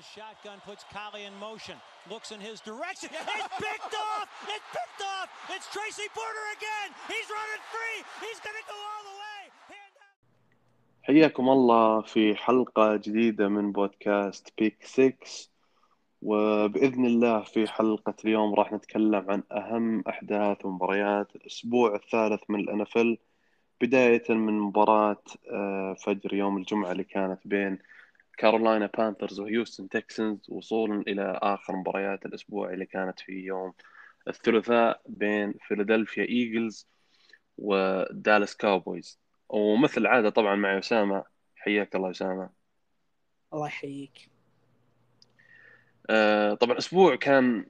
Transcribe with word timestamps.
the 0.00 0.20
shotgun, 0.20 0.58
puts 0.64 0.84
Collie 0.96 1.24
in 1.28 1.34
motion, 1.48 1.76
looks 2.12 2.28
in 2.34 2.40
his 2.40 2.58
direction. 2.70 3.10
It's 3.36 3.56
picked 3.66 3.94
off! 4.08 4.28
It's 4.54 4.68
picked 4.76 5.02
off! 5.14 5.28
It's 5.54 5.66
Tracy 5.74 6.08
Porter 6.16 6.46
again! 6.56 6.88
He's 7.12 7.28
running 7.38 7.62
free! 7.74 7.98
He's 8.24 8.40
going 8.46 8.58
to 8.60 8.66
go 8.72 8.78
all 8.90 9.02
the 9.10 9.16
way! 9.22 9.42
حياكم 11.02 11.48
الله 11.48 12.00
في 12.00 12.34
حلقة 12.36 12.96
جديدة 12.96 13.48
من 13.48 13.72
بودكاست 13.72 14.52
بيك 14.58 14.84
6 14.84 15.16
وبإذن 16.22 17.06
الله 17.06 17.40
في 17.42 17.66
حلقة 17.66 18.14
اليوم 18.24 18.54
راح 18.54 18.72
نتكلم 18.72 19.30
عن 19.30 19.42
أهم 19.52 20.04
أحداث 20.08 20.64
ومباريات 20.64 21.36
الأسبوع 21.36 21.94
الثالث 21.94 22.42
من 22.48 22.60
الأنفل 22.60 23.18
بداية 23.80 24.24
من 24.28 24.60
مباراة 24.60 25.22
آه، 25.52 25.94
فجر 26.04 26.34
يوم 26.34 26.56
الجمعة 26.56 26.92
اللي 26.92 27.04
كانت 27.04 27.40
بين 27.44 27.78
Carolina 28.40 28.90
Panthers 28.98 29.40
و 29.40 29.46
Houston 29.46 29.88
Texans 29.88 30.50
وصولا 30.50 31.00
إلى 31.00 31.38
آخر 31.42 31.76
مباريات 31.76 32.26
الأسبوع 32.26 32.72
اللي 32.72 32.86
كانت 32.86 33.20
في 33.20 33.32
يوم 33.32 33.72
الثلاثاء 34.28 35.02
بين 35.06 35.54
Philadelphia 35.68 36.24
Eagles 36.24 36.88
و 37.58 37.72
Dallas 37.72 38.56
Cowboys. 38.56 39.18
ومثل 39.48 40.00
العادة 40.00 40.30
طبعا 40.30 40.56
مع 40.56 40.78
أسامة 40.78 41.24
حياك 41.56 41.96
الله 41.96 42.10
أسامة. 42.10 42.50
الله 43.52 43.66
يحييك. 43.66 44.30
آه، 46.10 46.54
طبعا 46.54 46.78
أسبوع 46.78 47.16
كان 47.16 47.66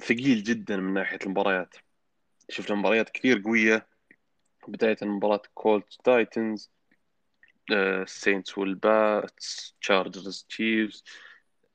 ثقيل 0.00 0.42
جدا 0.42 0.76
من 0.76 0.94
ناحية 0.94 1.18
المباريات. 1.26 1.74
شفنا 2.48 2.76
مباريات 2.76 3.10
كثير 3.10 3.42
قوية 3.44 3.86
بداية 4.68 4.96
من 5.02 5.08
مباراة 5.08 5.42
Colts 5.54 6.00
Titans 6.04 6.70
Saints 8.06 8.58
وال 8.58 8.97
Pats 8.97 9.74
Chargers 9.80 10.46
Chiefs 10.48 11.04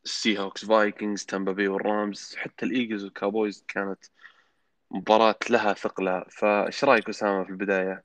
ال 0.06 0.40
Seahawks 0.40 0.66
Vikings 0.66 1.26
Tampa 1.26 1.52
Bay 1.52 1.68
وال 1.68 1.90
Rams 1.90 2.36
حتى 2.36 2.66
ال 2.66 2.71
Eagles 2.71 3.04
وال 3.04 3.17
Cowboys 3.17 3.66
كانت 3.68 4.06
مباراة 4.92 5.40
لها 5.50 5.74
ثقلها 5.74 6.26
فإيش 6.30 6.84
رأيك 6.84 7.10
أسامة 7.10 7.44
في 7.44 7.50
البداية؟ 7.50 8.04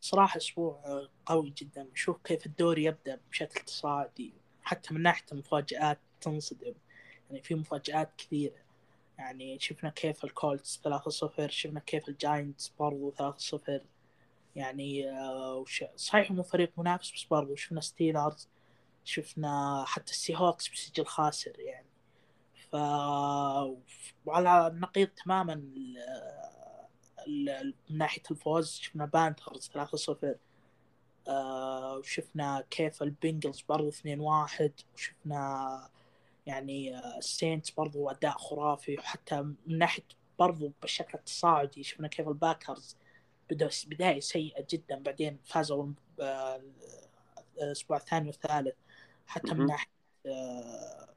صراحة 0.00 0.36
أسبوع 0.36 1.08
قوي 1.26 1.50
جدا. 1.50 1.82
نشوف 1.92 2.16
كيف 2.24 2.46
الدوري 2.46 2.84
يبدأ 2.84 3.20
بشكل 3.30 3.60
تصاعدي. 3.60 4.32
حتى 4.62 4.94
من 4.94 5.02
ناحية 5.02 5.24
المفاجآت 5.32 5.98
تنصدم. 6.20 6.74
يعني 7.30 7.42
في 7.42 7.54
مفاجآت 7.54 8.10
كثيرة. 8.18 8.68
يعني 9.18 9.58
شفنا 9.58 9.90
كيف 9.90 10.24
ال 10.24 10.33
Colts 10.33 10.80
3-0 10.84 11.50
شفنا 11.50 11.80
كيف 11.80 12.08
ال 12.08 12.17
Giants 12.17 12.72
برضو 12.78 13.10
3-0 13.10 13.80
يعني 14.56 15.10
آه، 15.10 15.64
صحيح 15.96 16.30
مو 16.30 16.42
فريق 16.42 16.72
منافس 16.78 17.12
بس 17.12 17.24
برضو 17.24 17.54
شفنا 17.54 17.80
Steelers 17.80 18.48
شفنا 19.04 19.84
حتى 19.86 20.12
ال 20.12 20.36
Seahawks 20.36 20.68
بسجل 20.68 21.06
خاسر 21.06 21.60
يعني. 21.60 21.86
ف 22.70 22.74
وعلى 24.26 24.66
النقيض 24.66 25.08
تماما 25.08 25.52
ال- 27.26 27.74
من 27.90 27.98
ناحية 27.98 28.22
الفوز 28.30 28.70
شفنا 28.78 29.04
Panthers 29.06 29.70
3-0 29.74 30.34
آه، 31.28 31.96
وشفنا 31.98 32.64
كيف 32.70 33.02
ال 33.02 33.09
Bengals 33.09 33.60
برضو 33.68 33.88
2-1 33.90 34.70
وشفنا 34.94 35.90
يعني 36.46 36.96
آه، 36.98 37.18
ال 37.18 37.25
Saints 37.25 37.70
برضو 37.70 38.10
أداء 38.10 38.32
خرافي 38.38 38.98
وحتى 38.98 39.42
من 39.42 39.56
ناحية 39.78 40.02
برضو 40.38 40.72
بالشكل 40.82 41.18
التصاعدي 41.18 41.82
شفنا 41.82 42.08
كيف 42.08 42.28
ال 42.28 42.37
Packers 42.37 42.96
بدأ 43.50 43.70
بداية 43.86 44.20
سيئة 44.20 44.66
جدا 44.70 45.02
بعدين 45.02 45.38
فازوا 45.44 45.92
آه، 46.20 46.62
الأسبوع 47.62 47.96
الثاني 47.96 48.26
والثالث. 48.26 48.74
حتى 49.26 49.54
من. 49.54 49.66
ناحية 49.66 49.90
آه، 50.26 51.08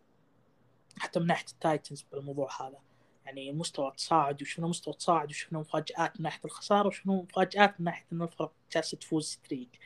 حتى 0.99 1.19
من 1.19 1.27
ناحية 1.27 1.45
ال 1.51 1.59
Titans 1.59 2.05
بالموضوع 2.11 2.61
هذا. 2.61 2.79
يعني 3.25 3.51
مستوى 3.51 3.91
تصاعد 3.97 4.41
وشفنا 4.41 4.67
مستوى 4.67 4.93
تصاعد 4.93 5.29
وشفنا 5.29 5.59
مفاجآت 5.59 6.19
من 6.19 6.23
ناحية 6.23 6.41
الخسارة 6.45 6.87
وشفنا 6.87 7.13
مفاجآت 7.13 7.75
من 7.79 7.85
ناحية 7.85 8.05
إن 8.13 8.21
الفرق 8.21 8.51
جالسة 8.73 8.97
تفوز 8.97 9.25
streak. 9.25 9.79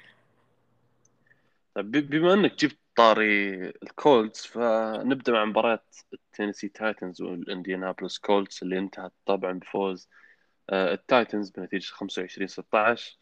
طيب 1.76 1.92
بما 1.92 2.34
إنك 2.34 2.56
جبت 2.56 2.78
طاري 2.96 3.70
ال 3.70 3.82
Colts 3.82 4.46
فنبدأ 4.46 5.32
مع 5.32 5.46
مباراة 5.46 5.84
ال 6.14 6.19
Tennessee 6.19 6.68
Titans 6.70 7.22
وال 7.22 7.35
Indianapolis 7.35 8.18
Colts 8.18 8.64
اللي 8.64 8.80
انتهت 8.80 9.12
طبعا 9.26 9.52
بفوز 9.52 10.10
آه، 10.12 10.25
ال 10.74 10.85
Titans 10.85 11.50
بنتيجة 11.50 11.86
25 11.92 12.48
16 12.48 13.18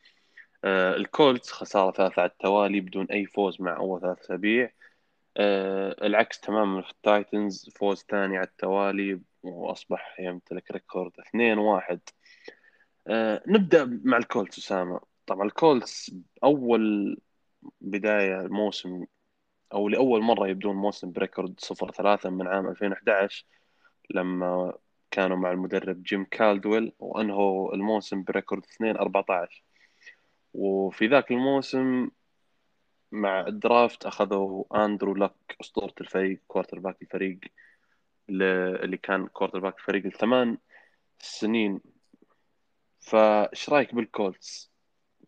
آه، 0.63 0.95
ال 0.95 1.05
Colts 1.05 1.51
خسارة 1.51 1.91
ثالثة 1.91 2.21
على 2.21 2.31
التوالي 2.31 2.81
بدون 2.81 3.05
أي 3.05 3.25
فوز 3.25 3.61
مع 3.61 3.77
أول 3.77 4.01
ثلاث 4.01 4.19
أسابيع. 4.19 4.71
آه، 5.37 5.95
العكس 6.07 6.39
تماما 6.39 6.81
في 6.81 6.91
ال 6.91 7.02
Titans 7.02 7.69
فوز 7.75 8.05
ثاني 8.09 8.37
على 8.37 8.47
التوالي 8.47 9.21
وأصبح 9.43 10.19
يمتلك 10.19 10.71
record 10.71 11.11
2-1 11.19 11.99
آه، 13.07 13.43
نبدأ 13.47 14.01
مع 14.03 14.17
ال 14.17 14.24
Colts 14.24 14.57
أسامة. 14.59 14.99
طبعا 15.27 15.47
ال 15.47 15.58
Colts 15.58 16.11
أول 16.43 17.17
بداية 17.81 18.41
الموسم 18.41 19.05
أو 19.73 19.89
لأول 19.89 20.21
مرة 20.21 20.47
يبدون 20.47 20.75
موسم 20.75 21.11
ب 21.11 21.18
record 21.18 21.59
0-3 21.59 22.29
من 22.29 22.47
عام 22.47 22.67
2011 22.67 23.45
لما 24.09 24.73
كانوا 25.13 25.37
مع 25.37 25.51
المدرب 25.51 26.03
جيم 26.03 26.25
كالدويل 26.25 26.93
وأنهوا 26.99 27.73
الموسم 27.73 28.23
ب 28.23 28.29
record 28.29 28.65
2-14 28.65 29.61
وفي 30.53 31.07
ذاك 31.07 31.31
الموسم 31.31 32.09
مع 33.11 33.47
ال 33.47 33.57
draft 33.57 34.05
أخذوا 34.05 34.85
أندرو 34.85 35.15
لك 35.15 35.33
أسطورة 35.61 35.93
الفريق 36.01 36.39
quarterback 36.47 37.01
الفريق 37.01 37.39
اللي 38.29 38.97
كان 38.97 39.27
quarterback 39.27 39.77
الفريق 39.77 40.05
الثمان 40.05 40.57
سنين 41.19 41.79
فايش 42.99 43.69
رأيك 43.69 43.95
بال 43.95 44.14
Colts؟ 44.14 44.71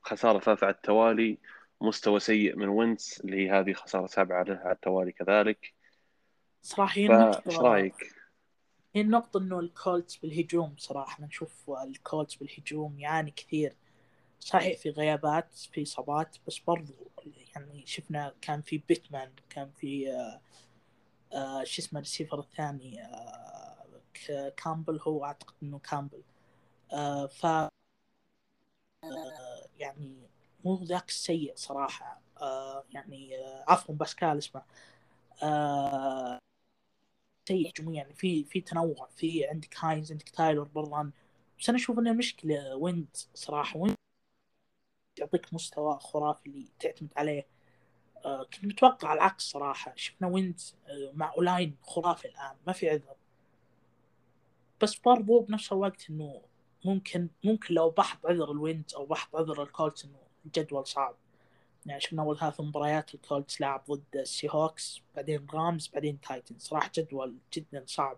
خسارة 0.01 0.39
ثلاثة 0.39 0.65
على 0.65 0.75
التوالي 0.75 1.37
مستوى 1.81 2.19
سيء 2.19 2.55
من 2.55 2.67
وينتز 2.67 3.21
اللي 3.21 3.37
هي 3.37 3.51
هذه 3.51 3.73
خسارة 3.73 4.05
سابعة 4.05 4.43
له 4.43 4.55
على 4.55 4.71
التوالي 4.71 5.11
كذلك 5.11 5.73
صراحة 6.61 6.93
هي 6.97 7.07
فايش 7.07 7.19
النقطة 7.21 7.61
رأيك؟ 7.61 8.24
هي 8.95 9.01
النقطة 9.01 9.37
إنه 9.37 9.59
ال 9.59 9.69
Colts 9.69 10.15
بالهجوم 10.17 10.75
صراحة. 10.77 11.23
نشوف 11.23 11.69
ال 11.69 11.80
Colts 11.80 12.35
بالهجوم 12.35 12.99
يعاني 12.99 13.31
كثير. 13.31 13.75
صحيح 14.39 14.77
في 14.79 14.89
غيابات 14.89 15.55
في 15.55 15.83
إصابات 15.83 16.37
بس 16.47 16.59
برضو 16.59 16.93
يعني 17.55 17.83
شفنا 17.87 18.33
كان 18.41 18.61
في 18.61 18.77
بيتمان 18.89 19.31
كان 19.49 19.71
في 19.71 20.11
آه 20.13 20.41
آه 21.33 21.63
شو 21.63 21.81
اسمه 21.81 21.99
الريسيفر 21.99 22.39
الثاني 22.39 23.01
آه 23.03 24.49
كامبل 24.57 24.99
هو 25.07 25.25
أعتقد 25.25 25.53
إنه 25.63 25.79
كامبل. 25.79 26.23
ف 27.29 27.47
يعني 29.79 30.29
مو 30.65 30.83
ذاك 30.83 31.09
السيء 31.09 31.53
صراحة. 31.55 32.21
يعني 32.93 33.31
عفوا 33.67 33.95
باسكال 33.95 34.37
اسمه. 34.37 34.61
سيء 37.47 37.69
هجوميا 37.71 37.95
يعني 37.97 38.13
في 38.13 38.43
في 38.43 38.61
تنوع 38.61 39.09
في 39.15 39.45
عندك 39.47 39.75
هاينز 39.79 40.11
عندك 40.11 40.29
تايلر 40.29 40.63
برضو 40.63 41.11
بس 41.59 41.69
أنا 41.69 41.77
أشوف 41.77 41.99
ان 41.99 42.07
المشكلة 42.07 42.75
وينتز 42.75 43.07
صراحة. 43.33 43.77
وينتز 43.79 43.95
يعطيك 45.19 45.53
مستوى 45.53 45.99
خرافي 45.99 46.45
اللي 46.49 46.67
تعتمد 46.79 47.09
عليه. 47.17 47.47
آه 48.25 48.43
كنت 48.43 48.65
متوقع 48.65 49.13
العكس 49.13 49.43
صراحة. 49.43 49.93
شفنا 49.95 50.27
وينت 50.27 50.59
آه 50.87 51.11
مع 51.13 51.33
O-line 51.37 51.77
خرافي 51.83 52.27
الآن 52.27 52.55
ما 52.67 52.73
في 52.73 52.89
عذر. 52.89 53.15
بس 54.81 54.95
برضو 54.99 55.39
بنفس 55.39 55.71
الوقت 55.71 56.09
إنه 56.09 56.41
ممكن 56.85 57.29
ممكن 57.43 57.73
لو 57.73 57.89
بحط 57.89 58.25
عذر 58.25 58.51
الوينت 58.51 58.91
أو 58.95 59.05
بحط 59.05 59.35
عذر 59.35 59.63
الكولتس 59.63 60.05
إنه 60.05 60.19
الجدول 60.45 60.87
صعب. 60.87 61.15
يعني 61.85 62.01
شفنا 62.01 62.21
أول 62.21 62.39
ثلاث 62.39 62.61
مباريات 62.61 63.15
الكولتس 63.15 63.61
لعب 63.61 63.83
ضد 63.91 64.03
السي 64.15 64.47
هوكس 64.51 65.01
بعدين 65.15 65.47
رامز 65.53 65.87
بعدين 65.93 66.19
تايتنز 66.21 66.61
صراحة 66.61 66.91
جدول 66.95 67.35
جدا 67.53 67.83
صعب. 67.85 68.17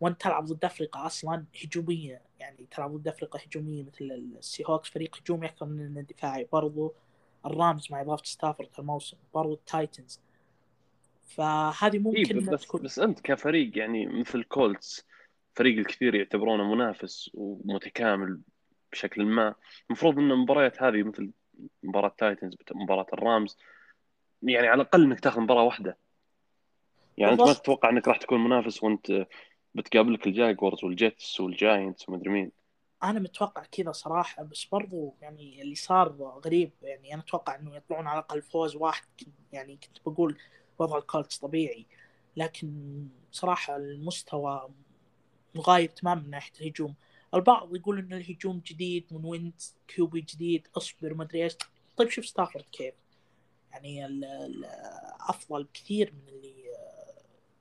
وأنت 0.00 0.20
تلعب 0.20 0.44
ضد 0.44 0.64
فرق 0.64 1.06
أصلا 1.06 1.44
هجومية 1.64 2.22
يعني 2.40 2.66
تلعب 2.70 2.96
ضد 2.96 3.08
فرق 3.08 3.40
هجومية 3.46 3.82
مثل 3.82 4.04
السي 4.38 4.64
هوكس 4.66 4.90
فريق 4.90 5.16
هجومي 5.16 5.46
أكثر 5.46 5.66
من 5.66 5.86
انه 5.86 6.00
دفاعي 6.00 6.48
برضو 6.52 6.94
الرامز 7.46 7.92
مع 7.92 8.00
إضافة 8.00 8.24
ستافورد 8.24 8.68
الموسم 8.78 9.16
برضو 9.34 9.54
التايتنز 9.54 10.20
فهذه 11.26 11.94
إيه 11.94 11.98
ممكن 11.98 12.38
إنها 12.38 12.52
بس 12.52 12.66
تكون 12.66 12.82
بس 12.82 12.98
أنت 12.98 13.20
كفريق 13.20 13.78
يعني 13.78 14.06
مثل 14.06 14.42
كولتس 14.42 15.06
فريق 15.54 15.78
الكثير 15.78 16.14
يعتبرونه 16.14 16.74
منافس 16.74 17.30
ومتكامل 17.34 18.40
بشكل 18.92 19.24
ما. 19.24 19.54
المفروض 19.90 20.18
إن 20.18 20.32
المباريات 20.32 20.82
هذه 20.82 21.02
مثل 21.02 21.30
مباراة 21.82 22.14
تايتنز 22.18 22.56
مباراة 22.74 23.06
الرامز. 23.12 23.56
يعني 24.42 24.68
على 24.68 24.82
الأقل 24.82 25.02
إنك 25.02 25.20
تاخذ 25.20 25.40
مباراة 25.40 25.62
واحدة. 25.62 25.96
يعني 27.18 27.32
أنت 27.32 27.40
ما. 27.40 27.52
تتوقع 27.52 27.90
إنك 27.90 28.08
راح 28.08 28.16
تكون 28.16 28.44
منافس 28.44 28.82
وأنت 28.82 29.26
بتقابلك 29.74 30.26
الجاكوارز 30.26 30.84
والجتس 30.84 31.40
والجاينتس 31.40 32.08
ومدري 32.08 32.30
مين. 32.30 32.52
أنا 33.02 33.20
متوقع 33.20 33.62
كذا 33.72 33.92
صراحة 33.92 34.42
بس 34.42 34.64
برضو 34.64 35.14
يعني 35.20 35.62
اللي 35.62 35.74
صار 35.74 36.08
غريب 36.46 36.70
يعني 36.82 37.14
أنا 37.14 37.22
أتوقع 37.22 37.54
إنه 37.54 37.76
يطلعون 37.76 38.06
على 38.06 38.18
الأقل 38.18 38.42
فوز 38.42 38.76
واحد. 38.76 39.04
يعني 39.52 39.76
كنت 39.76 40.08
بقول 40.08 40.38
وضع 40.78 40.98
الكولتس 40.98 41.38
طبيعي 41.38 41.86
لكن 42.36 42.68
صراحة 43.32 43.76
المستوى 43.76 44.68
مغاير 45.54 45.88
تماما 45.88 46.22
من 46.22 46.30
ناحية 46.30 46.52
الهجوم. 46.60 46.94
البعض 47.36 47.76
يقول 47.76 47.98
إن 47.98 48.12
الهجوم 48.12 48.62
جديد 48.66 49.06
من 49.10 49.24
وينت 49.24 49.62
QB 49.88 50.20
جديد 50.20 50.68
أصبر 50.76 51.14
ما 51.14 51.24
أدري 51.24 51.44
إيش. 51.44 51.56
طيب 51.96 52.08
شوف 52.08 52.26
ستافورد 52.26 52.64
كيف. 52.72 52.94
يعني 53.72 54.06
ال 54.06 54.24
ال 54.24 54.64
أفضل 55.20 55.64
بكثير 55.64 56.12
من 56.12 56.28
اللي 56.28 56.54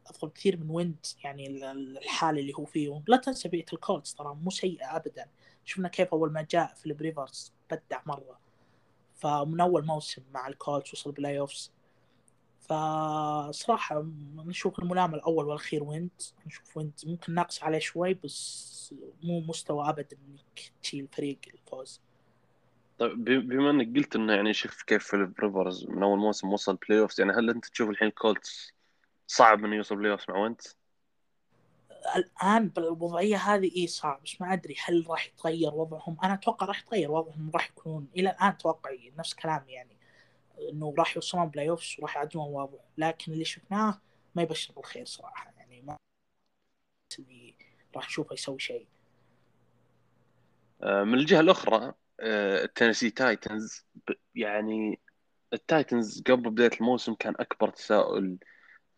أفضل 0.07 0.27
بكثير 0.27 0.57
من 0.57 0.69
وينت 0.69 1.05
يعني 1.23 1.71
الحالة 1.71 2.39
اللي 2.39 2.53
هو 2.53 2.65
فيه 2.65 3.03
لا 3.07 3.17
تنسى 3.17 3.49
بيئة 3.49 3.73
الكولتس 3.73 4.13
ترى 4.15 4.35
مو 4.35 4.49
سيئة 4.49 4.95
ابدا. 4.95 5.29
شفنا 5.65 5.89
كيف 5.89 6.13
أول 6.13 6.31
ما 6.31 6.47
جاء 6.51 6.73
فيليب 6.73 7.01
ريفرز 7.01 7.53
بدع 7.71 8.01
مرة. 8.05 8.39
فمن 9.15 9.61
أول 9.61 9.85
موسم 9.85 10.23
مع 10.31 10.47
الكولتس 10.47 10.93
وصل 10.93 11.11
playoffs 11.11 11.71
فصراحة 12.69 14.05
نشوف 14.35 14.79
الملام 14.79 15.15
الأول 15.15 15.45
والأخير 15.45 15.83
وينت. 15.83 16.21
نشوف 16.45 16.77
وينت. 16.77 17.07
ممكن 17.07 17.33
ناقص 17.33 17.63
عليه 17.63 17.79
شوي 17.79 18.13
بس 18.13 18.93
مو 19.23 19.39
مستوى 19.39 19.89
أبدا 19.89 20.17
إنك 20.29 20.71
تشيل 20.81 21.07
فريق 21.07 21.39
للفوز. 21.53 22.01
طيب 22.97 23.23
بما 23.23 23.69
إنك 23.69 23.95
قلت 23.95 24.15
إنه 24.15 24.33
يعني 24.33 24.53
شوف 24.53 24.83
كيف 24.83 25.07
فيليب 25.07 25.33
ريفرز 25.39 25.85
من 25.89 26.03
أول 26.03 26.19
موسم 26.19 26.53
وصل 26.53 26.75
playoffs 26.75 27.19
يعني 27.19 27.33
هل 27.33 27.49
أنت 27.49 27.65
تشوف 27.65 27.89
الحين 27.89 28.09
كولتس 28.09 28.73
صعب 29.27 29.65
إنه 29.65 29.75
يوصل 29.75 29.95
playoffs 29.95 30.25
مع 30.29 30.37
وينت؟ 30.37 30.61
الآن 32.15 32.69
بالوضعية 32.69 33.37
هذه 33.37 33.71
اي 33.77 33.87
صعب 33.87 34.23
بس 34.23 34.41
ما 34.41 34.53
أدري 34.53 34.75
هل 34.85 35.05
راح 35.09 35.27
يتغير 35.27 35.73
وضعهم. 35.73 36.17
أنا 36.23 36.33
أتوقع 36.33 36.65
راح 36.65 36.81
يتغير 36.81 37.11
وضعهم 37.11 37.51
راح 37.53 37.69
يكونون 37.69 38.07
إلى 38.17 38.29
الآن 38.29 38.57
توقعي 38.57 39.13
نفس 39.17 39.33
كلامي 39.33 39.71
يعني. 39.71 39.94
إنه 40.59 40.93
راح 40.97 41.15
يوصلون 41.15 41.47
playoffs 41.47 41.95
وراح 41.99 42.15
يعدلون 42.15 42.49
الوضع 42.49 42.79
لكن 42.97 43.31
اللي 43.31 43.45
شفناه 43.45 44.01
ما 44.35 44.41
يبشر 44.41 44.73
بالخير 44.73 45.05
صراحة. 45.05 45.53
يعني 45.57 45.81
ما 45.81 45.97
اللي 47.19 47.55
راح 47.95 48.07
نشوفه 48.07 48.33
يسوي 48.33 48.59
شيء. 48.59 48.87
آه، 50.83 51.03
من 51.03 51.13
الجهة 51.13 51.39
الأخرى 51.39 51.93
التنسي 52.19 53.09
تايتنز. 53.09 53.85
يعني 54.35 54.99
التايتنز 55.53 56.21
قبل 56.21 56.49
بداية 56.49 56.71
الموسم 56.81 57.13
كان 57.13 57.33
أكبر 57.39 57.69
تساؤل 57.69 58.37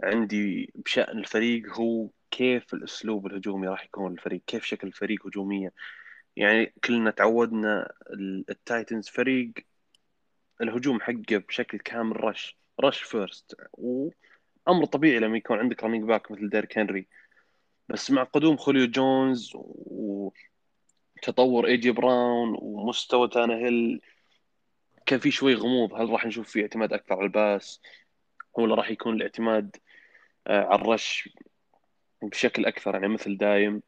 عندي 0.03 0.71
بشأن 0.75 1.17
الفريق 1.17 1.79
هو 1.79 2.09
كيف 2.31 2.73
الأسلوب 2.73 3.27
الهجومي 3.27 3.67
راح 3.67 3.85
يكون 3.85 4.13
الفريق 4.13 4.41
كيف 4.47 4.65
شكل 4.65 4.87
الفريق 4.87 5.27
هجوميا؟ 5.27 5.71
يعني 6.35 6.73
كلنا 6.83 7.11
تعودنا 7.11 7.93
التايتنز 8.49 9.07
فريق 9.09 9.53
الهجوم 10.61 11.01
حقه 11.01 11.37
بشكل 11.37 11.77
كامل 11.79 12.23
rush 12.23 12.57
rush 12.81 13.01
first 13.01 13.55
وأمر 13.73 14.85
طبيعي 14.91 15.19
لما 15.19 15.37
يكون 15.37 15.59
عندك 15.59 15.83
running 15.83 16.03
back 16.03 16.31
مثل 16.31 16.49
ديريك 16.49 16.77
هنري 16.77 17.07
بس 17.89 18.11
مع 18.11 18.23
قدوم 18.23 18.57
خوليو 18.57 18.87
جونز 18.87 19.51
وتطور 21.15 21.67
اي 21.67 21.77
جي 21.77 21.91
براون 21.91 22.57
ومستوى 22.61 23.27
تانيهيل 23.27 24.01
كان 25.05 25.19
في 25.19 25.31
شوي 25.31 25.55
غموض. 25.55 25.93
هل 25.93 26.09
راح 26.09 26.25
نشوف 26.25 26.49
فيه 26.49 26.61
اعتماد 26.61 26.93
أكثر 26.93 27.15
على 27.15 27.23
ال 27.23 27.35
pass 27.35 27.81
ولا 28.53 28.75
راح 28.75 28.89
يكون 28.91 29.15
الاعتماد 29.15 29.75
آه، 30.47 30.63
على 30.65 30.81
ال 30.81 30.91
rush 30.91 31.29
بشكل 32.23 32.65
أكثر؟ 32.65 32.93
يعني 32.93 33.07
مثل 33.07 33.37
دايم. 33.37 33.83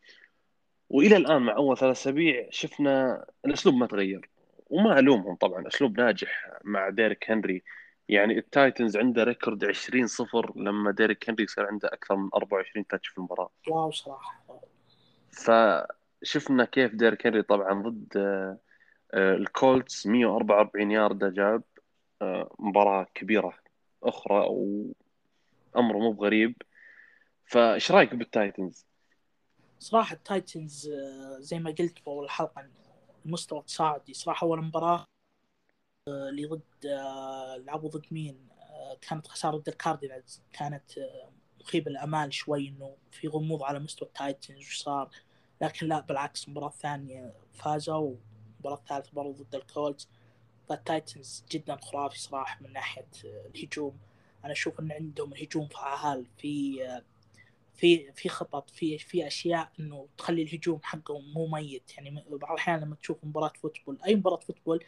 وإلى 0.90 1.18
الآن 1.18 1.42
مع 1.42 1.56
أول 1.56 1.78
ثلاث 1.78 1.98
أسابيع 1.98 2.48
شفنا 2.52 3.26
الأسلوب 3.46 3.76
ما 3.76 3.88
تغير. 3.88 4.30
وما 4.70 5.00
ألومهم 5.00 5.36
طبعا 5.36 5.68
أسلوب 5.68 6.00
ناجح 6.00 6.52
مع 6.64 6.90
ديريك 6.90 7.32
هنري. 7.32 7.64
يعني 8.10 8.38
التايتنز 8.38 8.98
عنده 8.98 9.24
record 9.24 9.66
20 9.66 10.08
صفر 10.08 10.54
لما 10.56 10.92
ديريك 10.92 11.30
هنري 11.30 11.48
صار 11.48 11.66
عنده 11.66 11.88
أكثر 11.88 12.16
من 12.16 12.30
24 12.36 12.88
touch 12.88 13.08
في 13.08 13.18
المباراة. 13.18 13.50
wow 13.68 13.92
صراحة. 13.92 14.44
فشفنا 15.32 16.66
كيف 16.66 16.96
ديريك 16.96 17.28
هنري 17.28 17.42
طبعا 17.42 17.82
ضد 17.82 18.18
آه، 18.18 18.58
آه، 19.14 19.34
الكولتس 19.36 20.08
144 20.08 20.92
ياردة 20.92 21.30
جاب 21.30 21.64
آه، 22.22 22.56
مباراة 22.60 23.08
كبيرة 23.16 23.54
أخرى 24.04 24.46
وأمر 24.50 25.98
مو 25.98 26.12
بغريب. 26.12 26.56
فإيش 27.46 27.92
رأيك 27.92 28.16
بالتايتنز؟ 28.16 28.86
صراحة 29.80 30.16
التايتنز 30.16 30.90
زي 31.40 31.60
ما 31.60 31.70
قلت 31.70 32.00
في 32.00 32.08
أول 32.08 32.26
الحلقة 32.26 32.62
المستوى 33.26 33.62
تصاعدي 33.62 34.14
صراحة. 34.14 34.46
أول 34.48 34.62
مباراة 34.64 35.06
آه، 36.08 36.30
اللي 36.30 36.46
ضد 36.46 36.86
آه، 36.86 37.58
لعبوا 37.58 37.90
ضد 37.90 38.06
مين؟ 38.12 38.48
آه، 38.60 38.98
كانت 39.02 39.28
خسارة 39.28 39.58
ضد 39.58 39.68
الكاردينالز. 39.70 40.42
كانت 40.54 40.84
مخيبة 41.62 41.92
الأمال 41.92 42.34
شوي 42.34 42.68
إنه 42.68 42.96
في 43.12 43.28
غموض 43.28 43.64
على 43.64 43.80
مستوى 43.80 44.08
التايتنز 44.08 44.58
وش 44.58 44.78
صار. 44.78 45.10
لكن 45.62 45.88
لا 45.88 46.00
بالعكس 46.00 46.46
المباراة 46.48 46.68
الثانية 46.68 47.34
فازوا 47.54 48.16
والمباراة 48.60 48.76
الثالثة 48.78 49.12
برضو 49.14 49.44
ضد 49.44 49.56
الكولتس. 49.56 50.10
فالتايتنز 50.70 51.44
جدا 51.52 51.76
خرافي 51.76 52.20
صراحة 52.20 52.62
من 52.62 52.74
ناحية 52.74 53.08
الهجوم. 53.26 53.98
أنا 54.44 54.52
أشوف 54.52 54.80
أن 54.80 54.92
عندهم 54.92 55.34
الهجوم 55.34 55.68
فعال 55.68 56.26
في 56.38 56.82
في 57.80 58.12
في 58.14 58.30
خطط 58.30 58.70
في 58.70 58.98
في 58.98 59.28
أشياء 59.28 59.72
إنه 59.80 60.08
تخلي 60.18 60.42
الهجوم 60.42 60.80
حقهم 60.84 61.34
مو 61.34 61.48
ميت. 61.48 61.92
يعني 61.98 62.26
بعض 62.30 62.52
الأحيان 62.52 62.80
لما 62.80 62.96
تشوف 62.96 63.18
مباراة 63.24 63.54
football 63.62 64.00
أي 64.06 64.16
مباراة 64.16 64.40
football 64.40 64.84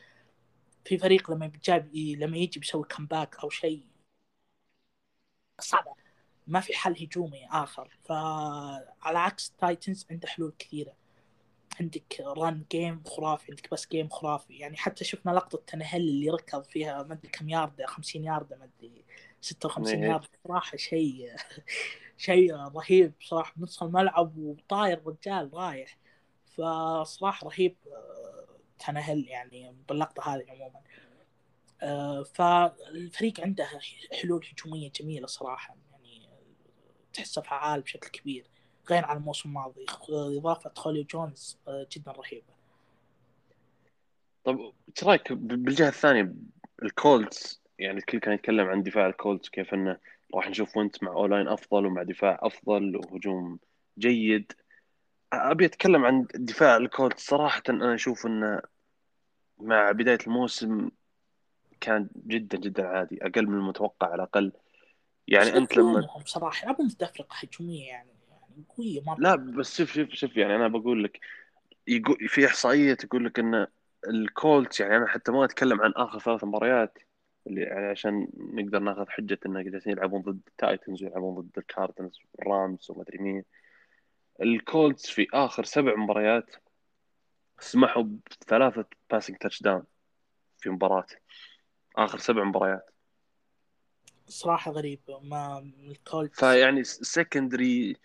في 0.86 0.98
فريق 0.98 1.32
لما 1.32 1.48
بيجاب 1.48 1.96
لما 1.96 2.38
يجي 2.38 2.60
بيسوي 2.60 2.84
comeback 2.84 3.36
أو 3.36 3.50
شيء 3.50 3.86
صعبة. 5.62 5.94
ما 6.48 6.60
في 6.60 6.74
حل 6.74 6.92
هجومي 7.04 7.48
آخر. 7.48 7.98
فعلى 8.04 9.20
عكس 9.20 9.52
تايتنز 9.52 10.06
عنده 10.12 10.28
حلول 10.28 10.54
كثيرة. 10.60 10.94
عندك 11.80 12.22
run 12.22 12.66
game 12.72 13.04
خرافي 13.04 13.52
عندك 13.52 13.72
pass 13.72 13.88
game 13.88 14.10
خرافي. 14.10 14.54
يعني 14.58 14.78
حتى 14.78 15.04
شفنا 15.04 15.32
لقطة 15.32 15.64
تانيهيل 15.68 16.02
اللي 16.02 16.30
ركض 16.30 16.64
فيها 16.64 17.04
ما 17.04 17.14
أدري 17.14 17.30
كم 17.30 17.50
يارده 17.50 17.86
50 17.86 18.24
يارده 18.24 18.58
ما 18.58 18.70
أدري 18.80 19.06
56 19.42 20.04
يارده 20.04 20.28
صراحة 20.48 20.78
شيء 20.78 21.36
شيء 22.22 22.56
رهيب 22.56 23.14
صراحة 23.22 23.54
بنص 23.56 23.84
الملعب 23.84 24.38
وطاير 24.38 25.02
رجال 25.06 25.54
رايح. 25.54 25.98
فصراحة 26.46 27.48
رهيب 27.48 27.76
آه، 27.88 28.46
تانيهيل 28.80 29.28
يعني 29.28 29.76
باللقطة 29.90 30.36
هذه 30.36 30.46
عموما. 30.50 30.82
آه، 31.82 32.24
فالفريق 32.24 33.42
عنده 33.42 33.68
حلول 34.22 34.46
هجومية 34.52 34.92
جميلة 34.92 35.28
صراحة 35.28 35.76
يعني 35.92 36.30
تحسه 37.14 37.42
فعال 37.42 37.82
بشكل 37.82 38.10
كبير. 38.10 38.46
غير 38.90 39.06
عن 39.06 39.18
الموسم 39.18 39.50
الماضي 39.50 39.86
إضافة 40.10 40.72
خوليو 40.76 41.04
جونز 41.04 41.58
آه، 41.68 41.88
جدا 41.92 42.12
رهيبه 42.12 42.54
طب 44.44 44.60
إيش 44.60 45.04
رأيك 45.04 45.34
بالجهة 45.34 45.88
الثانية 45.88 46.34
الكولتس؟ 46.84 47.62
يعني 47.80 47.98
الكل 47.98 48.20
كان 48.20 48.34
يتكلم 48.34 48.68
عن 48.68 48.84
دفاع 48.84 49.08
الكولتس 49.08 49.50
كيف 49.50 49.74
إنه 49.74 49.98
راح 50.36 50.50
نشوف 50.50 50.78
وينت 50.78 51.04
مع 51.04 51.12
O-line 51.12 51.48
أفضل 51.48 51.86
ومع 51.86 52.04
دفاع 52.04 52.40
أفضل 52.42 52.96
وهجوم 52.96 53.60
جيد. 54.00 54.54
أبي 55.34 55.66
أتكلم 55.66 56.06
عن 56.06 56.28
دفاع 56.36 56.78
الكولتس 56.78 57.26
صراحة 57.26 57.64
أنا 57.70 57.96
أشوف 57.96 58.26
انه 58.26 58.62
مع 59.60 59.92
بداية 59.92 60.18
الموسم 60.28 60.90
كان 61.82 62.10
جدا 62.28 62.58
جدا 62.58 62.88
عادي 62.88 63.26
أقل 63.26 63.48
من 63.48 63.58
المتوقع 63.58 64.08
على 64.08 64.16
الأقل. 64.16 64.52
يعني 65.28 65.58
أنت 65.58 65.78
لما 65.78 66.08
بصراحه 66.26 66.64
يلعبون 66.64 66.88
ضد 66.88 67.04
فرقة 67.04 67.36
هجومية 67.36 67.88
يعني 67.88 68.10
يعني 68.30 68.64
قوية 68.78 69.02
مرة. 69.02 69.20
لا 69.20 69.36
بس 69.36 69.78
شوف 69.78 69.94
شوف 69.94 70.10
شوف 70.10 70.38
يعني 70.38 70.56
أنا 70.56 70.68
بقول 70.68 71.04
لك 71.04 71.20
يقول 71.88 72.28
في 72.28 72.46
إحصائية 72.46 72.94
تقول 72.94 73.26
لك 73.26 73.40
إن 73.40 73.68
الكولتس 74.08 74.80
يعني 74.80 74.98
أنا 74.98 75.08
حتى 75.08 75.32
ما 75.32 75.46
أتكلم 75.46 75.82
عن 75.82 75.94
آخر 75.96 76.20
ثلاث 76.20 76.44
مباريات 76.44 76.98
اللي 77.48 77.66
عشان 77.66 78.28
نقدر 78.38 78.80
ناخذ 78.80 79.10
حجة 79.10 79.40
إنه 79.46 79.62
جالسين 79.62 79.92
يلعبون 79.92 80.22
ضد 80.22 80.42
التايتنز 80.48 81.04
ويلعبون 81.04 81.42
ضد 81.42 81.58
الكاردينالز 81.58 82.20
والرامز 82.34 82.92
وما 82.92 83.02
أدري 83.02 83.18
مين. 83.18 83.44
الكولتس 84.42 85.10
في 85.10 85.28
آخر 85.34 85.64
سبع 85.64 85.96
مباريات 85.96 86.56
سمحوا 87.60 88.04
بثلاثة 88.42 88.86
passing 89.12 89.38
touchdown 89.38 89.84
في 90.58 90.70
مباراة. 90.70 91.06
آخر 91.96 92.18
سبع 92.18 92.44
مباريات. 92.44 92.90
صراحة 94.28 94.72
غريب 94.72 95.00
ما 95.22 95.60
الكولتس 95.60 96.40
فيعني 96.40 96.84
secondary 96.84 97.98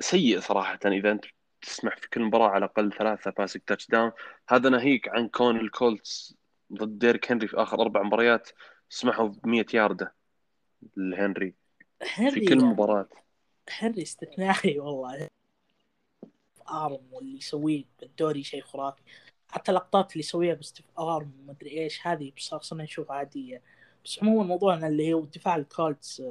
سيء 0.00 0.40
صراحة 0.40 0.78
إذا 0.84 1.12
أنت 1.12 1.24
تسمح 1.62 1.96
في 1.96 2.08
كل 2.08 2.20
مباراة 2.20 2.48
على 2.48 2.64
الأقل 2.64 2.92
ثلاثة 2.92 3.30
passing 3.30 3.62
touchdown 3.62 4.12
هذا 4.48 4.68
ناهيك 4.68 5.08
عن 5.08 5.28
كون 5.28 5.56
الكولتس 5.56 6.41
ضد 6.74 6.98
ديريك 6.98 7.32
هنري 7.32 7.48
في 7.48 7.56
آخر 7.56 7.80
أربع 7.80 8.02
مباريات 8.02 8.48
سمحوا 8.88 9.28
ب 9.28 9.46
100 9.46 9.66
ياردة 9.74 10.14
لهنري 10.96 11.54
في 12.30 12.46
كل 12.46 12.64
مباراة. 12.64 13.08
هنري 13.78 14.02
استثنائي 14.02 14.78
والله. 14.78 15.28
آرم 16.68 17.00
واللي 17.12 17.38
يسويه 17.38 17.84
بالدوري 18.00 18.42
شيء 18.42 18.62
خرافي. 18.62 19.02
حتى 19.48 19.70
اللقطات 19.70 20.12
اللي 20.12 20.20
يسويها 20.20 20.54
ب 20.54 20.59
stiff 20.59 20.84
arm 20.98 21.32
ومدري 21.40 21.70
إيش 21.70 22.06
هذه 22.06 22.32
صرنا 22.38 22.82
نشوف 22.82 23.10
عادية. 23.10 23.62
بس 24.04 24.18
عموما 24.22 24.44
موضوعنا 24.44 24.86
اللي 24.86 25.12
هو 25.12 25.20
دفاع 25.24 25.56
الكولتس 25.56 26.22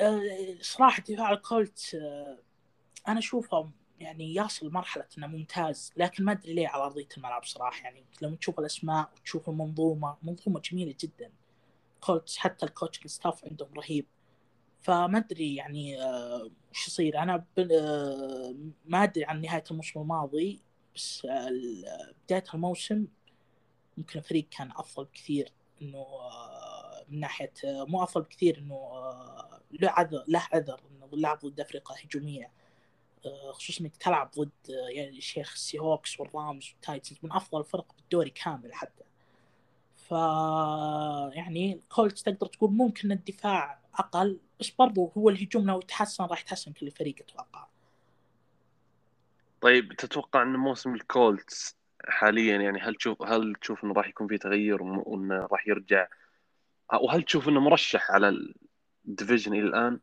آه، 0.00 0.56
صراحة 0.60 1.02
دفاع 1.08 1.32
الكولتس 1.32 1.94
آه، 1.94 2.38
أنا 3.08 3.18
اشوفه 3.18 3.70
يعني 4.00 4.34
يصل 4.34 4.72
مرحلة 4.72 5.04
إنه 5.18 5.26
ممتاز 5.26 5.92
لكن 5.96 6.24
ما 6.24 6.32
أدري 6.32 6.54
ليه 6.54 6.68
على 6.68 6.82
أرضية 6.84 7.08
الملعب 7.16 7.44
صراحة. 7.44 7.84
يعني 7.84 8.04
لما 8.22 8.36
تشوف 8.36 8.58
الأسماء 8.60 9.10
وتشوف 9.16 9.48
المنظومة 9.48 10.16
منظومة 10.22 10.60
جميلة 10.60 10.94
جدا. 11.00 11.32
كولتس 12.00 12.36
حتى 12.36 12.66
ال 12.66 12.73
coach 12.73 13.06
staff 13.06 13.44
عندهم 13.44 13.68
رهيب. 13.76 14.06
فما 14.80 15.18
أدري 15.18 15.54
يعني 15.56 16.02
آه، 16.02 16.50
وش 16.72 16.88
يصير. 16.88 17.18
أنا 17.18 17.44
آه، 17.58 18.54
ما 18.84 19.02
أدري 19.04 19.24
عن 19.24 19.40
نهاية 19.40 19.64
الموسم 19.70 20.00
الماضي 20.00 20.60
بس 20.94 21.26
آه، 21.30 21.50
بداية 22.26 22.44
الموسم 22.54 23.06
ممكن 23.98 24.18
الفريق 24.18 24.48
كان 24.50 24.70
أفضل 24.70 25.04
بكثير. 25.04 25.52
إنه 25.82 26.06
من 27.08 27.20
ناحية 27.20 27.52
مو 27.64 28.02
أفضل 28.02 28.22
بكثير 28.22 28.58
إنه 28.58 28.76
له 29.72 29.90
عذر 29.90 30.24
له 30.28 30.46
عذر 30.52 30.80
إنه 30.90 31.08
لعب 31.12 31.38
ضد 31.38 31.60
فرق 31.60 31.96
هجومية. 32.04 32.59
خصوصا 33.52 33.80
إنك 33.80 33.96
تلعب 33.96 34.30
ضد 34.38 34.50
يعني 34.68 35.18
الشيخ 35.18 35.52
السي 35.52 35.78
هوكس 35.78 36.20
والرامز 36.20 36.70
والتايتنز 36.72 37.18
من 37.22 37.32
أفضل 37.32 37.60
الفرق 37.60 37.94
بالدوري 37.96 38.30
كامل 38.30 38.74
حتى. 38.74 39.04
ف 39.96 40.10
يعني 41.34 41.80
كولتس 41.88 42.22
تقدر 42.22 42.46
تقول 42.46 42.70
ممكن 42.70 43.12
الدفاع 43.12 43.80
أقل 43.94 44.38
بس 44.60 44.70
برضو 44.70 45.12
هو 45.18 45.28
الهجوم 45.28 45.66
لو 45.66 45.80
تحسن 45.80 46.24
راح 46.24 46.40
يتحسن 46.40 46.72
كل 46.72 46.90
فريق 46.90 47.14
أتوقع. 47.20 47.66
طيب 49.60 49.92
تتوقع 49.92 50.42
إن 50.42 50.56
موسم 50.56 50.94
الكولتس 50.94 51.76
حاليا 52.08 52.56
يعني 52.56 52.80
هل 52.80 52.94
تشوف 52.94 53.22
هل 53.22 53.54
تشوف 53.60 53.84
إنه 53.84 53.92
راح 53.92 54.08
يكون 54.08 54.28
في 54.28 54.38
تغير 54.38 54.82
وإنه 54.82 55.48
راح 55.52 55.68
يرجع؟ 55.68 56.06
وهل 57.02 57.22
تشوف 57.22 57.48
إنه 57.48 57.60
مرشح 57.60 58.10
على 58.10 58.54
ال 59.08 59.13
division 59.13 59.52
إلى 59.52 59.62
الآن؟ 59.62 60.00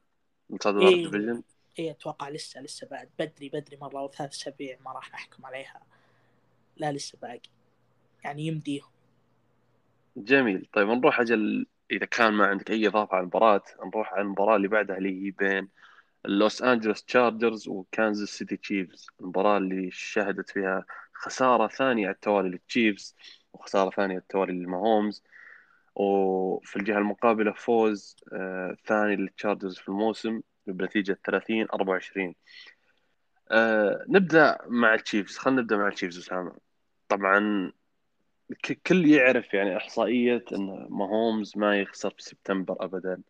مصادر 0.49 0.81
إيه. 0.81 0.95
ال 0.95 1.00
division؟ 1.00 1.43
اي 1.79 1.91
أتوقع 1.91 2.29
لسه 2.29 2.61
لسه 2.61 2.87
بعد. 2.87 3.09
بدري 3.19 3.49
بدري 3.49 3.77
مرة 3.77 4.03
وثلاث 4.03 4.31
أسابيع 4.31 4.77
ما 4.85 4.91
راح 4.91 5.11
نحكم 5.13 5.45
عليها. 5.45 5.81
لا 6.77 6.91
لسه 6.91 7.17
باقي. 7.21 7.41
يعني 8.23 8.47
يمديهم 8.47 8.89
جميل. 10.17 10.67
طيب 10.73 10.87
نروح 10.87 11.19
أجل 11.19 11.65
إذا 11.91 12.05
كان 12.05 12.33
ما 12.33 12.45
عندك 12.47 12.71
أي 12.71 12.87
إضافة 12.87 13.15
على 13.15 13.21
المباراة 13.21 13.63
نروح 13.85 14.13
على 14.13 14.21
المباراة 14.21 14.55
اللي 14.55 14.67
بعدها 14.67 14.97
اللي 14.97 15.25
هي 15.27 15.31
بين 15.31 15.69
لوس 16.25 16.61
انجلوس 16.61 17.03
تشارجرز 17.03 17.67
وكانزاس 17.67 18.29
سيتي 18.29 18.57
تشيفز 18.57 19.07
المباراة 19.21 19.57
اللي 19.57 19.91
شهدت 19.91 20.49
فيها 20.49 20.85
خسارة 21.13 21.67
ثانية 21.67 22.05
على 22.07 22.15
التوالي 22.15 22.49
للتشيفز 22.49 23.15
وخسارة 23.53 23.89
ثانية 23.89 24.13
على 24.13 24.21
التوالي 24.21 24.53
للماهومز 24.53 25.23
وفي 25.95 26.75
الجهة 26.75 26.97
المقابلة 26.97 27.51
فوز 27.53 28.15
آه 28.33 28.77
ثاني 28.85 29.15
للتشارجرز 29.15 29.77
في 29.77 29.89
الموسم. 29.89 30.41
بنتيجه 30.73 31.19
30 31.25 31.67
24 31.73 32.35
آه 33.51 34.05
نبدأ 34.09 34.57
مع 34.67 34.93
التشيفز. 34.93 35.37
خلينا 35.37 35.61
نبدأ 35.61 35.77
مع 35.77 35.87
التشيفز 35.87 36.17
أسامة. 36.17 36.55
طبعا 37.09 37.71
كل 38.87 39.07
يعرف 39.11 39.53
يعني 39.53 39.77
إحصائية 39.77 40.45
إن 40.53 40.87
ماهومز 40.89 41.57
ما 41.57 41.79
يخسر 41.81 42.09
في 42.09 42.23
سبتمبر 42.23 42.75
ابدا. 42.79 43.21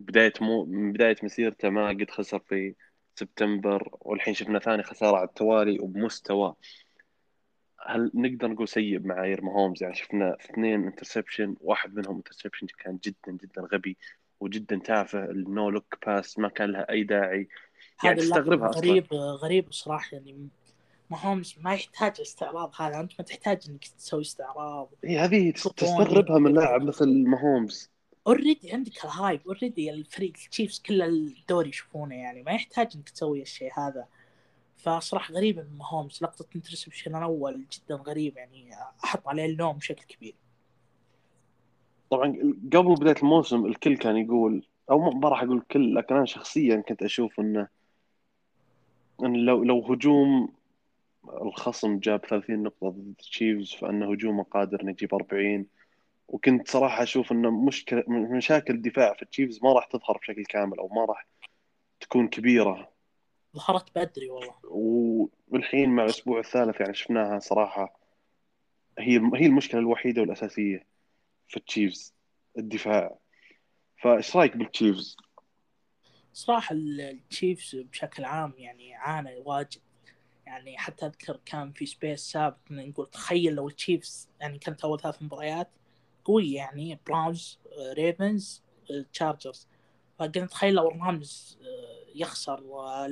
بداية 0.00 0.32
مو 0.40 0.64
من 0.64 0.92
بداية 0.92 1.16
مسيرته 1.22 1.70
ما 1.70 1.88
قد 1.88 2.10
خسر 2.10 2.38
في 2.38 2.74
سبتمبر 3.14 3.88
والحين 4.00 4.34
شفنا 4.34 4.58
ثاني 4.58 4.82
خسارة 4.82 5.16
على 5.16 5.28
التوالي 5.28 5.80
وبمستوى. 5.80 6.54
هل 7.86 8.10
نقدر 8.14 8.48
نقول 8.48 8.68
سيء 8.68 8.98
بمعايير 8.98 9.42
ماهومز؟ 9.42 9.82
يعني 9.82 9.94
شفنا 9.94 10.36
اثنين 10.40 10.84
interception 10.84 11.56
واحد 11.60 11.94
منهم 11.94 12.16
interception 12.16 12.66
كان 12.78 12.98
جدا 13.04 13.32
جدا 13.32 13.62
غبي. 13.62 13.96
وجدا 14.40 14.76
تافه 14.84 15.24
ال 15.24 15.39
no 15.39 15.70
look 15.70 15.98
pass 16.06 16.38
ما 16.38 16.48
كان 16.48 16.70
لها 16.70 16.90
أي 16.90 17.04
داعي. 17.04 17.48
يعني 18.04 18.20
تستغربها 18.20 18.68
غريب 18.68 19.12
غريب 19.14 19.72
صراحة 19.72 20.08
يعني. 20.12 20.48
ماهومز 21.10 21.56
ما 21.60 21.74
يحتاج 21.74 22.12
الاستعراض 22.16 22.72
هذا. 22.78 23.00
أنت 23.00 23.12
ما 23.18 23.24
تحتاج 23.24 23.62
إنك 23.68 23.84
تسوي 23.84 24.20
استعراض. 24.20 24.90
إي 25.04 25.18
هذه 25.18 25.50
تستغربها 25.50 26.38
من 26.38 26.54
لاعب 26.54 26.82
مثل 26.82 27.08
ماهومز. 27.08 27.90
already 28.26 28.72
عندك 28.72 29.04
ال 29.04 29.11
hype 29.11 29.40
already 29.46 29.90
الفريق 29.90 30.32
التشيفز 30.44 30.82
كل 30.86 31.02
الدوري 31.02 31.68
يشوفونه 31.68 32.14
يعني. 32.14 32.42
ما 32.42 32.52
يحتاج 32.52 32.92
إنك 32.94 33.08
تسوي 33.08 33.42
الشيء 33.42 33.72
هذا. 33.78 34.06
فصراحة 34.76 35.34
غريب 35.34 35.58
ان 35.58 35.68
ماهومز. 35.78 36.18
لقطة 36.22 36.46
interception 36.56 37.16
الأول 37.16 37.64
جدا 37.72 37.94
غريب 37.94 38.36
يعني. 38.36 38.70
أحط 39.04 39.28
عليه 39.28 39.46
اللوم 39.46 39.76
بشكل 39.76 40.04
كبير. 40.04 40.34
طبعا 42.10 42.28
قبل 42.72 42.94
بداية 42.94 43.16
الموسم 43.22 43.66
الكل 43.66 43.96
كان 43.96 44.16
يقول 44.16 44.66
أو 44.90 45.10
ما 45.10 45.28
راح 45.28 45.42
أقول 45.42 45.56
الكل 45.56 45.94
لكن 45.94 46.14
أنا 46.14 46.24
شخصيا 46.24 46.76
كنت 46.76 47.02
أشوف 47.02 47.40
انه 47.40 47.68
إن 49.22 49.36
لو 49.36 49.64
لو 49.64 49.80
هجوم 49.80 50.52
الخصم 51.42 51.98
جاب 51.98 52.20
30 52.20 52.62
نقطة 52.62 52.88
ضد 52.88 53.14
تشيفز 53.18 53.72
فأنه 53.72 54.12
هجومه 54.12 54.42
قادر 54.42 54.82
إنه 54.82 54.90
يجيب 54.90 55.14
40 55.14 55.66
وكنت 56.28 56.68
صراحة 56.68 57.02
أشوف 57.02 57.32
أنه 57.32 57.50
مشكلة 57.50 58.04
مشاكل 58.08 58.74
الدفاع 58.74 59.14
في 59.14 59.22
التشيفز 59.22 59.60
ما 59.62 59.72
راح 59.72 59.86
تظهر 59.86 60.18
بشكل 60.18 60.44
كامل 60.44 60.78
أو 60.78 60.88
ما 60.88 61.04
راح 61.04 61.26
تكون 62.00 62.28
كبيرة. 62.28 62.88
ظهرت 63.56 63.98
بدري 63.98 64.30
والله. 64.30 64.54
والحين 65.48 65.90
مع 65.90 66.04
الأسبوع 66.04 66.38
الثالث 66.38 66.80
يعني 66.80 66.94
شفناها 66.94 67.38
صراحة 67.38 67.98
هي 68.98 69.30
هي 69.34 69.46
المشكلة 69.46 69.80
الوحيدة 69.80 70.20
والأساسية. 70.20 70.86
في 71.48 71.56
التشيفز 71.56 72.14
الدفاع. 72.58 73.18
فايش 74.02 74.36
رأيك 74.36 74.56
بالتشيفز؟ 74.56 75.16
صراحة 76.32 76.74
التشيفز 76.74 77.76
بشكل 77.76 78.24
عام 78.24 78.54
يعني 78.58 78.94
عانى 78.94 79.36
واجد. 79.44 79.80
يعني 80.46 80.78
حتى 80.78 81.06
أذكر 81.06 81.40
كان 81.44 81.72
في 81.72 81.86
space 81.86 82.20
سابق 82.20 82.56
نقول 82.70 83.06
تخيل 83.06 83.54
لو 83.54 83.68
التشيفز 83.68 84.28
يعني 84.40 84.58
كانت 84.58 84.84
أول 84.84 85.00
ثلاث 85.00 85.22
مباريات 85.22 85.68
قوية 86.24 86.56
يعني 86.56 86.98
براونز 87.06 87.58
ريفنز 87.96 88.62
تشارجرز. 89.12 89.68
فقلنا 90.18 90.46
تخيل 90.46 90.74
لو 90.74 90.88
الرامز 90.88 91.58
آه، 91.62 91.98
يخسر 92.14 92.62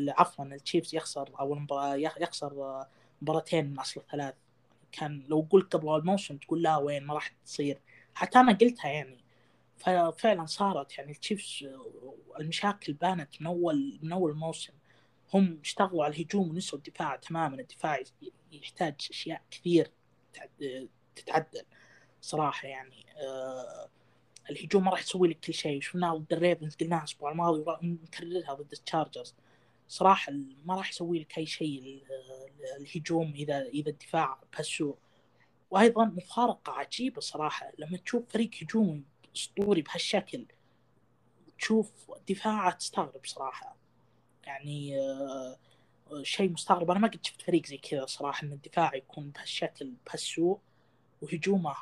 عفوا 0.09 0.45
التشيفز 0.45 0.95
يخسر 0.95 1.31
مباراة 1.40 1.95
يخسر 1.97 2.52
آه، 2.52 2.88
مباراتين 3.23 3.71
من 3.71 3.78
أصل 3.78 4.02
ثلاث 4.11 4.35
كان 4.93 5.25
لو 5.28 5.47
قلت 5.50 5.76
قبل 5.76 5.97
الموسم 5.97 6.37
تقول 6.37 6.62
لا 6.62 6.76
وين 6.76 7.07
ما 7.07 7.14
راح 7.14 7.28
تصير. 7.45 7.81
حتى 8.16 8.38
أنا 8.38 8.52
قلتها 8.52 8.88
يعني. 8.90 9.25
ففعلا 9.76 10.46
صارت 10.46 10.99
يعني 10.99 11.12
التشيفز 11.12 11.68
المشاكل 12.40 12.92
بانت 12.92 13.40
من 13.40 13.46
اول 13.46 13.99
من 14.02 14.12
أول 14.12 14.30
الموسم 14.30 14.73
هم 15.35 15.61
اشتغلوا 15.62 16.04
على 16.04 16.14
الهجوم 16.14 16.50
ونسوا 16.50 16.78
الدفاع 16.78 17.16
تماما. 17.16 17.61
الدفاع 17.61 18.02
يحتاج 18.52 18.94
أشياء 19.11 19.42
كثير 19.50 19.90
تتعدل 21.16 21.62
صراحة 22.20 22.68
يعني. 22.68 23.06
آه 23.16 23.88
الهجوم 24.50 24.85
ما 24.85 24.90
راح 24.90 25.00
يسوي 25.00 25.28
لك 25.28 25.40
كل 25.40 25.54
شيء. 25.54 25.80
شفناه 25.80 26.16
ضد 26.16 26.32
الريفنز 26.32 26.76
قلناها 26.76 26.99
الأسبوع 26.99 27.32
الماضي 27.32 27.64
ونكررها 27.82 28.54
ضد 28.54 28.73
التشارجرز. 28.73 29.35
صراحة 29.88 30.32
ما 30.64 30.76
راح 30.76 30.90
يسوي 30.90 31.18
لك 31.18 31.38
أي 31.38 31.46
شيء 31.46 32.02
الهجوم 32.80 33.32
اذا 33.35 33.62
إذا 33.62 33.90
الدفاع 33.90 34.38
بهالسوء 34.52 34.96
وأيضا 35.70 36.04
مفارقة 36.04 36.73
عجيبة 36.73 37.20
صراحة. 37.20 37.73
لما 37.78 37.96
تشوف 37.96 38.25
فريق 38.28 38.50
هجومي 38.62 39.04
أسطوري 39.37 39.82
بهالشكل 39.82 40.46
تشوف 41.58 42.11
دفاعه 42.28 42.70
تستغرب 42.73 43.20
صراحة. 43.25 43.76
يعني 44.46 45.00
آه، 45.00 45.56
شيء 46.23 46.50
مستغرب. 46.50 46.90
أنا 46.90 47.00
ما 47.00 47.08
قد 47.08 47.26
شفت 47.26 47.42
فريق 47.42 47.66
زي 47.66 47.78
كذا 47.78 48.06
صراحة 48.06 48.46
إن 48.46 48.52
الدفاع 48.52 48.94
يكون 48.94 49.30
بهالشكل 49.30 49.92
بهالسوء 50.06 50.58
وهجومه 51.23 51.75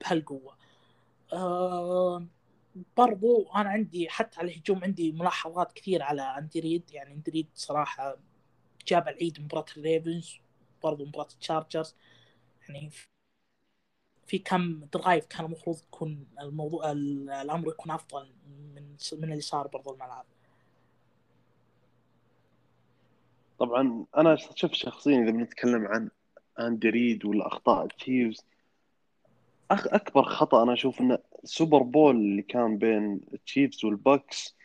بهالقوة. 0.00 0.56
أه 1.32 2.26
برضو 2.96 3.48
أنا 3.54 3.68
عندي 3.68 4.08
حتى 4.08 4.40
على 4.40 4.52
الهجوم 4.52 4.84
عندي 4.84 5.12
ملاحظات 5.12 5.72
كثير 5.72 6.02
على 6.02 6.22
اندريد 6.22 6.82
يعني 6.92 7.14
اندريد 7.14 7.46
صراحة 7.54 8.16
جاب 8.86 9.08
العيد 9.08 9.40
مباراة 9.40 9.64
الريفنز 9.76 10.38
برضو 10.82 11.04
مباراة 11.04 11.28
التشارجرز 11.32 11.94
يعني 12.68 12.90
في 14.26 14.38
كم 14.38 14.84
drive 14.92 15.26
كان 15.26 15.44
المفروض 15.44 15.78
يكون 15.78 16.26
الموضوع 16.40 16.92
الأمر 16.92 17.68
يكون 17.68 17.92
أفضل 17.92 18.32
من 18.74 18.96
من 19.12 19.30
اللي 19.30 19.40
صار 19.40 19.66
برضو 19.66 19.92
الملعب. 19.94 20.24
طبعا 23.58 24.04
أنا 24.16 24.36
شوف 24.36 24.72
شخصيا 24.72 25.22
إذا 25.22 25.30
بنتكلم 25.30 25.86
عن 25.86 26.10
أندي 26.60 26.90
ريد 26.90 27.24
ولا 27.24 27.46
اخطاء 27.46 27.86
تشيفز 27.86 28.44
أكبر 29.70 30.22
خطأ 30.22 30.62
أنا 30.62 30.72
أشوف 30.72 31.00
إنه 31.00 31.18
Super 31.44 31.82
Bowl 31.82 32.16
اللي 32.16 32.42
كان 32.42 32.78
بين 32.78 33.20
التشيفز 33.34 33.84
والبكس 33.84 34.56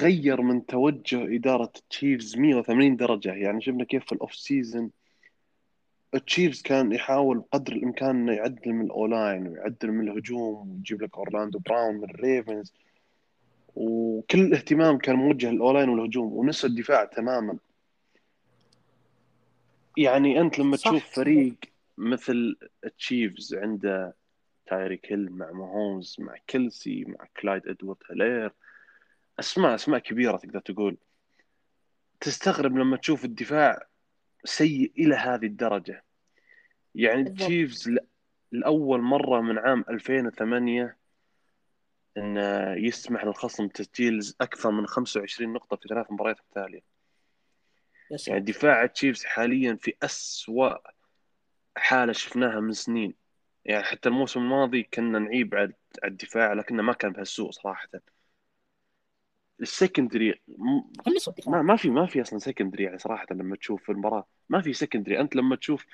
غير 0.00 0.42
من 0.42 0.66
توجه 0.66 1.36
إدارة 1.36 1.72
التشيفز 1.76 2.36
180 2.36 2.96
درجة. 2.96 3.32
يعني 3.32 3.60
شفنا 3.60 3.84
كيف 3.84 4.04
في 4.04 4.12
ال 4.12 4.17
off 4.17 4.34
season 4.34 4.90
التشيفز 6.14 6.62
كان 6.62 6.92
يحاول 6.92 7.44
قدر 7.52 7.72
الإمكان 7.72 8.10
إنه 8.10 8.32
يعدل 8.32 8.72
من 8.72 8.84
ال 8.84 8.93
O-line 8.93 9.48
ويعدل 9.48 9.90
من 9.90 10.08
الهجوم 10.08 10.70
ويجيب 10.70 11.02
لك 11.02 11.16
أورلاندو 11.16 11.58
براون 11.58 11.94
من 11.94 12.04
الريفنز. 12.04 12.72
وكل 13.74 14.40
الاهتمام 14.40 14.98
كان 14.98 15.16
موجه 15.16 15.50
لل 15.50 15.60
O-line 15.60 15.88
والهجوم 15.88 16.32
ونسوا 16.32 16.68
الدفاع 16.68 17.04
تماما. 17.04 17.58
يعني 19.96 20.40
أنت 20.40 20.58
لما 20.58 20.76
صح. 20.76 20.90
تشوف 20.90 21.10
فريق 21.10 21.54
مثل 21.98 22.56
تشيفز 22.98 23.54
عنده 23.54 24.14
تايريك 24.66 25.12
هيل 25.12 25.32
مع 25.32 25.52
ماهومز 25.52 26.16
مع 26.18 26.34
كيلسي 26.46 27.04
مع 27.04 27.26
كلايد 27.40 27.68
ادوارد 27.68 27.98
هيلير 28.10 28.52
اسماء 29.40 29.74
أسماء 29.74 29.98
كبيرة 30.00 30.36
تقدر 30.36 30.60
تقول. 30.60 30.96
تستغرب 32.20 32.76
لما 32.76 32.96
تشوف 32.96 33.24
الدفاع 33.24 33.86
سيء 34.46 34.92
إلى 34.98 35.14
هذه 35.14 35.46
الدرجة. 35.46 36.04
يعني. 36.94 37.30
تشيفز 37.30 37.98
لأول 38.52 39.00
مرة 39.00 39.40
من 39.40 39.58
عام 39.58 39.84
2008 39.90 40.96
انه 42.16 42.72
يسمح 42.72 43.24
للخصم 43.24 43.68
تسجيل 43.68 44.20
أكثر 44.40 44.70
من 44.70 44.86
25 44.86 45.52
نقطة 45.52 45.76
في 45.76 45.88
ثلاث 45.88 46.06
مباريات 46.10 46.36
متتاليه 46.40 46.82
يا 48.10 48.18
يعني 48.26 48.40
دفاع 48.40 48.86
تشيفز 48.86 49.24
حاليا 49.24 49.78
في 49.80 49.94
أسوأ 50.02 50.76
حالة 51.76 52.12
شفناها 52.12 52.60
من 52.60 52.72
سنين. 52.72 53.14
يعني 53.64 53.84
حتى 53.84 54.08
الموسم 54.08 54.40
الماضي 54.40 54.82
كنا 54.82 55.18
نعيب 55.18 55.54
على 55.54 55.72
الدفاع 56.04 56.52
لكنه 56.52 56.82
ما 56.82 56.92
كان 56.92 57.12
بهالسوء 57.12 57.50
صراحة. 57.50 57.88
ال 59.60 59.68
secondary 59.68 60.40
ما 61.46 61.62
ما 61.62 61.76
في 61.76 61.90
ما 61.90 62.06
في 62.06 62.20
أصلا 62.20 62.38
secondary 62.38 62.84
يعني 62.84 62.98
صراحة 62.98 63.26
لما 63.30 63.56
تشوف 63.56 63.90
المباراة. 63.90 64.26
ما 64.48 64.60
في 64.60 64.72
secondary 64.72 65.20
أنت 65.20 65.36
لما 65.36 65.56
تشوف 65.56 65.86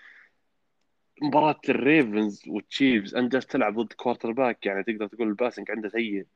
مباراة 1.23 1.61
الريفنز 1.69 2.43
والتشيفز 2.49 3.15
أنت 3.15 3.33
جالس 3.33 3.47
تلعب 3.47 3.81
ضد 3.81 3.93
quarterback 3.93 4.67
يعني 4.67 4.83
تقدر 4.83 5.07
تقول 5.07 5.29
ال 5.29 5.34
passing 5.34 5.71
عنده 5.71 5.89
سيء 5.89 6.27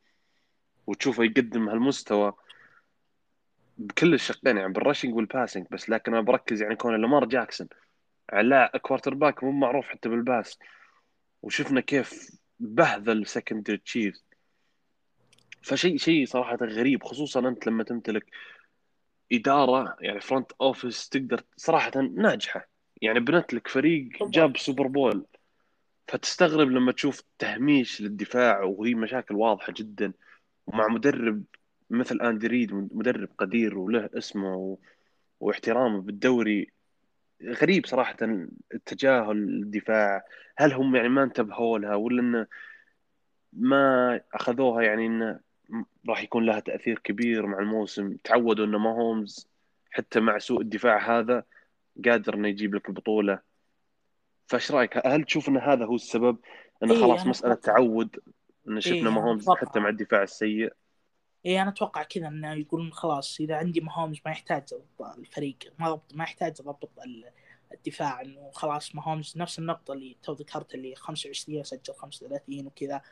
وتشوفه 0.86 1.24
يقدم 1.24 1.68
هالمستوى. 1.68 2.32
بكل 3.78 4.14
الشقين 4.14 4.56
يعني 4.56 4.72
بال 4.72 4.82
rushing 4.82 5.14
وال 5.14 5.26
passing 5.26 5.66
بس 5.70 5.90
لكن 5.90 6.12
أنا 6.14 6.22
بركز 6.22 6.62
يعني 6.62 6.76
كون 6.76 7.00
لامار 7.00 7.24
جاكسون. 7.24 7.68
على 8.32 8.70
quarterback 8.82 9.44
مو 9.44 9.50
معروف 9.50 9.88
حتى 9.88 10.08
بال 10.08 10.23
pass. 10.23 10.58
وشفنا 11.42 11.80
كيف 11.80 12.30
بهذل 12.60 13.26
secondary 13.26 13.76
تشيفز. 13.76 14.25
فشيء 15.66 15.96
شيء 15.96 16.26
صراحة 16.26 16.58
غريب 16.62 17.02
خصوصا 17.02 17.48
أنت 17.48 17.66
لما 17.66 17.84
تمتلك 17.84 18.26
إدارة 19.32 19.96
يعني 20.00 20.20
front 20.20 20.52
office 20.60 21.08
تقدر 21.08 21.42
صراحة 21.56 22.00
ناجحة. 22.00 22.68
يعني 23.02 23.20
بنت 23.20 23.54
لك 23.54 23.68
فريق 23.68 24.08
بالضبط. 24.10 24.34
جاب 24.34 24.56
Super 24.56 24.86
Bowl 24.86 25.26
فتستغرب 26.08 26.70
لما 26.70 26.92
تشوف 26.92 27.22
تهميش 27.38 28.00
للدفاع 28.00 28.62
وهي 28.62 28.94
مشاكل 28.94 29.34
واضحة 29.34 29.72
جدا. 29.76 30.12
ومع 30.66 30.88
مدرب 30.88 31.44
مثل 31.90 32.20
اندي 32.20 32.46
ريد 32.46 32.74
مدرب 32.74 33.28
قدير 33.38 33.78
وله 33.78 34.10
اسمه 34.14 34.54
و... 34.56 34.78
واحترامه 35.40 36.00
بالدوري 36.00 36.70
غريب 37.44 37.86
صراحة 37.86 38.16
التجاهل 38.74 39.36
الدفاع 39.36 40.24
هل 40.56 40.72
هم 40.72 40.96
يعني 40.96 41.08
ما 41.08 41.22
انتبهوا 41.22 41.78
لها 41.78 41.94
ولا 41.94 42.22
انه 42.22 42.46
ما 43.52 44.20
أخذوها 44.34 44.82
يعني 44.82 45.06
انه 45.06 45.45
راح 46.08 46.22
يكون 46.22 46.46
لها 46.46 46.60
تأثير 46.60 46.98
كبير 46.98 47.46
مع 47.46 47.58
الموسم 47.58 48.16
تعودوا 48.24 48.64
إنه 48.66 48.78
ما 48.78 48.90
هومز 48.90 49.48
حتى 49.90 50.20
مع 50.20 50.38
سوء 50.38 50.60
الدفاع 50.60 51.18
هذا 51.18 51.44
قادر 52.04 52.34
إنه 52.34 52.48
يجيب 52.48 52.74
لك 52.74 52.88
البطولة 52.88 53.38
فايش 54.46 54.70
رأيك 54.72 55.06
هل 55.06 55.24
تشوف 55.24 55.48
إن 55.48 55.56
هذا 55.56 55.84
هو 55.84 55.94
السبب 55.94 56.38
إنه 56.82 56.94
إيه، 56.94 57.00
خلاص 57.00 57.26
مسألة 57.26 57.52
أتوقع. 57.52 57.76
تعود 57.76 58.16
إن 58.68 58.72
إيه، 58.72 58.80
شفنا 58.80 59.00
أنا 59.00 59.10
ما 59.10 59.22
هومز 59.24 59.42
أتوقع. 59.42 59.60
حتى 59.60 59.80
مع 59.80 59.88
الدفاع 59.88 60.22
السيء 60.22 60.72
اي 61.46 61.62
أنا 61.62 61.70
أتوقع 61.70 62.02
كذا 62.02 62.28
إنه 62.28 62.52
يقولون 62.54 62.92
خلاص 62.92 63.40
إذا 63.40 63.56
عندي 63.56 63.80
مهومز 63.80 64.20
ما 64.26 64.30
يحتاج 64.32 64.62
الفريق 65.18 65.56
ما 65.78 65.90
ضبط 65.90 66.14
ما 66.14 66.24
يحتاج 66.24 66.54
أضبط 66.60 66.90
ال- 67.04 67.30
الدفاع 67.74 68.20
إنه 68.20 68.50
خلاص 68.54 68.94
مهومز 68.94 69.34
نفس 69.36 69.58
النقطة 69.58 69.92
اللي 69.92 70.16
تو 70.22 70.32
ذكرت 70.32 70.74
اللي 70.74 70.94
25 70.94 71.64
سجل 71.64 71.94
35 71.94 72.66
وكذا 72.66 73.02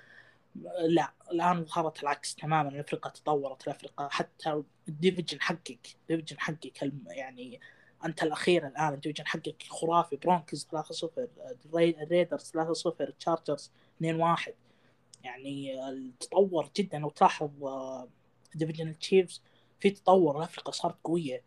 لا 0.86 1.12
الآن 1.32 1.64
ظهرت 1.64 2.02
العكس 2.02 2.34
تماما 2.34 2.68
الافرقه 2.68 3.10
تطورت 3.10 3.62
الافرقه 3.68 4.08
حتى 4.08 4.62
ال 4.88 4.94
division 4.94 5.40
حقك 5.40 5.96
ال 6.02 6.07
division 6.07 6.40
حقك 6.40 6.82
يعني 7.06 7.60
أنت 8.04 8.22
الأخير 8.22 8.66
الآن 8.66 8.94
ال 8.94 8.98
division 8.98 9.26
حقك 9.26 9.62
خرافي 9.68 10.16
برونكوز 10.16 10.68
3-0 10.72 11.08
الري- 11.66 12.02
الريدرز 12.02 12.50
3-0 12.50 13.10
تشارجرز 13.20 13.70
2-1 14.02 14.52
يعني 15.24 15.76
تطور 16.20 16.70
جدا 16.76 16.98
لو 16.98 17.10
تلاحظ 17.10 17.50
division 18.54 18.88
التشيفز 18.88 19.42
في 19.80 19.90
تطور 19.90 20.38
الافرقه 20.38 20.70
صارت 20.70 20.96
قوية. 21.04 21.42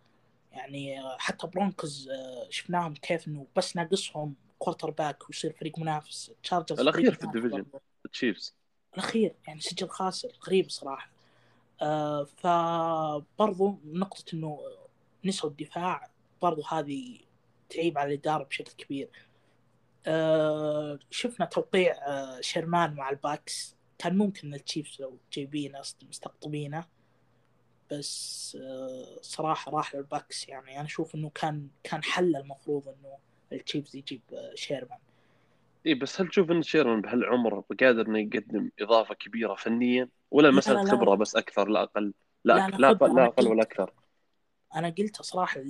يعني 0.51 0.99
آه، 1.01 1.17
حتى 1.19 1.47
برونكوز 1.47 2.09
آه، 2.09 2.47
شفناهم 2.49 2.93
كيف 2.93 3.27
إنه 3.27 3.47
بس 3.55 3.75
ناقصهم 3.75 4.35
quarterback 4.59 5.29
ويصير 5.29 5.53
فريق 5.53 5.79
منافس 5.79 6.31
تشارجرز 6.43 6.79
الأخير 6.79 7.13
فريق 7.13 7.19
في 7.19 7.25
منافس 7.25 7.45
ال 8.05 8.10
division. 8.10 8.56
الأخير 8.97 9.35
يعني 9.47 9.61
سجل 9.61 9.89
خاسر 9.89 10.29
غريب 10.47 10.69
صراحة. 10.69 11.09
آه 11.81 12.23
فبرضو 12.23 13.79
نقطة 13.85 14.23
إنه 14.33 14.59
نسوا 15.25 15.49
الدفاع 15.49 16.09
برضو 16.41 16.63
هذه 16.63 17.19
تعيب 17.69 17.97
على 17.97 18.13
الإدارة 18.13 18.43
بشكل 18.43 18.71
كبير. 18.71 19.09
آه 20.07 20.99
شفنا 21.11 21.45
توقيع 21.45 21.95
آه 22.07 22.41
شيرمان 22.41 22.93
مع 22.93 23.09
الباكس. 23.09 23.75
كان 23.97 24.17
ممكن 24.17 24.53
التشيفز 24.53 25.01
لو 25.01 25.17
جايبينه 25.33 25.81
مستقطبينه. 26.09 26.85
بس 27.91 28.57
آه 28.61 29.19
صراحة 29.21 29.71
راح 29.71 29.95
للباكس. 29.95 30.49
يعني 30.49 30.75
أنا 30.75 30.85
أشوف 30.85 31.15
إنه 31.15 31.29
كان 31.29 31.67
كان 31.83 32.03
حل 32.03 32.35
المفروض 32.35 32.87
إنه 32.87 33.17
التشيفز 33.51 33.95
يجيب 33.95 34.21
آه 34.33 34.55
شيرمان. 34.55 34.99
اي 35.85 35.93
بس 35.93 36.21
هل 36.21 36.27
تشوف 36.27 36.51
إن 36.51 36.61
شيرمان 36.63 37.01
بهالعمر 37.01 37.59
قادر 37.81 38.07
إنه 38.07 38.19
يقدم 38.19 38.69
إضافة 38.79 39.15
كبيرة 39.15 39.55
فنيا 39.55 40.09
ولا 40.31 40.47
لا، 40.47 40.57
مساله. 40.57 40.83
خبرة 40.83 41.15
بس 41.15 41.35
أكثر 41.35 41.67
لا 41.69 41.83
أقل 41.83 42.13
لا 42.45 42.59
لا، 42.67 42.69
لا، 42.77 42.97
لا 43.01 43.07
لا 43.07 43.25
أقل 43.25 43.47
ولا. 43.47 43.61
أكثر 43.63 43.93
أنا 44.75 44.89
قلت 44.89 45.21
صراحة 45.21 45.61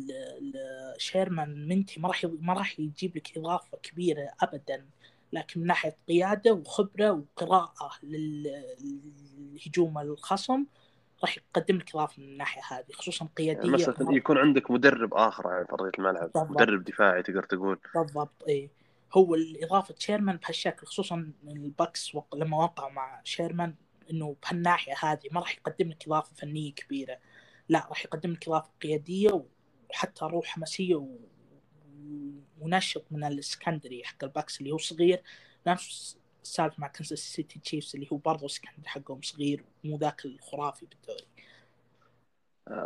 شيرمان 0.98 1.68
ما 1.68 2.08
راح 2.08 2.26
ما 2.42 2.54
راح 2.54 2.80
يجيب 2.80 3.18
لك 3.18 3.38
إضافة 3.38 3.78
كبيرة 3.84 4.30
ابدا 4.42 4.86
لكن 5.34 5.60
من 5.62 5.68
ناحية 5.68 5.98
قيادة 6.08 6.54
وخبرة 6.54 7.12
وقراءة 7.12 7.92
لل- 8.04 8.64
للهجوم 8.82 9.98
الخصم 9.98 10.66
راح 11.22 11.38
يقدم 11.38 11.78
لك 11.78 11.90
إضافة 11.96 12.22
من 12.22 12.28
الناحية 12.30 12.62
هذه 12.78 12.92
خصوصا 12.94 13.30
قيادية 13.38 13.62
يعني 13.62 13.72
مثلا 13.74 13.96
يكون 14.18 14.38
عندك 14.38 14.72
مدرب 14.72 15.14
آخر 15.14 15.48
على 15.48 15.66
ارضيه 15.74 15.92
الملعب 16.00 16.32
بالضبط. 16.36 16.50
مدرب 16.50 16.84
دفاعي 16.84 17.24
تقدر 17.24 17.44
تقول 17.44 17.80
بالضبط 17.94 18.44
اي 18.50 18.70
هو 19.14 19.36
الإضافة 19.36 19.96
شيرمان 20.00 20.38
بهالشكل 20.38 20.88
خصوصا 20.88 21.32
الباكس 21.48 22.16
وق... 22.16 22.36
لما 22.36 22.58
وقعوا 22.58 22.92
مع 22.92 23.22
شيرمان 23.24 23.76
إنه 24.12 24.36
بهالناحية 24.44 24.94
هذه 25.00 25.28
ما 25.32 25.40
راح 25.40 25.58
يقدم 25.58 25.90
لك 25.90 26.06
إضافة 26.08 26.36
فنية 26.36 26.74
كبيرة. 26.74 27.20
لا 27.70 27.88
راح 27.90 28.06
يقدم 28.06 28.32
لك 28.32 28.48
إضافة 28.48 28.70
قيادية 28.82 29.46
وحتى 29.90 30.26
روح 30.26 30.46
حماسيه 30.48 30.96
و... 30.96 31.18
ونشط 32.60 33.06
من 33.12 33.24
ال 33.24 33.32
secondary 33.32 34.04
حق 34.04 34.24
الباكس 34.24 34.60
اللي 34.60 34.72
هو 34.72 34.78
صغير. 34.78 35.24
نفس 35.68 36.18
السالفة 36.44 36.76
مع 36.78 36.88
كنساس 36.88 37.20
سيتي 37.20 37.60
تشيفز 37.60 37.96
اللي 37.96 38.08
هو 38.14 38.18
برضه 38.18 38.46
ال 38.46 38.50
secondary 38.50 38.90
حقهم 38.90 39.22
صغير 39.22 39.64
مو 39.84 39.98
ذاك 39.98 40.26
الخرافي 40.26 40.86
بالدوري. 40.86 41.37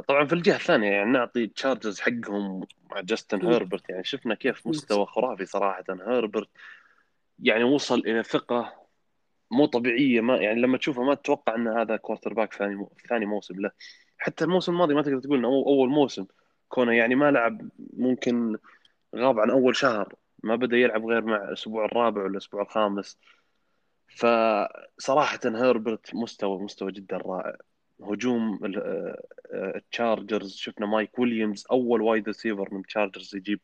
طبعا 0.08 0.26
في 0.26 0.34
الجهة 0.34 0.56
الثانية 0.56 0.92
يعني 0.92 1.12
نعطي 1.12 1.48
تشارجرز 1.48 2.00
حقهم 2.00 2.66
مع 2.92 3.02
جاستن. 3.02 3.46
هيربرت 3.46 3.90
يعني 3.90 4.04
شفنا 4.04 4.36
كيف 4.36 4.68
مستوى 4.68 5.06
خرافي 5.06 5.46
صراحة 5.46 5.84
هيربرت 5.90 6.50
يعني 7.40 7.64
وصل 7.64 8.00
إلى 8.00 8.24
ثقة 8.24 8.74
مو 9.52 9.66
طبيعية 9.66 10.22
ما 10.22 10.38
يعني 10.38 10.62
لما 10.62 10.78
تشوفه 10.78 11.04
ما 11.04 11.16
تتوقع 11.16 11.56
إن 11.56 11.68
هذا 11.68 11.96
quarterback 11.96 12.54
ثاني 12.54 12.76
مو- 12.76 12.92
ثاني 13.10 13.26
موسم 13.26 13.60
له 13.60 13.72
حتى 14.18 14.44
الموسم 14.44 14.72
الماضي 14.74 14.94
ما 14.94 15.02
تقدر 15.02 15.20
تقول 15.20 15.38
إنه 15.38 15.48
أول 15.48 15.90
موسم. 15.90 16.26
كونه 16.70 16.94
يعني 16.94 17.16
ما 17.16 17.32
لعب 17.32 17.70
ممكن 17.94 18.58
غاب 19.16 19.40
عن 19.40 19.50
أول 19.50 19.76
شهر 19.76 20.16
ما 20.44 20.56
بدأ 20.56 20.78
يلعب 20.78 21.06
غير 21.06 21.22
مع 21.22 21.36
الأسبوع 21.36 21.86
الرابع 21.86 22.22
ولا 22.22 22.32
الأسبوع 22.32 22.62
الخامس. 22.62 23.18
فصراحة 24.08 25.40
هيربرت 25.46 26.16
مستوى 26.16 26.60
مستوى 26.64 26.92
جدا 26.92 27.18
رائع. 27.18 27.56
هجوم 28.04 28.60
آه، 28.66 29.24
آه، 29.54 29.78
التشارجرز. 29.78 30.56
شفنا 30.56 30.86
مايك 30.86 31.20
ويليامز 31.20 31.66
أول 31.72 32.02
wide 32.02 32.28
receiver 32.28 32.74
من 32.74 32.80
التشارجرز 32.80 33.36
يجيب 33.36 33.60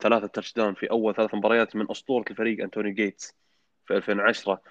ثلاثة 0.00 0.26
touchdown 0.26 0.74
في 0.74 0.90
أول 0.90 1.14
ثلاث 1.14 1.34
مباريات 1.34 1.76
من 1.76 1.90
أسطورة 1.90 2.24
الفريق 2.30 2.62
أنتوني 2.62 2.90
جيتس 2.92 3.34
في 3.86 3.96
2010 3.96 4.62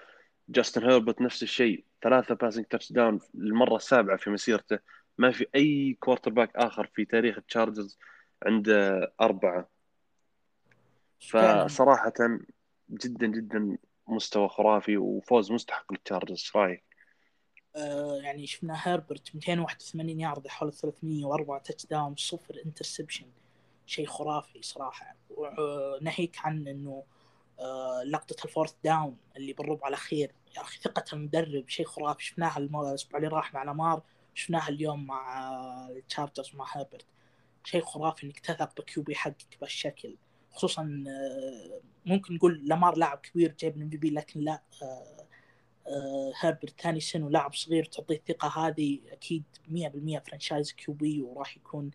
جاستن 0.48 0.84
هيربرت 0.90 1.20
نفس 1.20 1.42
الشيء 1.42 1.84
ثلاثة 2.02 2.34
passing 2.34 2.64
touchdown 2.64 3.20
للمرة 3.34 3.76
السابعة 3.76 4.16
في 4.16 4.30
مسيرته. 4.30 4.78
ما 5.18 5.30
في 5.30 5.46
أي 5.54 5.96
quarterback 6.00 6.56
آخر 6.56 6.86
في 6.94 7.04
تاريخ 7.04 7.38
التشارجرز 7.38 7.98
عنده 8.46 9.12
أربعة. 9.20 9.68
فعلاً. 11.20 11.66
فصراحة 11.66 12.12
جدا 12.90 13.26
جدا 13.26 13.76
مستوى 14.08 14.48
خرافي 14.48 14.96
وفوز 14.96 15.52
مستحق 15.52 15.92
للتشارجرز. 15.92 16.30
إيش 16.30 16.56
رأيك؟ 16.56 16.91
آه 17.76 18.16
يعني 18.22 18.46
شفنا 18.46 18.80
هيربرت 18.88 19.34
281 19.34 20.20
يارد 20.20 20.48
حول 20.48 20.72
304 20.72 21.58
touchdown 21.58 22.16
صفر 22.16 22.62
interception 22.66 23.26
شيء 23.86 24.06
خرافي 24.06 24.62
صراحة. 24.62 25.16
وناهيك 25.30 26.36
عن 26.38 26.68
إنه 26.68 27.02
آه 27.60 28.02
لقطة 28.06 28.44
ال 28.44 28.48
fourth 28.48 28.74
down 28.84 29.16
اللي 29.36 29.52
بالربع 29.52 29.88
الأخير. 29.88 30.32
يا 30.56 30.60
أخي 30.62 30.78
ثقة 30.80 31.04
المدرب 31.12 31.68
شيء 31.68 31.86
خرافي. 31.86 32.24
شفناها 32.24 32.58
الأسبوع 32.58 33.16
اللي 33.16 33.28
راح 33.28 33.54
مع 33.54 33.62
لامار 33.62 34.02
شفناها 34.34 34.68
اليوم 34.68 35.06
مع 35.06 35.88
التشارجرز 35.90 36.54
مع 36.54 36.66
هيربرت 36.76 37.06
شيء 37.64 37.82
خرافي 37.84 38.26
إنك 38.26 38.38
تثق 38.38 38.80
ب 38.80 38.91
QB 38.91 39.14
حقك 39.14 39.58
بهالشكل. 39.60 40.16
خصوصا 40.52 41.04
آه، 41.08 41.80
ممكن 42.06 42.34
نقول 42.34 42.68
لامار 42.68 42.96
لاعب 42.96 43.18
كبير 43.18 43.54
جايب 43.60 43.76
ال 43.76 43.88
MVP 43.88 44.10
لكن 44.10 44.40
لا 44.40 44.62
آه، 45.86 45.90
آه، 45.90 46.32
هيربرت 46.40 46.80
ثاني 46.80 47.00
season 47.00 47.22
ولاعب 47.22 47.54
صغير 47.54 47.84
تعطيه 47.84 48.16
الثقة 48.16 48.66
هذه 48.66 49.00
أكيد 49.12 49.42
100% 49.68 50.18
franchise 50.18 50.72
QB 50.72 51.22
وراح 51.22 51.56
يكون 51.56 51.90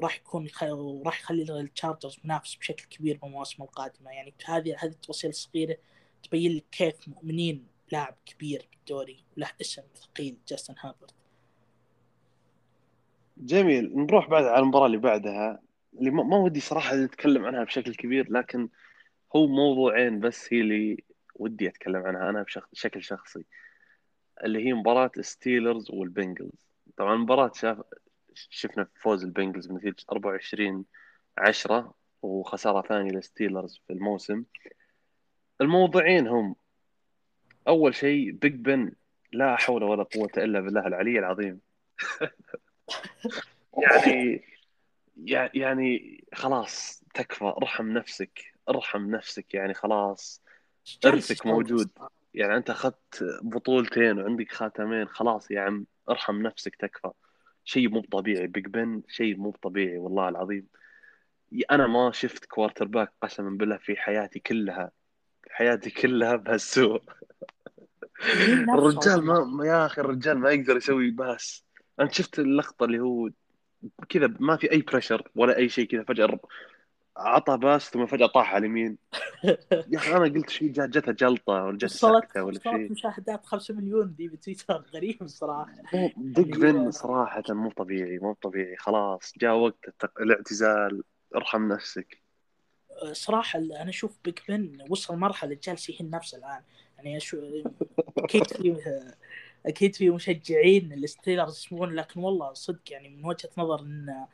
راح 0.00 0.16
يكون 0.16 0.48
وراح 0.62 1.20
يخلي 1.20 1.60
التشارجرز 1.60 2.18
منافس 2.24 2.54
بشكل 2.54 2.84
كبير 2.84 3.18
بالمواسم 3.22 3.62
القادمة. 3.62 4.10
يعني 4.10 4.34
هذه 4.44 4.76
هذه 4.78 4.90
التفاصيل 4.90 5.30
الصغيرة 5.30 5.76
تبين 6.22 6.56
لك 6.56 6.64
كيف 6.72 7.08
مؤمنين 7.08 7.66
لاعب 7.92 8.16
كبير 8.26 8.68
بالدوري 8.72 9.24
وله 9.36 9.50
اسم 9.60 9.82
ثقيل 9.94 10.36
جاستن 10.48 10.74
هابرت 10.80 11.14
جميل. 13.36 13.96
نروح 13.96 14.28
بعد 14.28 14.44
على 14.44 14.62
المباراة 14.62 14.86
اللي 14.86 14.96
بعدها 14.96 15.60
اللي 15.98 16.10
ما, 16.10 16.36
ودي 16.36 16.60
صراحة 16.60 16.96
نتكلم 16.96 17.44
عنها 17.44 17.64
بشكل 17.64 17.94
كبير 17.94 18.32
لكن 18.32 18.68
هو 19.36 19.46
موضوعين 19.46 20.20
بس 20.20 20.52
هي 20.52 20.60
اللي 20.60 21.04
ودي 21.34 21.68
أتكلم 21.68 22.06
عنها 22.06 22.30
أنا 22.30 22.44
بشكل 22.72 23.02
شخصي. 23.02 23.44
اللي 24.44 24.66
هي 24.66 24.72
مباراة 24.72 25.10
ستيلرز 25.20 25.90
والبنجلز. 25.90 26.68
طبعا 26.96 27.14
المباراة 27.14 27.52
شاف 27.54 27.78
شفنا 28.34 28.88
فوز 29.00 29.24
البنجلز 29.24 29.66
بنتيجة 29.66 29.96
24 30.12 30.84
10 31.38 31.94
وخسارة 32.22 32.88
ثانية 32.88 33.10
للستيلرز 33.10 33.80
في 33.86 33.92
الموسم. 33.92 34.44
الموضوعين 35.60 36.28
هم 36.28 36.56
أول 37.68 37.94
شيء 37.94 38.30
بيج 38.30 38.54
بن 38.54 38.92
لا 39.32 39.56
حول 39.56 39.84
ولا 39.84 40.02
قوة 40.02 40.30
إلا 40.36 40.60
بالله 40.60 40.86
العلي 40.86 41.18
العظيم. 41.18 41.60
يعني 43.78 44.44
يعني 45.54 46.24
خلاص 46.34 47.04
تكفى 47.14 47.44
ارحم 47.44 47.88
نفسك 47.88 48.54
ارحم 48.68 49.10
نفسك 49.10 49.54
يعني 49.54 49.74
خلاص. 49.74 50.43
ارثك 51.04 51.46
موجود. 51.46 51.90
يعني 52.34 52.56
أنت 52.56 52.70
أخذت 52.70 53.24
بطولتين 53.42 54.18
وعندك 54.18 54.52
خاتمين 54.52 55.08
خلاص 55.08 55.50
يا 55.50 55.60
عم 55.60 55.86
ارحم 56.10 56.42
نفسك 56.42 56.76
تكفى. 56.76 57.10
شيء 57.64 57.88
مو 57.88 58.00
طبيعي. 58.00 58.46
بيج 58.46 58.66
بن 58.66 59.02
شيء 59.08 59.36
مو 59.36 59.50
طبيعي 59.62 59.98
والله 59.98 60.28
العظيم. 60.28 60.66
أنا 61.70 61.86
ما 61.86 62.12
شفت 62.12 62.44
quarterback 62.44 63.12
قسما 63.22 63.50
بالله 63.50 63.76
في 63.76 63.96
حياتي 63.96 64.38
كلها. 64.38 64.90
حياتي 65.50 65.90
كلها 65.90 66.36
بهالسوء. 66.36 67.02
الرجال 68.74 69.24
ما 69.24 69.66
يا 69.66 69.86
أخي 69.86 70.00
الرجال 70.00 70.38
ما 70.38 70.50
يقدر 70.50 70.76
يسوي 70.76 71.10
pass. 71.10 71.64
انت 72.00 72.12
شفت 72.12 72.38
اللقطة 72.38 72.84
اللي 72.84 72.98
هو 73.00 73.30
كذا 74.08 74.34
ما 74.40 74.56
في 74.56 74.72
أي 74.72 74.80
pressure 74.80 75.28
ولا 75.34 75.56
أي 75.56 75.68
شيء 75.68 75.86
كذا 75.86 76.02
فجأة 76.02 76.38
عطى 77.16 77.56
pass 77.56 77.90
ثم 77.90 78.06
فجأة 78.06 78.26
طاح 78.26 78.54
على 78.54 78.66
اليمين. 78.66 78.98
يا 79.92 79.98
أخي 79.98 80.16
أنا 80.16 80.24
قلت 80.24 80.50
شيء 80.50 80.72
جاته 80.72 81.12
جلطة 81.12 81.52
ولا 81.52 81.78
جت 81.78 81.86
سكتة 81.86 82.42
ولا 82.42 82.60
شيء 82.60 82.92
مشاهدات 82.92 83.46
5 83.46 83.74
مليون 83.74 84.14
دي 84.14 84.28
بتويتر 84.28 84.84
غريب 84.94 85.22
الصراحه 85.22 85.74
دق 86.16 86.58
بن 86.58 86.90
صراحة 86.90 87.42
مو 87.48 87.70
طبيعي 87.70 88.18
مو 88.18 88.32
طبيعي. 88.32 88.76
خلاص 88.76 89.32
جاء 89.36 89.54
وقت 89.54 90.10
الاعتزال. 90.20 91.02
ارحم 91.36 91.72
نفسك. 91.72 92.22
صراحة 93.12 93.58
أنا 93.58 93.88
أشوف 93.88 94.18
بيج 94.24 94.38
بن 94.48 94.78
وصل 94.90 95.16
مرحلة 95.16 95.58
جالس 95.62 95.90
يهين 95.90 96.10
نفسه 96.10 96.38
الآن. 96.38 96.62
يعني 96.98 97.20
شو 97.20 97.62
أكيد 98.18 98.46
في 98.46 98.76
أكيد 99.66 99.94
في 99.94 100.10
مشجعين 100.10 100.92
الستيلرز 100.92 101.58
يسمعون 101.58 101.94
لكن 101.94 102.20
والله 102.20 102.52
صدق 102.52 102.92
يعني 102.92 103.08
من 103.08 103.24
وجهة 103.24 103.50
نظر 103.58 103.80
إن 103.80 104.26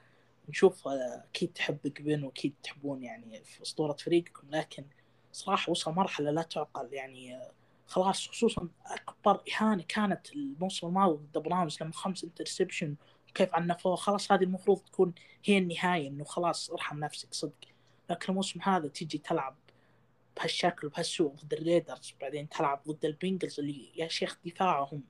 نشوف 0.50 0.88
أكيد 0.88 1.52
تحب 1.52 1.78
بن 2.00 2.24
وأكيد 2.24 2.54
تحبون 2.62 3.02
يعني 3.02 3.44
في 3.44 3.62
أسطورة 3.62 3.92
فريقكم 3.92 4.50
لكن 4.50 4.84
صراحة 5.32 5.70
وصل 5.70 5.92
مرحلة 5.92 6.30
لا 6.30 6.42
تعقل 6.42 6.88
يعني 6.92 7.40
خلاص 7.86 8.28
خصوصا 8.28 8.68
أكبر 8.86 9.42
إهانة 9.52 9.84
كانت 9.88 10.32
الموسم 10.32 10.86
الماضي 10.86 11.18
ضد 11.32 11.42
براونز 11.42 11.82
لما 11.82 11.92
خمس 11.92 12.24
interception 12.24 12.94
وكيف 13.30 13.54
عنفوه 13.54 13.96
خلاص 13.96 14.32
هذه 14.32 14.42
المفروض 14.44 14.78
تكون 14.78 15.14
هي 15.44 15.58
النهاية 15.58 16.08
إنه 16.08 16.24
خلاص 16.24 16.70
ارحم 16.70 16.98
نفسك 16.98 17.34
صدق. 17.34 17.68
لكن 18.10 18.32
الموسم 18.32 18.60
هذا 18.62 18.88
تيجي 18.88 19.18
تلعب 19.18 19.56
بهالشكل 20.36 20.86
وبهالسوء 20.86 21.34
ضد 21.34 21.52
الريدرز 21.52 22.14
بعدين 22.20 22.48
تلعب 22.48 22.82
ضد 22.88 23.04
البنجلز 23.04 23.60
اللي 23.60 23.90
يا 23.96 24.08
شيخ 24.08 24.38
دفاعهم 24.46 25.02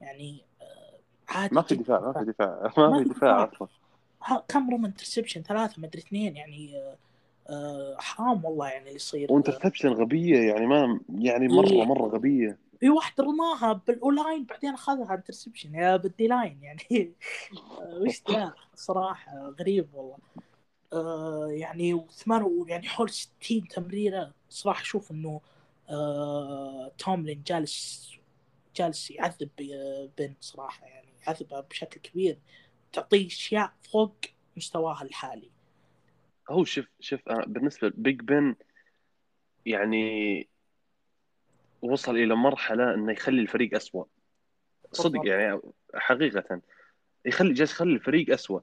يعني 0.00 0.44
آه، 0.62 0.98
عادي 1.28 1.54
ما 1.54 1.62
في 1.62 1.74
دفاع 1.74 2.00
ما 2.00 2.12
في 2.12 2.24
دفاع 2.24 2.72
ما 2.90 3.02
في 3.02 3.08
دفاع. 3.08 3.50
أصلا. 3.52 3.68
كم 4.48 4.70
رمى 4.70 4.84
interception؟ 4.84 5.42
ثلاثة 5.42 5.80
ما 5.80 5.86
أدري 5.86 5.98
اثنين 6.02 6.36
يعني 6.36 6.74
آه، 7.48 7.96
حرام 7.98 8.44
والله 8.44 8.68
يعني 8.68 8.84
اللي 8.84 8.94
يصير. 8.94 9.32
و 9.32 9.36
interception 9.36 9.88
غبية 9.88 10.38
يعني 10.38 10.66
ما 10.66 11.00
يعني 11.18 11.48
مرة 11.48 11.70
إيه. 11.70 11.84
مرة 11.84 12.08
غبية. 12.08 12.58
في 12.80 12.90
واحد 12.90 13.20
رماها 13.20 13.72
بال 13.72 13.90
O-line 13.90 14.44
بعدين 14.44 14.74
أخذها 14.74 15.14
interception 15.14 15.74
يا 15.74 15.96
بال 15.96 16.26
D-line 16.26 16.58
يعني. 16.62 17.12
وش 18.00 18.22
ذا؟ 18.30 18.54
صراحة 18.74 19.54
غريب 19.60 19.94
والله. 19.94 20.16
آه 20.92 21.48
يعني 21.50 21.94
وثمان 21.94 22.64
يعني 22.68 22.88
حول 22.88 23.10
60 23.10 23.68
تمريرة. 23.68 24.32
صراحة 24.48 24.82
أشوف 24.82 25.10
إنه 25.10 25.40
آه 25.90 26.92
Tomlin 26.98 27.42
جالس 27.46 28.10
جالس 28.76 29.10
يعذب 29.10 29.50
Ben 30.18 30.34
صراحة 30.40 30.86
يعني 30.86 31.08
يعذبه 31.26 31.60
بشكل 31.60 32.00
كبير. 32.00 32.38
تعطيه 32.94 33.26
أشياء 33.26 33.72
فوق 33.92 34.16
مستواها 34.56 35.02
الحالي. 35.02 35.50
هو 36.50 36.64
شوف 36.64 36.86
شوف 37.00 37.20
بالنسبة 37.28 37.88
ل 37.88 37.96
Big 37.96 38.20
Ben 38.20 38.54
يعني 39.66 40.48
وصل 41.82 42.16
إلى 42.16 42.34
مرحلة 42.34 42.94
إنه 42.94 43.12
يخلي 43.12 43.40
الفريق 43.40 43.74
اسوء 43.74 44.06
صدق 44.92 45.26
يعني 45.26 45.60
حقيقة. 45.94 46.60
يخلي 47.24 47.52
جالس 47.52 47.72
يخلي 47.72 47.92
الفريق 47.92 48.32
اسوء 48.32 48.62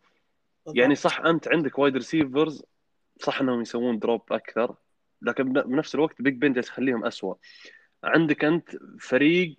يعني 0.74 0.96
صح 0.96 1.20
أنت 1.20 1.48
عندك 1.48 1.80
wide 1.80 1.96
receivers 1.96 2.64
صح 3.20 3.42
إنهم 3.42 3.62
يسوون 3.62 4.00
drop 4.00 4.34
أكثر 4.34 4.76
لكن 5.22 5.54
بنفس 5.54 5.96
الوقت 5.96 6.22
Big 6.22 6.34
Ben 6.34 6.54
جالس 6.54 6.68
يخليهم 6.68 7.06
اسوء 7.06 7.38
عندك 8.04 8.46
أنت 8.46 8.70
فريق 9.00 9.56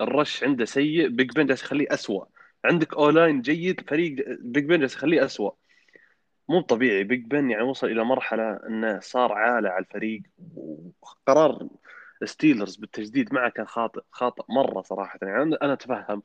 ال 0.00 0.09
rush 0.09 0.44
عنده 0.44 0.64
سيء 0.64 1.08
Big 1.08 1.30
Ben 1.32 1.46
جالس 1.46 1.62
يخليه 1.62 1.86
اسوء 1.90 2.28
عندك 2.66 2.94
O-line 2.94 3.40
جيد 3.40 3.80
فريق 3.80 4.24
Big 4.40 4.64
Ben 4.64 4.82
يخليه 4.82 5.24
اسوء 5.24 5.54
مو 6.48 6.60
طبيعي 6.60 7.04
Big 7.04 7.24
Ben 7.26 7.50
يعني 7.50 7.62
وصل 7.62 7.86
إلى 7.86 8.04
مرحلة 8.04 8.60
إنه 8.66 9.00
صار 9.00 9.32
عالة 9.32 9.68
على 9.70 9.84
الفريق 9.84 10.22
وقرار 10.56 11.68
Steelers 12.24 12.76
بالتجديد 12.76 13.34
معه 13.34 13.50
كان 13.50 13.66
خاطئ 13.66 14.00
خاطئ 14.10 14.42
مرة 14.48 14.82
صراحة. 14.82 15.18
يعني 15.22 15.56
أنا 15.62 15.72
أتفهم 15.72 16.22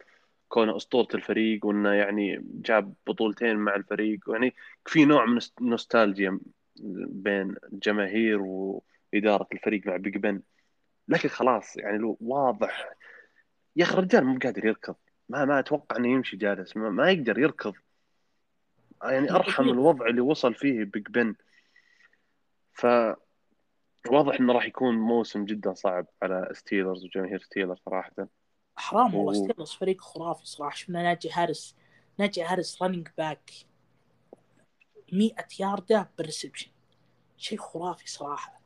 كونه 0.50 0.78
أسطورة 0.78 1.08
الفريق 1.14 1.66
وإنه 1.66 1.94
يعني 1.94 2.42
جاب 2.44 2.94
بطولتين 3.08 3.56
مع 3.56 3.76
الفريق. 3.76 4.20
ويعني 4.28 4.56
في 4.86 5.06
نوع 5.06 5.26
من 5.26 5.40
النوستالجيا 5.62 6.40
بين 7.10 7.56
الجماهير 7.74 8.42
وإدارة 8.42 9.48
الفريق 9.54 9.88
مع 9.88 9.98
Big 9.98 10.18
Ben 10.18 10.42
لكن 11.08 11.30
خلاص 11.30 11.78
يعني 11.78 11.98
لو 11.98 12.18
واضح. 12.22 12.94
يا 13.76 13.84
أخي 13.84 13.94
الرجال 13.94 14.26
مو 14.26 14.40
قادر 14.44 14.66
يركض. 14.66 14.96
ما 15.30 15.46
ما 15.46 15.60
أتوقع 15.60 15.98
إنه 15.98 16.08
يمشي 16.08 16.38
جالس. 16.38 16.78
ما, 16.78 16.90
ما 16.90 17.12
يقدر 17.12 17.40
يركض. 17.40 17.74
يعني 19.04 19.32
أرحم 19.32 19.70
الوضع 19.70 20.08
اللي 20.08 20.22
وصل 20.22 20.56
فيه 20.56 20.84
Big 20.84 21.08
Ben 21.08 21.36
ف 22.74 22.86
واضح 24.10 24.40
إنه 24.40 24.54
راح 24.54 24.66
يكون 24.66 24.96
موسم 24.96 25.46
جدا 25.46 25.74
صعب 25.74 26.06
على 26.22 26.50
Steelers 26.54 27.06
وجماهير 27.06 27.40
Steelers 27.40 27.78
صراحة. 27.86 28.28
حرام 28.76 29.16
والله. 29.16 29.34
Steelers 29.34 29.72
فريق 29.72 30.02
خرافي 30.02 30.46
صراحة. 30.46 30.76
شفنا 30.76 31.04
Najee 31.04 31.30
Harris 31.34 31.76
Najee 32.20 32.44
Harris 32.44 32.82
running 32.82 33.08
back 33.18 33.52
100 35.14 35.32
ياردة 35.60 36.10
بال 36.18 36.27
reception 36.27 36.72
شيء 37.38 37.60
خرافي 37.60 38.10
صراحة. 38.10 38.62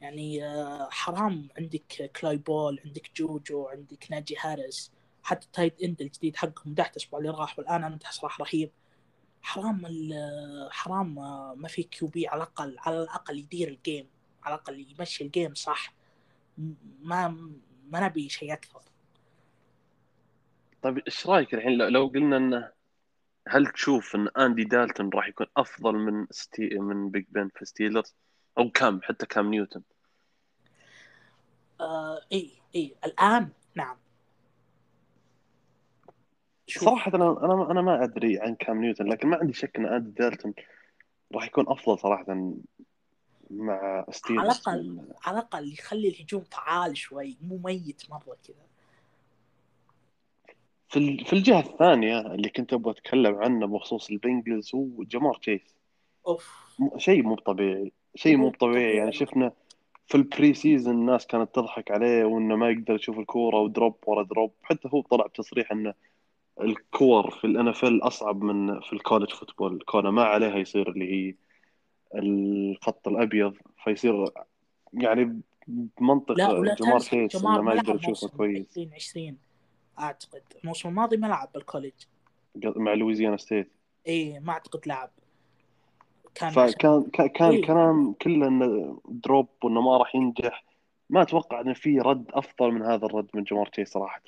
يعني 0.00 0.44
آه، 0.44 0.88
حرام. 0.90 1.48
عندك 1.58 2.10
Claypool 2.20 2.80
عندك 2.84 3.10
JuJu 3.16 3.68
عندك 3.68 4.06
Najee 4.10 4.36
Harris 4.40 4.92
حتى 5.30 5.48
tight 5.52 5.72
end 5.84 6.00
الجديد 6.00 6.36
حقهم 6.36 6.72
مدحت 6.72 6.96
الأسبوع 6.96 7.20
اللي 7.20 7.30
راح 7.30 7.58
والآن 7.58 7.84
امدح 7.84 8.12
صراحة 8.12 8.44
رهيب. 8.44 8.70
حرام 9.42 9.82
حرام 10.70 11.18
آه، 11.18 11.54
ما 11.54 11.68
في 11.68 11.82
QB 11.82 12.28
على 12.28 12.36
الأقل 12.36 12.76
على 12.78 13.02
الأقل 13.02 13.38
يدير 13.38 13.68
ال 13.68 13.76
game 13.76 14.06
على 14.42 14.54
الأقل 14.54 14.86
يمشي 14.98 15.24
ال 15.24 15.30
game 15.30 15.54
صح. 15.54 15.92
ما 17.02 17.28
ما 17.90 18.06
نبي 18.06 18.28
شيء 18.28 18.52
أكثر. 18.52 18.80
طيب 20.82 20.98
إيش 20.98 21.26
رأيك 21.26 21.54
الحين 21.54 21.72
لو- 21.78 21.88
لو 21.88 22.06
قلنا 22.06 22.36
انه 22.36 22.72
هل 23.48 23.66
تشوف 23.66 24.14
إن 24.16 24.28
Andy 24.28 24.64
Dalton 24.64 25.10
راح 25.14 25.28
يكون 25.28 25.46
أفضل 25.56 25.94
من 25.94 26.26
ستي 26.30 26.68
من 26.78 27.10
Big 27.10 27.24
Ben 27.28 27.48
في 27.58 27.64
Steelers 27.64 28.14
أو 28.58 28.70
كام 28.70 29.00
حتى 29.02 29.26
Cam 29.26 29.50
Newton؟ 29.50 29.82
آه 31.80 32.20
إي 32.32 32.50
إي 32.74 32.94
الآن 33.04 33.48
نعم. 33.74 33.96
شوف 36.70 36.84
صراحة 36.84 37.14
أنا 37.14 37.44
أنا 37.44 37.70
أنا 37.70 37.82
ما 37.82 38.04
أدري 38.04 38.38
عن 38.40 38.54
Cam 38.54 38.80
Newton 38.80 39.06
لكن 39.06 39.28
ما 39.28 39.36
عندي 39.36 39.52
شك 39.52 39.76
إن 39.76 39.86
Andy 39.86 40.10
Dalton 40.10 40.54
راح 41.34 41.46
يكون 41.46 41.64
أفضل 41.68 41.98
صراحة 41.98 42.52
مع 43.50 44.04
Steelers 44.10 44.40
على 44.68 44.78
الاقل 44.78 45.04
على 45.26 45.38
الأقل 45.38 45.72
يخلي 45.72 46.08
الهجوم 46.08 46.42
فعال 46.42 46.96
شوي 46.96 47.36
مو 47.42 47.60
ميت 47.64 48.02
مرة 48.10 48.36
كذا. 48.48 48.66
في 50.88 51.24
في 51.24 51.32
الجهة 51.32 51.60
الثانية 51.60 52.20
اللي 52.20 52.48
كنت 52.48 52.72
أبغى 52.72 52.92
أتكلم 52.92 53.34
عنه 53.34 53.66
بخصوص 53.66 54.10
ال 54.10 54.18
Bengals 54.18 54.74
هو 54.74 54.86
Ja'Marr 55.04 55.34
Chase. 55.34 55.74
أوف. 56.26 56.54
م- 56.78 56.98
شيء 56.98 57.22
مو 57.22 57.34
طبيعي 57.36 57.92
شيء 58.14 58.36
مو 58.36 58.50
طبيعي 58.50 58.96
يعني 58.96 59.12
شفنا 59.12 59.52
في 60.06 60.14
ال 60.14 60.54
preseason 60.54 60.94
الناس 60.94 61.26
كانت 61.26 61.54
تضحك 61.54 61.90
عليه 61.90 62.24
وإنه 62.24 62.56
ما 62.56 62.70
يقدر 62.70 62.94
يشوف 62.94 63.18
الكورة 63.18 63.60
و 63.60 63.67
drop 63.67 63.96
ورا 64.06 64.22
drop. 64.22 64.52
حتى 64.62 64.88
هو 64.94 65.00
طلع 65.02 65.26
بتصريح 65.26 65.72
إنه 65.72 65.94
الكور 66.60 67.30
في 67.30 67.46
ال 67.46 67.68
NFL 67.68 68.02
أصعب 68.02 68.42
من 68.42 68.80
في 68.80 68.92
ال 68.92 68.97
college 68.97 69.30
football 69.30 69.82
كونه 69.86 70.10
ما 70.10 70.24
عليها 70.24 70.56
يصير 70.56 70.90
اللي 70.90 71.12
هي 71.12 71.34
الخط 72.14 73.08
الأبيض 73.08 73.54
فيصير 73.84 74.24
يعني 74.94 75.40
بمنطق 75.66 76.32
لا 76.32 76.74
Ja'Marr 76.74 77.00
انه 77.12 77.26
Ja'Marr 77.26 77.62
ما 77.62 77.74
يقدر 77.74 77.94
يشوفه 77.94 78.36
كويس. 78.36 78.78
2020 78.78 79.36
أعتقد. 79.98 80.42
الموسم 80.62 80.88
الماضي 80.88 81.16
ما 81.16 81.26
لعب 81.26 81.48
بال 81.54 81.62
college 81.62 81.92
مع 82.64 82.94
Louisiana 82.94 83.36
State. 83.36 83.72
إي 84.08 84.40
ما 84.40 84.52
أعتقد 84.52 84.86
لعب. 84.86 85.10
كان 86.34 86.50
فكان 86.50 87.02
كان 87.12 87.26
كان 87.26 87.50
إيه. 87.50 87.66
كلام 87.66 88.12
كله 88.12 88.48
إنه 88.48 89.00
drop 89.08 89.48
وإنه 89.64 89.80
ما 89.80 89.96
راح 89.96 90.14
ينجح. 90.14 90.64
ما 91.10 91.22
أتوقع 91.22 91.60
انه 91.60 91.72
في 91.72 91.98
رد 91.98 92.24
أفضل 92.30 92.72
من 92.72 92.82
هذا 92.82 93.06
الرد 93.06 93.28
من 93.34 93.42
Ja'Marr 93.42 93.70
صراحة. 93.84 94.22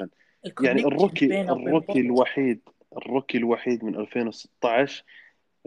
يعني 0.61 0.85
ال 0.85 0.93
rookie 0.93 1.41
ال 1.41 1.48
rookie. 1.48 2.01
الوحيد 2.01 2.61
ال 2.97 3.03
rookie 3.03 3.39
الوحيد 3.39 3.85
من 3.85 3.97
2016 3.97 5.05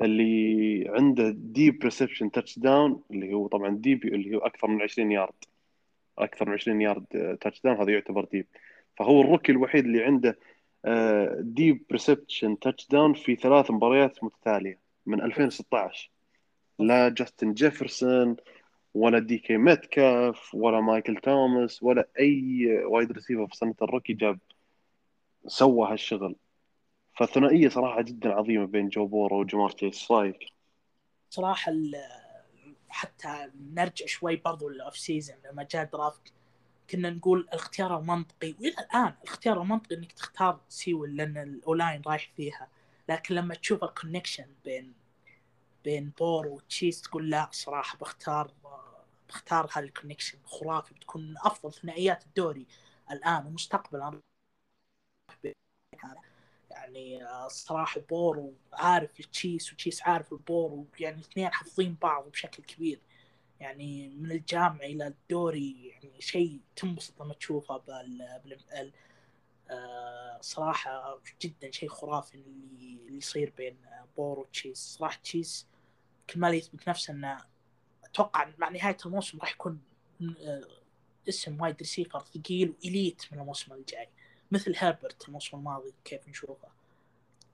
اللي 0.01 0.85
عنده 0.89 1.29
deep 1.29 1.83
reception 1.83 2.31
touchdown 2.31 3.03
اللي 3.11 3.33
هو 3.33 3.47
طبعا 3.47 3.69
deep 3.69 4.05
اللي 4.05 4.35
هو 4.35 4.39
أكثر 4.39 4.67
من 4.67 4.81
20 4.81 5.11
يارد 5.11 5.33
أكثر 6.17 6.49
من 6.49 6.53
20 6.53 6.81
yard 6.81 7.37
touchdown 7.41 7.77
هذا 7.77 7.91
يعتبر 7.91 8.25
deep 8.25 8.45
فهو 8.97 9.21
ال 9.21 9.26
rookie 9.26 9.51
الوحيد 9.51 9.85
اللي 9.85 10.03
عنده 10.03 10.37
deep 11.39 11.83
reception 11.91 12.59
touchdown 12.59 13.13
في 13.13 13.35
ثلاث 13.35 13.71
مباريات 13.71 14.23
متتالية 14.23 14.79
من 15.05 15.21
2016 15.21 16.11
لا 16.79 17.09
Justin 17.09 17.53
Jefferson 17.53 18.35
ولا 18.93 19.19
DK 19.19 19.57
Metcalf 19.57 20.55
ولا 20.55 20.81
Michael 20.81 21.15
Thomas 21.15 21.83
ولا 21.83 22.07
أي 22.19 22.67
wide 22.85 23.11
receiver 23.11 23.47
في 23.47 23.55
سنه 23.57 23.75
ال 23.81 23.86
rookie 23.86 24.13
جاب 24.13 24.39
سوى 25.47 25.91
هالشغل. 25.91 26.35
فالثنائية 27.17 27.69
صراحة 27.69 28.01
جدا 28.01 28.33
عظيمة 28.33 28.65
بين 28.65 28.89
Joe 28.89 29.07
Burrow 29.07 29.39
و 29.39 29.43
Ja'Marr 29.43 29.69
Chase 29.69 30.11
رايك؟ 30.11 30.39
صراحة 31.29 31.71
حتى 32.89 33.51
نرجع 33.73 34.05
شوي 34.05 34.35
برضو 34.35 34.69
ال 34.69 34.97
off-season 34.97 35.35
لما 35.45 35.63
جاء 35.63 35.83
draft 35.83 36.33
كنا 36.89 37.09
نقول 37.09 37.39
الاختيار 37.39 37.99
المنطقي 37.99 38.55
وإلى 38.59 38.75
الآن 38.79 39.13
الاختيار 39.23 39.61
المنطقي 39.61 39.95
إنك 39.95 40.11
تختار 40.11 40.59
Sewell 40.69 41.17
لأن 41.17 41.37
ال 41.37 41.47
O-line 41.47 42.01
رايح 42.07 42.31
فيها. 42.35 42.67
لكن 43.09 43.35
لما 43.35 43.55
تشوف 43.55 43.83
ال 43.83 43.89
connection 43.89 44.47
بين 44.65 44.93
بين 45.83 46.11
Burrow 46.19 46.47
و 46.47 46.56
Chase 46.56 47.01
تقول 47.01 47.29
لا 47.29 47.49
صراحة 47.51 47.97
بختار 47.97 48.51
بختار 49.29 49.69
هال 49.71 49.82
connection 49.82 50.37
خرافي 50.45 50.93
بتكون 50.93 51.29
من 51.29 51.35
أفضل 51.37 51.73
ثنائيات 51.73 52.25
الدوري 52.25 52.65
الآن 53.11 53.45
ومستقبلا. 53.45 54.21
يعني 56.71 57.25
آه، 57.25 57.45
الصراحة 57.45 58.01
Burrow 58.01 58.53
عارف 58.73 59.19
التشيس 59.19 59.73
وتشيس 59.73 60.03
عارف 60.03 60.33
ال 60.33 60.41
Burrow 60.41 60.85
يعني 60.99 61.15
الاثنين 61.15 61.49
حافظين 61.49 61.97
بعض 62.01 62.29
بشكل 62.29 62.63
كبير. 62.63 62.99
يعني 63.59 64.09
من 64.09 64.31
الجامعة 64.31 64.85
إلى 64.85 65.07
الدوري 65.07 65.87
يعني 65.87 66.21
شيء 66.21 66.59
تنبسط 66.75 67.21
لما 67.21 67.33
تشوفه 67.33 67.77
بال 67.77 68.91
آه، 69.69 70.37
صراحة 70.41 71.19
جدا 71.41 71.71
شيء 71.71 71.89
خرافي 71.89 72.35
اللي 72.35 72.99
اللي 73.05 73.17
يصير 73.17 73.53
بين 73.57 73.77
آه، 73.85 74.07
Burrow 74.17 74.39
و 74.39 74.45
Chase. 74.45 74.77
صراحة 74.77 75.19
Chase 75.23 75.67
كل 76.29 76.39
ما 76.39 76.49
يثبت 76.49 76.89
نفسه 76.89 77.13
إنه 77.13 77.37
أتوقع 78.03 78.51
مع 78.57 78.69
نهاية 78.69 78.97
الموسم 79.05 79.39
راح 79.39 79.51
يكون 79.51 79.79
اسم 81.29 81.61
wide 81.61 81.75
receiver 81.77 82.19
ثقيل 82.19 82.69
و 82.69 82.78
elite 82.78 83.23
من 83.31 83.39
الموسم 83.39 83.73
الجاي. 83.73 84.09
مثل 84.55 84.73
Herbert 84.77 85.27
الموسم 85.27 85.57
الماضي 85.57 85.93
كيف 86.05 86.29
نشوفه. 86.29 86.67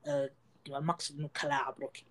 آه، 0.08 0.30
المقصد 0.68 1.20
إنه 1.20 1.30
كلاعب 1.42 1.76
rookie. 1.80 2.06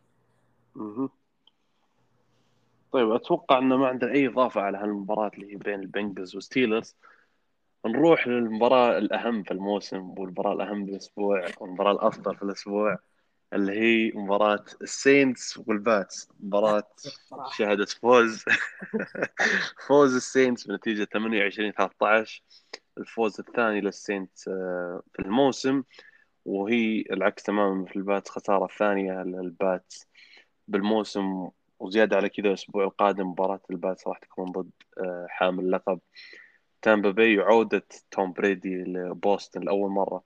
طيب 2.93 3.11
أتوقع 3.11 3.59
إنه 3.59 3.77
ما 3.77 3.87
عندنا 3.89 4.13
أي 4.13 4.27
إضافة 4.27 4.61
على 4.61 4.79
هالمباراة 4.79 5.31
اللي 5.35 5.53
هي 5.53 5.57
بين 5.57 5.81
ال 5.81 5.88
Bengals 5.88 6.37
و 6.37 6.44
Steelers 6.44 6.97
نروح 7.87 8.29
للمباراة 8.29 8.99
الأهم 8.99 9.43
في 9.43 9.51
الموسم 9.51 10.15
والمباراة 10.19 10.53
الأهم 10.53 10.85
بالأسبوع 10.85 11.47
والمباراة 11.61 11.93
الأفضل 11.93 12.37
في 12.37 12.43
الأسبوع 12.43 12.99
اللي 13.53 13.73
هي 13.73 14.13
مباراة 14.15 14.65
ال 14.83 14.94
Saints 14.94 15.59
وال 15.67 15.88
Pats 15.88 16.29
مباراة 16.41 16.91
صراحة. 16.97 17.51
شهدت 17.53 17.89
فوز. 17.89 18.45
فوز 19.89 20.15
ال 20.15 20.22
Saints 20.22 20.67
بنتيجة 20.67 21.05
28 21.05 21.73
13 21.73 22.43
الفوز 23.01 23.41
الثاني 23.41 23.81
لل 23.81 23.98
Saints 23.98 24.49
آه، 24.49 25.03
في 25.13 25.23
الموسم 25.23 25.83
وهي 26.45 27.05
العكس 27.11 27.43
تماما 27.43 27.85
في 27.85 27.97
ال 27.97 28.04
Pats 28.04 28.31
خسارة 28.31 28.67
ثانية 28.79 29.13
لل 29.13 29.45
Pats 29.45 30.09
بالموسم 30.69 31.49
وزيادة 31.79 32.17
على 32.17 32.29
كذا 32.29 32.49
الأسبوع 32.49 32.85
القادم 32.85 33.27
مباراة 33.27 33.61
ال 33.71 33.79
Pats 33.79 34.09
راح 34.09 34.19
تكون 34.19 34.53
ضد 34.53 34.71
آه، 34.99 35.27
حامل 35.31 35.65
اللقب 35.65 36.01
تامبا 36.83 37.11
باي 37.11 37.39
وعودة 37.39 37.87
توم 38.11 38.33
بريدي 38.33 38.77
لبوسطن 38.77 39.61
لأول 39.61 39.91
مرة. 39.91 40.23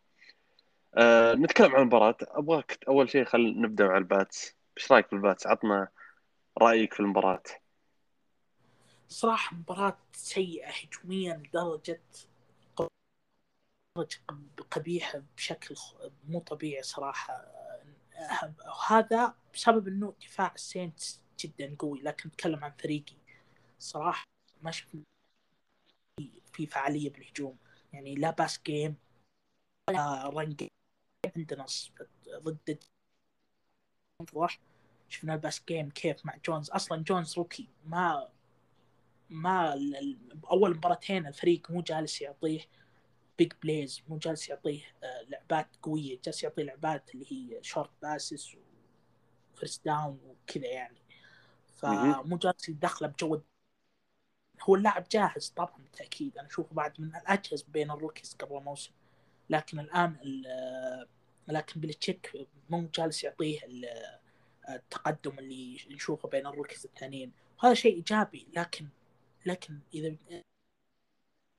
أه 0.94 1.34
نتكلم 1.34 1.74
عن 1.74 1.80
المباراة. 1.80 2.16
أبغاك 2.22 2.78
أول 2.88 3.10
شيء 3.10 3.24
خل 3.24 3.60
نبدأ 3.60 3.88
مع 3.88 3.96
ال 3.98 4.10
Pats 4.10 4.56
إيش 4.78 4.92
رأيك 4.92 5.06
في 5.06 5.12
ال 5.12 5.19
Pats 5.19 5.46
عطنا 5.46 5.88
رأيك 6.58 6.94
في 6.94 7.00
المباراة. 7.00 7.42
صراحة 9.08 9.56
مباراة 9.56 9.96
سيئة 10.12 10.68
هجوميا 10.68 11.42
لدرجة 11.46 12.00
قبيحة 14.70 15.22
بشكل 15.36 15.74
مو 16.28 16.40
طبيعي 16.40 16.82
صراحة. 16.82 17.34
أه- 18.14 18.92
هذا 18.92 19.34
بسبب 19.54 19.88
إنه 19.88 20.14
دفاع 20.20 20.52
ال 20.54 20.64
Saints 20.64 21.20
جدا 21.40 21.76
قوي 21.78 22.00
لكن 22.02 22.28
نتكلم 22.28 22.64
عن 22.64 22.72
فريقي. 22.72 23.16
صراحة 23.78 24.24
ما 24.62 24.70
شفنا 24.70 25.02
في 26.52 26.66
فعالية 26.66 27.10
بالهجوم. 27.12 27.58
يعني 27.92 28.14
لا 28.14 28.30
pass 28.30 28.60
game 28.66 28.96
ولا 29.90 30.28
run 30.28 30.56
عندنا 31.36 31.66
ضد 32.28 32.78
شفنا 35.08 35.34
ال 35.34 35.40
pass 35.40 35.62
game 35.68 35.90
كيف 35.90 36.26
مع 36.26 36.36
جونز. 36.46 36.70
أصلا 36.70 37.02
جونز 37.02 37.38
rookie 37.38 37.68
ما 37.84 38.28
ما 39.30 39.74
أول 40.50 40.76
مباراتين 40.76 41.26
الفريق 41.26 41.70
مو 41.70 41.82
جالس 41.82 42.20
يعطيه 42.20 42.60
big 43.38 43.52
plays 43.62 44.02
مو 44.08 44.18
جالس 44.18 44.48
يعطيه 44.48 44.82
آه، 45.04 45.22
لعبات 45.22 45.66
قوية 45.82 46.18
جالس 46.24 46.42
يعطيه 46.42 46.62
لعبات 46.62 47.14
اللي 47.14 47.26
هي 47.32 47.62
short 47.62 47.90
passes 48.02 48.56
و 49.54 49.59
first 49.59 49.84
down 49.84 50.20
وكذا 50.26 50.66
يعني. 50.66 50.98
فمو 51.76 52.36
جالس 52.36 52.68
يدخله 52.68 53.08
بجو 53.08 53.40
هو 54.62 54.74
اللاعب 54.74 55.06
جاهز 55.10 55.48
طبعا 55.56 55.76
بالتأكيد 55.82 56.38
أنا 56.38 56.48
أشوفه 56.48 56.74
بعد 56.74 57.00
من 57.00 57.16
الاجهز 57.16 57.62
بين 57.62 57.90
ال 57.90 57.96
rookies 57.96 58.34
قبل 58.34 58.56
الموسم. 58.56 58.92
لكن 59.50 59.80
الآن 59.80 60.16
ال- 60.22 61.08
لكن 61.48 61.80
بلتشيك 61.80 62.32
مو 62.70 62.88
جالس 62.94 63.24
يعطيه 63.24 63.64
ال- 63.64 64.18
التقدم 64.68 65.38
اللي 65.38 65.78
نشوفه 65.90 66.28
بين 66.28 66.46
ال 66.46 66.51
rookies 66.51 66.84
الثانيين. 66.84 67.32
وهذا 67.62 67.74
شيء 67.74 67.94
إيجابي 67.96 68.46
لكن 68.56 68.88
لكن 69.46 69.78
إذا 69.94 70.16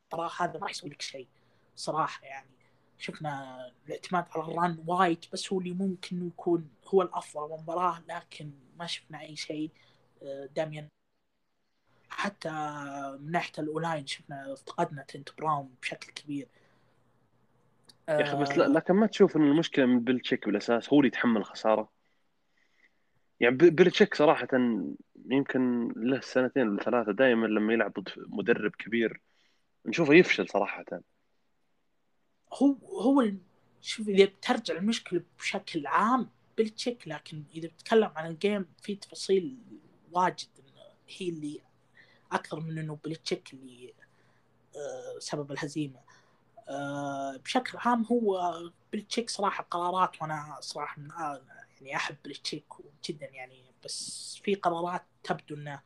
ترى 0.10 0.30
هذا 0.40 0.54
ما 0.54 0.60
راح 0.60 0.72
يسوي 0.72 0.90
لك 0.90 1.02
شيء. 1.02 1.28
صراحة 1.76 2.26
يعني. 2.26 2.56
شفنا 2.98 3.60
الاعتماد 3.88 4.26
على 4.36 4.44
ال 4.44 4.54
run 4.54 4.84
وايد 4.88 5.26
بس 5.34 5.54
هو 5.54 5.60
اللي 5.60 5.74
ممكن 5.74 6.28
يكون 6.28 6.70
هو 6.88 7.02
الأفضل 7.02 7.50
بالمباراه 7.50 8.04
لكن 8.10 8.52
ما 8.80 8.86
شفنا 8.86 9.22
أي 9.22 9.36
شيء 9.36 9.72
آه، 10.24 10.50
داميان. 10.56 10.88
حتى 12.10 12.50
من 13.22 13.32
ناحية 13.32 13.52
ال 13.60 13.67
O-line 13.67 14.08
شفنا 14.08 14.54
افتقدنا 14.54 15.04
ترنت 15.04 15.30
براون 15.38 15.76
بشكل 15.82 16.12
كبير. 16.12 16.48
يا 18.10 18.22
أخي 18.22 18.38
بس 18.38 18.58
لا 18.58 18.66
آه، 18.66 18.68
لكن 18.68 18.94
ما 18.94 19.08
تشوف 19.08 19.38
إن 19.38 19.42
المشكلة 19.42 19.86
من 19.86 20.00
بيلتشيك 20.00 20.46
بالأساس 20.46 20.94
هو 20.94 21.00
اللي 21.00 21.08
يتحمل 21.08 21.38
الخسارة؟ 21.38 21.92
يعني 23.40 23.56
بيلتشيك 23.56 24.16
صراحة 24.16 24.48
يمكن 25.26 25.94
له 25.96 26.20
سنتين 26.20 26.68
ولا 26.68 26.84
ثلاثة 26.84 27.12
دائما 27.12 27.48
لما 27.48 27.74
يلعب 27.74 27.94
ضد 28.00 28.10
مدرب 28.18 28.72
كبير 28.72 29.22
نشوفه 29.86 30.14
يفشل 30.14 30.50
صراحة. 30.50 30.86
هو 32.56 32.76
هو 33.02 33.32
شوف 33.82 34.08
إذا 34.10 34.26
بترجع 34.26 34.78
المشكلة 34.78 35.22
بشكل 35.40 35.88
عام 35.88 36.30
بلتشيك 36.58 37.08
لكن 37.08 37.44
إذا 37.56 37.68
بتتكلم 37.68 38.12
عن 38.16 38.28
ال 38.32 38.38
game 38.38 38.66
في 38.82 38.96
تفاصيل 38.96 39.58
واجد 40.12 40.48
هي 41.18 41.30
اللي 41.30 41.62
أكثر 42.32 42.60
من 42.60 42.78
إنه 42.78 42.98
بلتشيك 43.04 43.54
اللي 43.54 43.94
آه، 44.76 45.20
سبب 45.20 45.52
الهزيمة. 45.52 46.00
آه، 46.70 47.38
بشكل 47.38 47.78
عام 47.78 48.06
هو 48.06 48.54
بلتشيك 48.92 49.30
صراحة 49.30 49.64
قرارات 49.64 50.22
وأنا 50.22 50.58
صراحة 50.60 51.02
من 51.02 51.12
آه، 51.12 51.42
يعني 51.82 51.96
أحب 51.96 52.16
بلتشيك 52.24 52.66
جدا 53.10 53.26
يعني 53.26 53.64
بس 53.86 54.36
في 54.44 54.56
قرارات 54.56 55.04
تبدو 55.24 55.56
إنه 55.56 55.82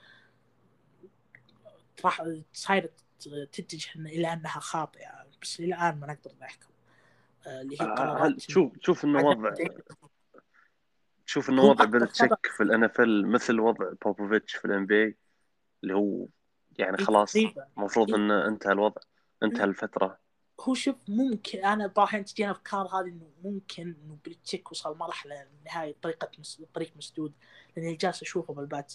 راح 2.06 2.24
صايرة 2.54 2.90
تتجه 3.52 3.90
إلى 3.96 4.34
إنها 4.34 4.60
خاطئة. 4.60 5.29
بس 5.42 5.60
الآن 5.60 6.00
ما 6.00 6.08
نقدر 6.08 6.32
نحكم. 6.42 6.70
آه، 7.48 7.62
اللي 7.62 7.76
هي 7.82 7.86
هل 7.86 7.96
قرارات 7.96 8.36
تشوف 8.36 8.78
تشوف 8.78 9.06
إنه 9.06 9.20
وضع 9.26 9.54
تشوف 11.26 11.50
إنه 11.50 11.62
وضع 11.64 12.08
سبب- 12.08 12.38
في 12.58 12.64
ال 12.64 12.84
NFL 12.84 13.28
مثل 13.32 13.60
وضع 13.60 13.92
بوبوفيتش 14.06 14.56
في 14.56 14.66
ال 14.66 14.86
NB 14.86 15.18
اللي 15.84 15.94
هو 15.96 16.28
يعني 16.78 16.98
خلاص 16.98 17.36
المفروض 17.78 18.10
إيه. 18.10 18.16
إنه 18.16 18.48
انتهى 18.48 18.72
الوضع 18.72 19.02
انتهى 19.44 19.64
الفترة. 19.64 20.20
هو 20.62 20.74
شوف 20.74 20.96
ممكن 21.08 21.66
أنا 21.66 21.88
بعض 21.88 22.08
تجينا 22.24 22.52
افكار 22.52 22.88
هذه 22.88 23.08
إنه 23.08 23.32
ممكن 23.44 23.96
إنه 24.04 24.18
بالتشيك 24.26 24.72
وصل 24.72 24.98
مرحله 24.98 25.48
نهايه 25.66 25.96
طريقة 26.02 26.30
مس... 26.40 26.62
طريق 26.74 26.92
مسدود 26.98 27.34
لأن 27.76 27.86
اللي 27.86 27.98
جالس 27.98 28.22
أشوفه 28.22 28.54
بالبات. 28.54 28.94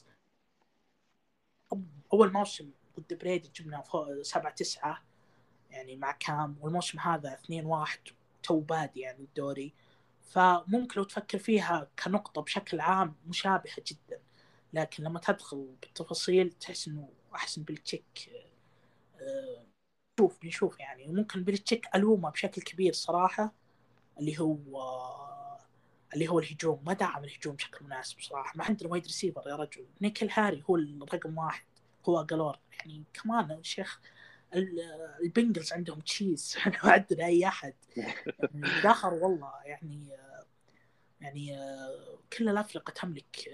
أول 2.12 2.32
موسم 2.32 2.70
ضد 3.00 3.18
بريدي 3.18 3.50
جبنا 3.54 3.80
فوق 3.80 4.22
7 4.22 4.52
9 4.54 5.02
يعني 5.74 5.96
مع 5.96 6.12
كام 6.12 6.56
والموسم 6.60 6.98
هذا 7.00 7.34
2 7.34 7.66
1 7.66 7.98
تو 8.42 8.60
بادي 8.60 9.00
يعني 9.00 9.18
الدوري. 9.24 9.74
فممكن 10.30 10.92
لو 11.00 11.04
تفكر 11.04 11.38
فيها 11.38 11.88
كنقطة 12.04 12.42
بشكل 12.42 12.80
عام 12.80 13.14
مشابهة 13.26 13.76
جدا 13.86 14.20
لكن 14.72 15.04
لما 15.04 15.20
تدخل 15.20 15.74
بالتفاصيل 15.82 16.50
تحس 16.52 16.88
إنه 16.88 17.08
أحسن 17.34 17.62
بالتشيك 17.62 18.30
آه، 19.20 19.64
نشوف 20.18 20.38
بنشوف 20.42 20.80
يعني. 20.80 21.06
ممكن 21.06 21.44
بالتشيك 21.44 21.86
ألومه 21.94 22.30
بشكل 22.30 22.62
كبير 22.62 22.92
صراحة 22.92 23.52
اللي 24.20 24.40
هو 24.40 24.56
اللي 26.14 26.28
هو 26.28 26.38
الهجوم. 26.38 26.82
ما 26.86 26.92
دعم 26.92 27.24
الهجوم 27.24 27.54
بشكل 27.54 27.84
مناسب 27.84 28.20
صراحة. 28.20 28.52
ما 28.56 28.64
عندنا 28.64 28.90
وايد 28.90 29.02
ريسيفر 29.04 29.42
يا 29.48 29.56
رجل. 29.56 29.86
نيكل 30.00 30.28
هاري 30.32 30.62
هو 30.70 30.76
الرقم 30.76 31.38
واحد. 31.38 31.64
هو 32.08 32.24
جالور 32.24 32.58
يعني 32.78 33.04
كمان 33.14 33.50
يا 33.50 33.62
شيخ 33.62 34.00
ال- 34.00 34.04
البنجلز 35.24 35.72
عندهم 35.72 36.00
تشيز 36.00 36.54
إحنا 36.58 36.78
ما 36.84 36.92
عندنا 36.92 37.26
أي 37.26 37.46
أحد. 37.46 37.74
يعني 37.96 38.82
داخل 38.82 39.08
والله 39.08 39.52
يعني 39.64 40.08
يعني 41.20 41.56
كل 42.38 42.48
الأفرقة 42.48 42.90
تملك 42.90 43.50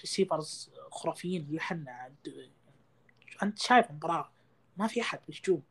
receivers 0.00 0.70
خرافيين 0.90 1.42
اللي 1.42 1.58
إحنا 1.58 2.12
أنت 3.42 3.58
شايف 3.58 3.90
المباراه 3.90 4.30
ما 4.76 4.86
في 4.86 5.00
أحد 5.00 5.18
بالهجوم 5.28 5.62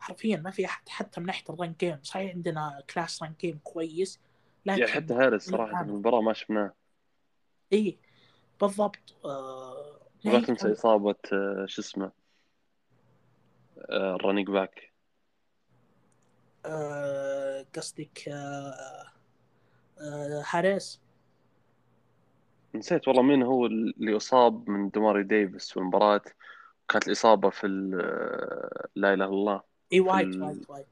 حرفيا 0.00 0.36
ما 0.36 0.50
في 0.50 0.64
أحد 0.64 0.88
حتى 0.88 1.20
من 1.20 1.26
ناحية 1.26 1.44
ال 1.50 1.56
run 1.56 1.74
game. 1.80 1.98
صحيح 2.02 2.34
عندنا 2.34 2.82
class 2.94 3.22
run 3.22 3.34
game 3.40 3.58
كويس 3.64 4.20
لكن 4.66 4.80
يعني 4.80 4.92
حتى 4.92 5.14
هاريس 5.14 5.50
صراحة 5.50 5.80
المباراة 5.80 6.20
ما 6.20 6.32
شفناه. 6.32 6.74
اي 7.72 7.98
بالضبط 8.60 9.14
آه 9.24 10.00
تنسى 10.24 10.72
إصابة 10.72 11.14
آه، 11.32 11.66
شو 11.68 11.82
اسمه 11.82 12.04
آه، 12.04 12.12
ال 13.90 13.97
running 13.97 14.46
back 14.50 14.92
آه، 16.66 17.66
قصدك 17.76 18.28
آه 18.28 18.74
آه 20.00 20.42
هاريس 20.50 21.00
نسيت 22.74 23.08
والله 23.08 23.22
مين 23.22 23.42
هو 23.42 23.66
اللي 23.66 24.16
اصاب 24.16 24.70
من 24.70 24.90
ديماريو 24.90 25.22
ديفيس 25.22 25.70
في 25.70 25.76
المباراة. 25.76 26.20
كانت 26.88 27.06
الإصابة 27.06 27.50
في 27.50 27.66
آه، 28.02 28.88
لا 28.96 29.14
إله 29.14 29.24
إلا 29.24 29.34
الله. 29.34 29.62
إي 29.92 30.00
وايت 30.00 30.26
ال- 30.26 30.42
وايت 30.42 30.70
وايت. 30.70 30.86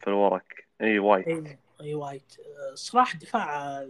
في 0.00 0.06
الورق. 0.06 0.44
إي 0.80 0.98
وايت. 0.98 1.28
إي 1.28 1.58
إي 1.80 1.94
وايت. 1.94 2.36
آه، 2.40 2.74
صراحة 2.74 3.18
دفاع 3.18 3.68
آه، 3.80 3.88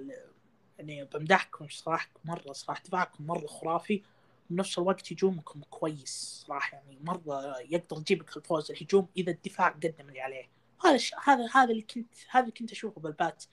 يعني 0.78 1.04
بمدحكم 1.04 1.66
صراحة 1.70 2.08
مرة 2.24 2.52
صراحة 2.52 2.82
دفاعكم 2.84 3.26
مرة 3.26 3.46
خرافي. 3.46 4.02
بنفس 4.52 4.78
الوقت 4.78 5.12
هجومكم 5.12 5.60
كويس 5.70 6.44
صراحة 6.46 6.76
يعني 6.76 6.98
مرة 7.02 7.60
يقدر 7.60 7.98
يجيب 7.98 8.22
لك 8.22 8.36
الفوز 8.36 8.70
الهجوم 8.70 9.08
إذا 9.16 9.30
الدفاع 9.30 9.68
قدم 9.68 10.08
اللي 10.08 10.20
عليه. 10.20 10.48
هذا. 10.84 10.98
هذا 11.24 11.48
هذا 11.54 11.70
اللي 11.70 11.82
كنت 11.82 12.14
هذا 12.30 12.42
اللي 12.42 12.52
كنت 12.52 12.72
أشوفه 12.72 13.00
بال 13.00 13.15
Pats 13.15 13.44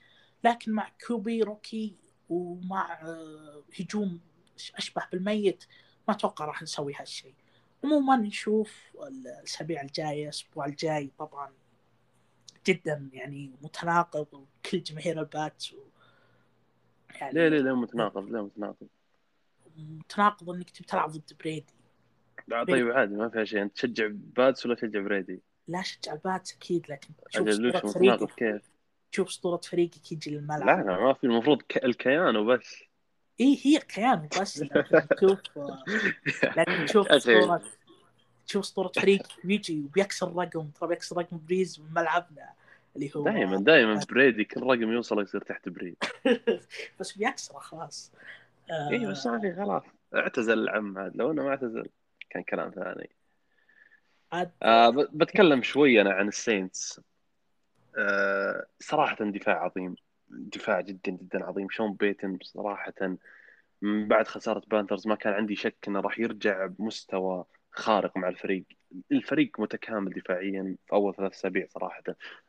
لكن 0.44 0.72
مع 0.72 0.90
QB 1.06 1.42
rookie 1.42 1.96
ومع 2.30 3.00
آه، 3.02 3.62
هجوم 3.80 4.20
أشبه 4.76 5.02
بالميت 5.12 5.64
ما 6.08 6.14
أتوقع 6.14 6.44
راح 6.44 6.62
نسوي 6.62 6.94
هالشيء 6.96 7.34
عموما 7.84 8.16
نشوف 8.16 8.74
الأسابيع 9.08 9.82
الجاية 9.82 10.24
الأسبوع 10.24 10.66
الجاي 10.66 11.10
طبعا 11.18 11.52
جدا 12.66 13.10
يعني 13.12 13.52
متناقض 13.62 14.26
وكل 14.32 14.82
جماهير 14.82 15.20
ال 15.20 15.29
Pats 15.29 15.64
و... 15.72 15.76
يعني 17.14 17.34
ليه 17.34 17.48
ليه 17.48 17.60
ليه 17.60 17.76
متناقض 17.76 18.24
ليه 18.30 18.40
متناقض. 18.40 18.86
متناقض 19.84 20.50
إنك 20.50 20.70
تبي 20.70 20.84
تلعب 20.86 21.10
ضد 21.10 21.32
بريدي. 21.40 21.74
لا 22.48 22.64
طيب 22.64 22.90
عادي 22.90 23.14
ما 23.16 23.28
فيها 23.28 23.44
شيء. 23.44 23.62
أنت 23.62 23.74
تشجع 23.74 24.06
Pats 24.10 24.66
ولا 24.66 24.74
تشجع 24.74 25.00
بريدي؟ 25.00 25.40
لا 25.68 25.82
أشجع 25.82 26.12
ال 26.12 26.20
Pats 26.20 26.50
أكيد 26.56 26.86
لكن 26.90 27.08
تشوف 27.30 27.48
اسطوره 27.48 27.92
فريقك. 27.92 28.34
كيف؟ 28.34 28.62
تشوف 29.12 29.28
اسطوره 29.28 29.56
فريقك 29.56 30.12
يجي 30.12 30.30
لا 30.30 30.36
للملعب. 30.36 30.86
لا 30.86 31.00
ما 31.00 31.12
في 31.12 31.24
المفروض 31.24 31.62
ك... 31.62 31.84
الكيان 31.84 32.36
وبس. 32.36 32.84
إي 33.40 33.58
هي 33.64 33.78
كيان 33.78 34.28
بس 34.40 34.62
لكن 34.62 35.08
تشوف 35.16 35.38
لكن 36.58 36.84
تشوف. 36.86 37.08
اسطوره 37.08 37.62
تشوف 38.46 38.64
اسطوره 38.64 38.88
فريق 38.88 39.28
بيجي 39.44 39.80
وبيكسر 39.80 40.36
رقم 40.36 40.68
ترى 40.68 40.88
بيكسر 40.88 41.16
رقم 41.18 41.40
بريس 41.46 41.80
من 41.80 41.94
ملعبنا 41.94 42.52
اللي 42.96 43.10
هو 43.16 43.24
دائما 43.24 43.56
دائما 43.56 44.00
بريدي 44.10 44.44
كل 44.44 44.60
رقم 44.62 44.92
يوصل 44.92 45.22
يصير 45.22 45.40
تحت 45.40 45.68
بريدي. 45.68 45.96
بس 47.00 47.12
بيكسره 47.12 47.58
خلاص. 47.58 48.12
آه، 48.70 48.90
اي 48.90 49.06
بس 49.06 49.26
ما 49.26 49.40
في 49.40 49.54
خلاص. 49.54 49.82
اعتزل 50.14 50.58
العم 50.58 50.98
هذا 50.98 51.12
لو 51.14 51.30
إنه 51.30 51.42
ما 51.42 51.50
اعتزل 51.50 51.88
كان 52.30 52.42
كلام 52.42 52.70
ثاني. 52.70 53.10
عاد 54.32 54.50
آه 54.62 54.90
ب- 54.90 55.08
بتكلم 55.12 55.62
شوي 55.62 56.00
أنا 56.00 56.12
عن 56.12 56.28
Saints. 56.28 57.00
آه 57.98 58.66
صراحة 58.80 59.24
دفاع 59.24 59.64
عظيم 59.64 59.94
دفاع 60.28 60.80
جدا 60.80 61.10
جدا 61.12 61.44
عظيم. 61.44 61.66
شون 61.70 61.94
بيتن 61.94 62.38
صراحة 62.42 63.16
من 63.82 64.08
بعد 64.08 64.28
خسارة 64.28 64.62
Panthers 64.66 65.06
ما 65.06 65.14
كان 65.14 65.32
عندي 65.32 65.56
شك 65.56 65.76
إنه 65.88 66.00
راح 66.00 66.18
يرجع 66.18 66.66
بمستوى 66.66 67.44
خارق 67.72 68.16
مع 68.16 68.28
الفريق. 68.28 68.64
الفريق 69.12 69.60
متكامل 69.60 70.10
دفاعيا 70.12 70.76
في 70.86 70.92
أول 70.92 71.14
ثلاث 71.14 71.32
أسابيع 71.32 71.66
صراحة. 71.66 72.02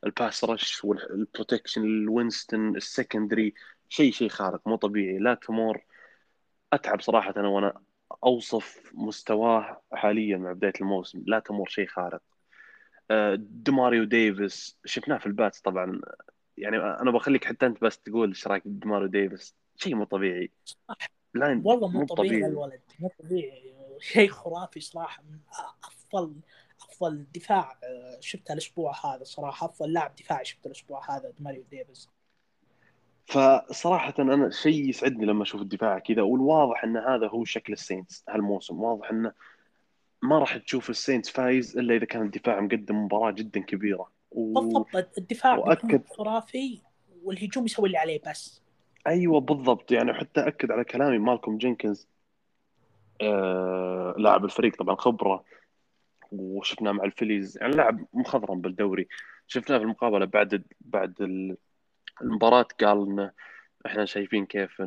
ال 0.06 0.13
pass 0.13 0.43
rush 0.43 0.86
وال 0.86 1.02
protection 1.02 1.84
لوينستون 1.84 2.75
ال 2.75 2.83
secondary 2.83 3.54
شيء 3.89 4.12
شيء 4.12 4.29
خارق 4.29 4.67
مو 4.67 4.75
طبيعي. 4.75 5.17
لاتيمور 5.17 5.82
أتعب 6.73 7.01
صراحة 7.01 7.34
أنا 7.38 7.47
وأنا 7.47 7.81
أوصف 8.23 8.91
مستواه 8.93 9.81
حاليا 9.93 10.38
مع 10.38 10.51
بداية 10.53 10.73
الموسم. 10.81 11.23
لاتيمور 11.27 11.69
شيء 11.69 11.87
خارق. 11.87 12.21
آه، 13.12 13.35
دماريو 13.39 14.04
ديفيس 14.04 14.77
شفناه 14.85 15.17
في 15.17 15.25
ال 15.25 15.33
Pats 15.33 15.62
طبعا. 15.62 16.02
يعني 16.58 16.77
أنا 16.77 17.12
بخليك 17.12 17.46
حتى 17.46 17.65
أنت 17.65 17.83
بس 17.83 18.00
تقول 18.00 18.29
إيش 18.29 18.48
رأيك 18.48 18.67
بدماريو 18.67 19.08
ديفيس. 19.08 19.56
شيء 19.75 19.96
مو 19.96 20.04
طبيعي. 20.04 20.52
لا 21.33 21.62
والله 21.65 21.87
مو 21.87 22.06
طبيعي. 22.06 22.46
الولد 22.46 22.81
مو 23.00 23.10
طبيعي. 23.19 23.75
شيء 24.00 24.29
خرافي 24.29 24.79
صراحة 24.79 25.23
من 25.23 25.39
أفضل 25.83 26.35
أفضل 26.81 27.25
دفاع 27.35 27.79
آه، 27.83 28.17
شفته 28.19 28.54
الأسبوع 28.54 28.93
هذا 29.06 29.23
صراحة. 29.23 29.65
أفضل 29.67 29.93
لاعب 29.93 30.15
دفاعي 30.15 30.46
شفته 30.46 30.67
الأسبوع 30.67 31.17
هذا 31.17 31.33
دماريو 31.39 31.63
ديفيس 31.71 32.10
فصراحة 33.26 34.13
أنا 34.19 34.50
شيء 34.50 34.90
يسعدني 34.90 35.26
لما 35.26 35.44
أشوف 35.44 35.62
الدفاع 35.62 36.00
كذا 36.00 36.22
والواضح 36.22 36.84
أن 36.84 36.98
هذا 36.98 37.28
هو 37.28 37.46
شكل 37.46 37.74
ال 37.73 37.81
Saints 37.81 38.23
هالموسم. 38.30 38.82
واضح 38.82 39.10
أنه 39.12 39.32
ما 40.22 40.40
راح 40.40 40.58
تشوف 40.58 40.90
ال 40.89 40.95
Saints 40.95 41.29
فايز 41.30 41.78
إلا 41.78 41.96
إذا 41.96 42.06
كان 42.06 42.22
الدفاع 42.22 42.60
مقدم 42.60 43.04
مباراة 43.04 43.32
جدا 43.32 43.60
كبيرة. 43.60 44.12
و... 44.32 44.54
بالضبط 44.54 45.17
الدفاع 45.17 45.58
وأكد. 45.58 46.02
خرافي 46.08 46.82
والهجوم 47.24 47.65
يسوي 47.65 47.88
اللي 47.88 47.98
عليه 47.98 48.22
بس. 48.28 48.62
أيوه 49.08 49.40
بالضبط 49.40 49.92
يعني 49.92 50.13
حتى 50.13 50.48
أكد 50.48 50.72
على 50.72 50.84
كلامي 50.84 51.17
مالكم 51.17 51.58
جينكنز 51.58 52.08
آه 53.22 54.15
لاعب 54.17 54.46
الفريق 54.46 54.76
طبعا 54.76 54.96
خبرة 54.96 55.44
وشفناه 56.32 56.92
مع 56.92 57.04
ال 57.04 57.10
Eagles. 57.10 57.58
يعني 57.62 57.76
لاعب 57.76 58.06
مخضرم 58.13 58.62
بالدوري. 58.62 59.08
شفناه 59.48 59.78
في 59.78 59.84
المقابلة 59.84 60.26
بعد 60.26 60.63
بعد 60.82 61.22
ال- 61.22 61.58
المباراة 62.24 62.67
قال 62.82 63.08
انه 63.08 63.32
إحنا 63.86 64.06
شايفين 64.06 64.46
كيف 64.46 64.82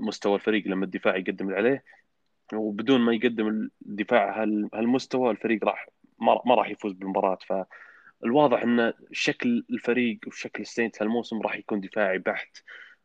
مستوى 0.00 0.34
الفريق 0.34 0.66
لما 0.68 0.84
الدفاع 0.84 1.16
يقدم 1.16 1.54
عليه 1.54 1.84
وبدون 2.54 3.00
ما 3.00 3.14
يقدم 3.14 3.70
الدفاع 3.86 4.42
هال- 4.42 4.68
هالمستوى 4.74 5.30
الفريق 5.30 5.64
راح 5.64 5.88
ما 6.18 6.54
راح 6.54 6.68
يفوز 6.70 6.92
بالمباراة. 6.92 7.38
فالواضح 8.22 8.62
إن 8.62 8.92
شكل 9.12 9.64
الفريق 9.70 10.18
وشكل 10.26 10.62
السينت 10.62 11.02
هالموسم 11.02 11.42
راح 11.42 11.56
يكون 11.56 11.80
دفاعي 11.80 12.18
بحت. 12.18 12.56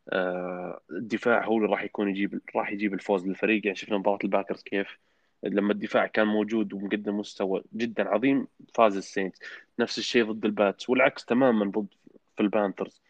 آه، 0.09 0.81
الدفاع 0.91 1.45
هو 1.45 1.57
اللي 1.57 1.69
راح 1.69 1.83
يكون 1.83 2.09
يجيب 2.09 2.41
راح 2.55 2.71
يجيب 2.71 2.93
الفوز 2.93 3.27
للفريق. 3.27 3.65
يعني 3.65 3.75
شفنا 3.75 3.97
مباراة 3.97 4.19
الباكرز 4.23 4.63
كيف 4.63 4.97
لما 5.43 5.73
الدفاع 5.73 6.07
كان 6.07 6.27
موجود 6.27 6.73
ومقدم 6.73 7.17
مستوى 7.17 7.63
جدا 7.73 8.09
عظيم 8.09 8.47
فاز 8.73 8.97
ال 8.97 9.02
Saints. 9.02 9.35
نفس 9.79 9.97
الشيء 9.97 10.31
ضد 10.31 10.45
ال 10.45 10.54
Pats 10.54 10.89
والعكس 10.89 11.25
تماما 11.25 11.65
ضد 11.65 11.87
في 12.35 12.43
ال 12.43 12.50
Panthers 12.50 13.01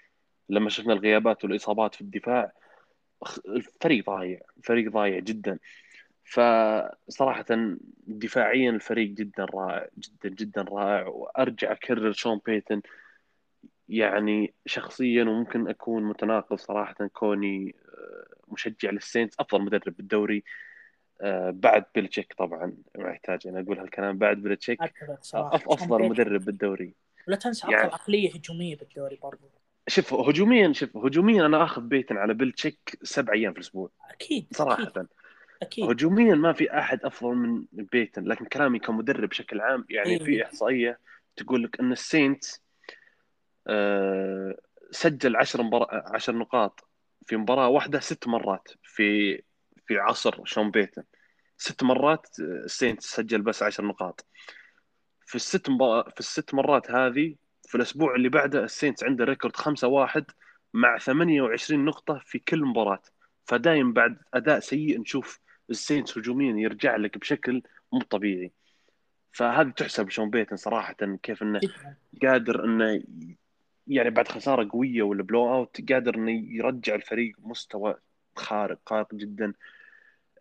لما 0.50 0.70
شفنا 0.70 0.94
الغيابات 0.94 1.44
والإصابات 1.44 1.96
في 1.96 2.02
الدفاع 2.02 2.52
الفريق 3.48 4.06
ضايع 4.06 4.40
الفريق 4.58 4.92
ضايع 4.92 5.20
جدا. 5.20 5.60
فصراحة 6.24 7.46
دفاعيا 8.08 8.70
الفريق 8.70 9.10
جدا 9.10 9.46
رائع 9.46 9.88
جدا 9.98 10.30
جدا 10.36 10.62
رائع. 10.62 11.08
وأرجع 11.08 11.72
أكرر 11.72 12.12
شون 12.12 12.42
بيتن. 12.46 12.82
يعني 13.90 14.54
شخصيا 14.66 15.24
وممكن 15.24 15.68
أكون 15.68 16.04
متناقض 16.04 16.58
صراحة 16.58 16.96
كوني 17.14 17.76
آه، 17.90 18.26
مشجع 18.48 18.90
لل 18.90 19.01
Saints 19.01 19.36
أفضل 19.40 19.62
مدرب 19.62 19.96
بالدوري. 19.98 20.44
آه، 21.22 21.50
بعد 21.50 21.86
بيلتشيك 21.96 22.34
طبعا 22.34 22.78
ما 22.98 23.10
يحتاج 23.10 23.48
أنا 23.48 23.60
أقول 23.60 23.80
هالكلام. 23.80 24.18
بعد 24.18 24.38
بيلتشيك 24.38 24.84
أف- 24.84 24.88
أفضل 25.34 26.10
مدرب. 26.10 26.46
بالدوري. 26.46 26.94
ولا 27.28 27.36
تنسى 27.38 27.68
يعني- 27.72 27.82
افضل 27.88 27.94
عقلية 27.94 28.34
هجومية 28.34 28.76
بالدوري 28.78 29.20
برضو. 29.24 29.50
شوف 29.88 30.14
هجوميا 30.14 30.74
شوف 30.74 30.98
هجوميا 30.98 31.46
أنا 31.46 31.64
آخذ 31.64 31.82
بيتن 31.82 32.18
على 32.18 32.34
بيلتشيك 32.34 33.00
سبع 33.04 33.34
أيام 33.34 33.54
في 33.54 33.60
الأسبوع 33.60 33.92
أكيد 34.12 34.48
صراحة 34.52 34.84
أكيد, 34.84 35.08
أكيد. 35.62 35.90
هجوميا 35.90 36.36
ما 36.36 36.54
في 36.54 36.78
أحد 36.78 37.04
أفضل 37.04 37.36
من 37.36 37.66
بيتن 37.72 38.24
لكن 38.24 38.46
كلامي 38.46 38.80
كمدرب 38.80 39.30
بشكل 39.30 39.62
عام 39.62 39.86
يعني 39.90 40.10
إيه. 40.10 40.20
في 40.20 40.46
إحصائية 40.46 41.00
تقول 41.36 41.64
لك 41.64 41.80
أن 41.80 41.92
ال 41.92 42.00
Saints 42.00 42.46
آه، 43.68 44.56
سجل 44.92 45.36
10 45.36 45.64
مبار... 45.64 45.88
10 45.92 46.34
نقاط 46.34 46.90
في 47.26 47.38
مباراة 47.38 47.68
واحدة 47.68 48.00
ست 48.00 48.28
مرات 48.28 48.68
في 48.84 49.36
في 49.88 49.98
عصر 49.98 50.46
شون 50.46 50.72
بيتن 50.72 51.04
ست 51.58 51.84
مرات 51.84 52.28
آه، 52.40 52.44
ال 52.44 52.52
Saints 52.52 53.02
سجل 53.02 53.42
بس 53.42 53.64
10 53.64 53.86
نقاط 53.86 54.26
في 55.26 55.36
الست 55.36 55.70
مبار... 55.70 56.10
في 56.10 56.20
الست 56.20 56.54
مرات 56.54 56.92
هذه 56.92 57.36
في 57.76 57.82
الأسبوع 57.82 58.16
اللي 58.16 58.30
بعده 58.30 58.64
ال 58.64 58.70
Saints 58.70 59.04
عنده 59.04 59.26
record 59.26 59.56
5 59.56 59.88
1 59.88 60.26
مع 60.74 60.98
28 60.98 61.86
نقطة 61.86 62.22
في 62.26 62.40
كل 62.40 62.66
مباراة. 62.66 63.02
فدايم 63.46 63.94
بعد 63.94 64.18
أداء 64.34 64.60
سيء 64.60 65.00
نشوف 65.00 65.40
ال 65.70 65.77
Saints 65.77 66.18
هجوميا 66.18 66.54
يرجع 66.54 66.96
لك 66.96 67.18
بشكل 67.18 67.62
مو 67.94 68.02
طبيعي. 68.02 68.52
فهذه 69.32 69.70
تحسب 69.70 70.10
شون 70.10 70.30
بيتن 70.30 70.56
صراحة 70.56 70.96
كيف 71.24 71.44
إنه 71.44 71.60
قادر 72.24 72.66
إنه 72.66 73.04
يعني 73.88 74.10
بعد 74.10 74.28
خسارة 74.28 74.70
قوية 74.72 75.04
ولا 75.04 75.24
blowout 75.24 75.92
قادر 75.92 76.16
إنه 76.16 76.32
يرجع 76.32 76.96
الفريق 76.96 77.36
مستوى 77.40 77.96
خارق 78.36 78.80
خارق 78.86 79.16
جدا. 79.16 79.54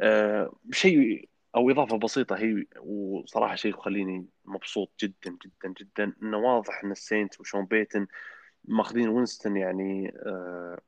آه 0.01 0.57
شيء 0.73 1.29
أو 1.57 1.71
إضافة 1.71 1.99
بسيطة 1.99 2.37
هي 2.37 2.65
وصراحة 2.81 3.55
شيء 3.55 3.71
يخليني 3.75 4.27
مبسوط 4.45 4.93
جدا 5.03 5.39
جدا 5.45 5.75
جدا 5.81 6.13
إنه 6.23 6.39
واضح 6.39 6.85
إن 6.85 6.91
ال 6.91 6.98
Saints 6.98 7.41
وشون 7.41 7.65
بيتن 7.65 8.07
ماخذين 8.65 9.09
وينستون 9.09 9.57
يعني 9.57 10.15
آه 10.27 10.79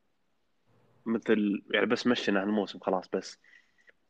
مثل 1.07 1.63
يعني 1.71 1.87
بس 1.87 2.07
مشينا 2.07 2.43
هالموسم 2.43 2.79
خلاص 2.79 3.09
بس 3.13 3.39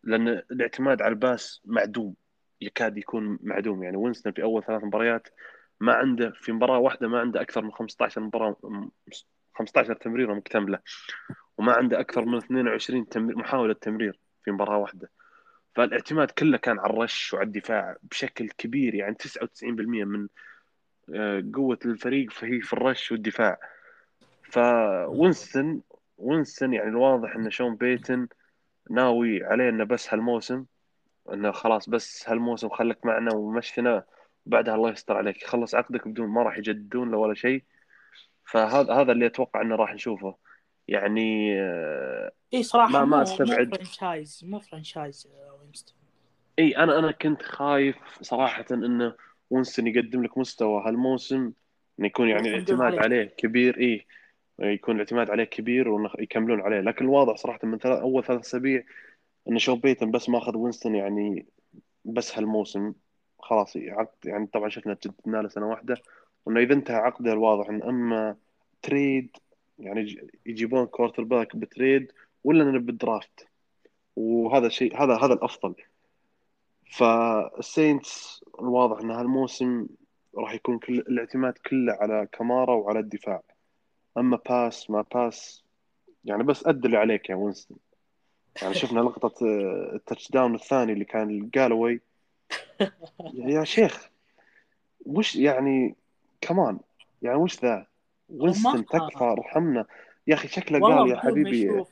لأن 0.05 0.29
الاعتماد 0.29 1.03
على 1.03 1.13
ال 1.13 1.23
pass 1.23 1.63
معدوم 1.65 2.15
يكاد 2.61 2.99
يكون 2.99 3.39
معدوم 3.43 3.83
يعني. 3.83 3.97
وينستون 3.97 4.33
في 4.33 4.43
أول 4.43 4.65
ثلاث 4.65 4.85
مباريات 4.85 5.29
ما 5.81 5.93
عنده 5.93 6.31
في 6.31 6.53
مباراة 6.53 6.79
واحدة 6.79 7.09
ما 7.09 7.21
عنده 7.21 7.41
أكثر 7.41 7.63
من 7.63 7.73
15 7.73 8.21
مباراة 8.21 8.57
15 9.55 9.95
تمريرة 9.95 10.35
مكتملة 10.35 10.79
وما 11.59 11.73
عنده 11.73 12.01
أكثر 12.01 12.25
من 12.25 12.37
22 12.37 13.09
تمرير 13.09 13.39
محاولة 13.39 13.75
تمرير 13.75 14.21
في 14.45 14.51
مباراة 14.51 14.79
واحدة. 14.79 15.11
فالاعتماد 15.77 16.31
كله 16.31 16.59
كان 16.59 16.79
على 16.79 16.93
الرش 16.93 17.35
وعلى 17.35 17.47
الدفاع 17.47 17.97
بشكل 18.03 18.49
كبير 18.49 18.95
يعني 18.95 19.15
99% 19.15 20.05
من 20.05 20.29
آه، 21.15 21.45
قوة 21.55 21.79
الفريق 21.85 22.33
فهي 22.33 22.61
في 22.61 22.73
الرش 22.73 23.13
والدفاع. 23.13 23.59
فوينستون 24.43 25.83
وينستون 26.19 26.75
يعني 26.75 26.89
الواضح 26.89 27.37
إن 27.37 27.51
شون 27.51 27.77
بيتن 27.77 28.29
ناوي 28.91 29.45
علينا 29.45 29.85
بس 29.85 30.15
هالموسم 30.15 30.65
إنه 31.33 31.51
خلاص 31.53 31.89
بس 31.89 32.29
هالموسم 32.29 32.69
خليك 32.69 33.07
معنا 33.07 33.35
ومشينا 33.35 34.05
بعدها 34.47 34.75
الله 34.75 34.91
يستر 34.91 35.17
عليك. 35.17 35.45
خلص 35.45 35.75
عقدك 35.75 36.09
بدون 36.09 36.29
ما 36.29 36.43
راح 36.43 36.59
يجددون 36.59 37.11
له 37.11 37.17
ولا 37.19 37.35
شيء. 37.35 37.63
فهذا 38.45 38.93
هذا 38.93 39.13
اللي 39.13 39.27
أتوقع 39.27 39.63
إنه 39.63 39.77
راح 39.77 39.95
نشوفه. 39.95 40.37
يعني 40.89 41.61
آه، 41.61 42.33
اي 42.55 42.63
صراحة 42.63 42.93
ما- 42.93 43.05
ما 43.05 43.17
مو 43.17 43.23
أستبعد. 43.23 43.69
مو 43.69 43.75
franchise 43.75 44.41
مو 44.45 44.59
franchise 44.61 45.29
إي 46.59 46.77
أنا 46.77 46.99
أنا 46.99 47.11
كنت 47.13 47.43
خايف 47.43 47.97
صراحة 48.23 48.65
إنه 48.71 49.15
وينستون 49.51 49.87
يقدم 49.87 50.25
لك 50.25 50.39
مستوى. 50.39 50.83
هالموسم 50.87 51.53
إنه 51.99 52.07
يكون 52.07 52.29
يعني 52.29 52.49
الاعتماد 52.49 52.81
عليه. 52.95 53.01
عليه 53.01 53.25
كبير 53.25 53.81
إي. 53.81 54.07
يكون 54.59 54.95
الاعتماد 54.95 55.31
عليه 55.31 55.45
كبير 55.45 55.89
ويكملون 55.89 56.61
عليه. 56.61 56.81
لكن 56.81 57.05
الواضح 57.05 57.37
صراحة 57.37 57.59
من 57.63 57.79
ثلاث 57.79 57.99
أول 57.99 58.25
ثلاث 58.25 58.41
أسابيع 58.41 58.83
إن 59.49 59.59
شون 59.59 59.79
بيتن 59.81 60.11
بس 60.11 60.29
ماخذ 60.29 60.57
وينستون 60.57 60.95
يعني 60.95 61.47
بس 62.05 62.39
هالموسم. 62.39 62.93
خلاص 63.39 63.77
عقد 63.77 64.15
يعني 64.25 64.47
طبعا 64.47 64.69
شفنا 64.69 64.97
جددنا 65.07 65.37
له 65.43 65.49
سنة 65.49 65.69
واحدة. 65.69 65.97
وإنه 66.47 66.61
إذا 66.61 66.75
انتهى 66.75 66.97
عقده 66.97 67.33
الواضح 67.33 67.69
إن 67.69 67.83
أما 67.83 68.37
trade 68.83 69.37
يعني 69.79 70.01
يج- 70.01 70.25
يجيبون 70.47 70.87
quarterback 70.87 71.23
ب 71.23 71.57
trade 71.57 72.13
ولا 72.45 72.79
بال 72.79 72.96
draft. 72.96 73.49
وهذا 74.17 74.67
الشيء 74.67 75.03
هذا 75.03 75.17
هذا 75.17 75.35
الأفضل. 75.35 75.75
فال 76.91 77.29
Saints 77.29 78.45
الواضح 78.61 79.01
إن 79.01 79.11
هالموسم 79.11 79.87
راح 80.39 80.55
يكون 80.55 80.79
كل 80.79 80.99
الاعتماد 80.99 81.53
كله 81.53 81.93
على 81.93 82.29
كمارا 82.33 82.75
وعلى 82.75 82.99
الدفاع. 82.99 83.43
أما 84.19 84.39
pass 84.51 84.91
ما 84.91 85.05
pass 85.15 85.65
يعني 86.25 86.43
بس 86.43 86.67
أدي 86.67 86.87
اللي 86.87 86.97
عليك 86.97 87.31
يا 87.31 87.35
وينستون 87.35 87.79
يعني 88.63 88.75
شفنا 88.81 89.01
لقطة 89.01 89.47
آه، 89.47 89.95
ال 89.95 90.31
touchdown 90.31 90.55
الثاني 90.55 90.93
اللي 90.93 91.05
كان 91.05 91.51
كالاوي 91.55 92.01
يا 93.35 93.65
شيخ 93.65 94.11
وش 95.07 95.37
يعني 95.37 95.95
كمان 96.41 96.79
يعني 97.23 97.39
وش 97.39 97.61
ذا؟ 97.65 97.87
وينستون. 98.29 98.87
تكفى 98.87 99.25
ارحمنا 99.25 99.87
يا 100.27 100.35
أخي 100.35 100.49
شكله 100.49 100.81
قال 100.81 101.11
يا 101.11 101.17
حبيبي 101.17 101.85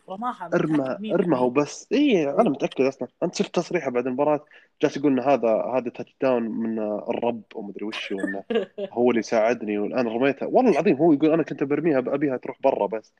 ارمى 0.54 1.12
ارمى 1.14 1.36
هو 1.36 1.50
بالمية. 1.50 1.64
بس 1.64 1.88
اي 1.92 2.30
أنا 2.30 2.50
متأكد 2.50 2.84
أصلا. 2.84 3.08
أنت 3.22 3.34
شفت 3.34 3.54
تصريحه 3.54 3.90
بعد 3.90 4.06
المباراة؟ 4.06 4.44
جالس 4.82 4.96
يقول 4.96 5.12
إن 5.12 5.20
هذا 5.20 5.48
هذا 5.76 5.90
touchdown 5.90 6.42
من 6.42 6.78
الرب 6.78 7.42
ومدري 7.54 7.84
وش 7.84 8.12
وإنه 8.12 8.44
هو 8.92 9.10
اللي 9.10 9.22
ساعدني 9.22 9.78
وأنا 9.78 10.10
رميتها 10.12 10.46
والله 10.46 10.70
العظيم 10.70 10.96
هو 10.96 11.12
يقول 11.12 11.30
أنا 11.30 11.42
كنت 11.42 11.62
برميها 11.64 11.98
أبيها 11.98 12.36
تروح 12.36 12.56
برا 12.64 12.86
بس. 12.86 13.12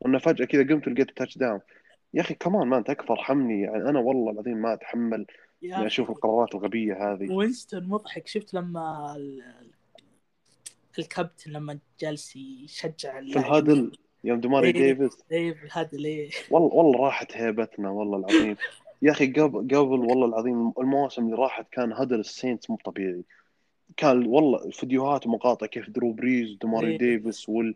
وإنه 0.00 0.18
فجأة 0.18 0.44
كذا 0.44 0.62
قمت 0.74 0.88
ولقيت 0.88 1.10
touchdown 1.18 1.60
يا 2.14 2.20
أخي 2.20 2.34
كمان 2.34 2.66
ما 2.68 2.80
تكفى 2.82 3.10
ارحمني 3.12 3.60
يعني 3.62 3.88
أنا 3.88 3.98
والله 3.98 4.30
العظيم 4.32 4.56
ما 4.56 4.72
أتحمل 4.74 5.26
إني 5.64 5.86
أشوف 5.86 6.10
القرارات 6.10 6.54
الغبية 6.54 7.12
هذه. 7.12 7.32
وينستون 7.32 7.84
مضحك. 7.88 8.26
شفت 8.26 8.54
لما 8.54 9.14
ال- 9.16 9.42
الكابتن 10.98 11.50
لما 11.50 11.78
جالس 12.00 12.36
يشجع 12.36 13.20
في. 13.20 13.38
ال 13.38 13.46
huddle 13.46 13.92
يوم 14.24 14.40
دماري 14.40 14.66
إيه. 14.68 14.92
ديفيس 14.92 15.24
في 15.28 15.64
ال 15.64 15.70
huddle 15.70 16.04
إيه 16.04 16.30
والله 16.50 16.74
والله 16.74 16.98
راحت 16.98 17.36
هيبتنا 17.36 17.90
والله 17.90 18.18
العظيم. 18.18 18.56
يا 19.02 19.10
أخي 19.10 19.26
قبل 19.26 19.58
قبل 19.58 20.00
والله 20.00 20.26
العظيم 20.26 20.72
المواسم 20.78 21.24
اللي 21.24 21.36
راحت 21.36 21.66
كان 21.72 21.92
huddle 21.92 22.16
ال 22.16 22.24
Saints 22.24 22.70
مو 22.70 22.76
طبيعي. 22.84 23.22
كان 23.96 24.26
والله 24.26 24.70
فيديوهات 24.70 25.26
ومقاطع 25.26 25.66
كيف 25.66 25.90
درو 25.90 26.12
بريز 26.12 26.52
ودماري 26.52 26.90
إيه. 26.90 26.98
ديفيس 26.98 27.48
وال... 27.48 27.74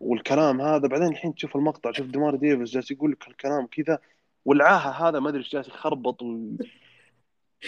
والكلام 0.00 0.60
هذا. 0.60 0.88
بعدين 0.88 1.08
الحين 1.08 1.34
تشوف 1.34 1.56
المقطع 1.56 1.92
شوف 1.92 2.06
دماري 2.06 2.38
ديفيس 2.38 2.70
جالس 2.70 2.90
يقول 2.90 3.10
لك 3.12 3.28
الكلام 3.28 3.66
كذا 3.66 3.98
والعاهة 4.44 5.08
هذا 5.08 5.20
ما 5.20 5.28
أدري 5.28 5.40
إيش 5.40 5.52
جالس 5.52 5.68
يخربط 5.68 6.22
و... 6.22 6.38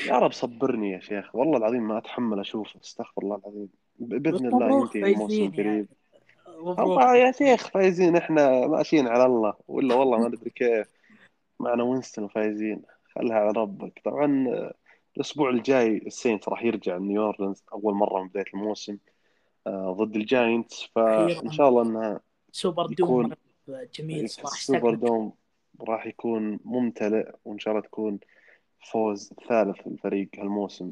يا 0.09 0.19
رب 0.19 0.33
صبرني 0.33 0.91
يا 0.91 1.01
شيخ. 1.01 1.35
والله 1.35 1.57
العظيم 1.57 1.89
ما 1.89 1.99
أتحمل 1.99 2.41
أشوفه 2.41 2.81
استغفر 2.81 3.23
الله 3.23 3.37
العظيم. 3.37 3.69
بإذن 3.99 4.47
الله 4.47 4.81
ينتهي 4.81 5.13
الموسم 5.13 5.27
فايزين 5.27 5.51
قريب. 5.51 5.67
يعني. 5.67 5.89
مبروك 6.59 6.81
الله 6.81 7.17
يا 7.17 7.33
شيخ 7.33 7.69
فايزين 7.69 8.17
إحنا 8.17 8.67
ماشيين 8.67 9.07
على 9.07 9.27
الله. 9.27 9.55
ولا 9.69 9.95
والله 9.95 10.19
ما 10.19 10.29
ندري 10.29 10.51
كيف. 10.51 10.89
معنا 11.61 11.83
وينستون 11.83 12.29
فايزين. 12.29 12.83
خلها 13.15 13.37
على 13.37 13.51
ربك. 13.51 14.01
طبعا 14.05 14.47
الأسبوع 15.17 15.51
الجاي 15.51 15.97
ال 15.97 16.04
Saints 16.04 16.49
راح 16.49 16.63
يرجع 16.63 16.99
نيو 16.99 17.25
اورلينز 17.25 17.63
أول 17.73 17.95
مرة 17.95 18.23
من 18.23 18.29
بداية 18.29 18.45
الموسم. 18.55 18.99
آه، 19.67 19.97
ضد 19.99 20.17
ال 20.17 20.25
Giants. 20.25 20.83
فان 20.95 21.51
شاء 21.51 21.69
الله 21.69 21.83
إنها 21.83 22.21
Superdome 22.53 23.33
جميل 23.69 24.31
صراحة. 24.31 24.53
السوبر 24.53 24.79
استقبل. 24.79 25.07
dome 25.07 25.33
راح 25.81 26.07
يكون 26.07 26.61
ممتلئ 26.65 27.31
وإن 27.45 27.59
شاء 27.59 27.75
الله 27.75 27.87
تكون 27.87 28.19
فوز 28.93 29.33
ثالث 29.49 29.77
للفريق 29.87 30.29
هالموسم. 30.39 30.91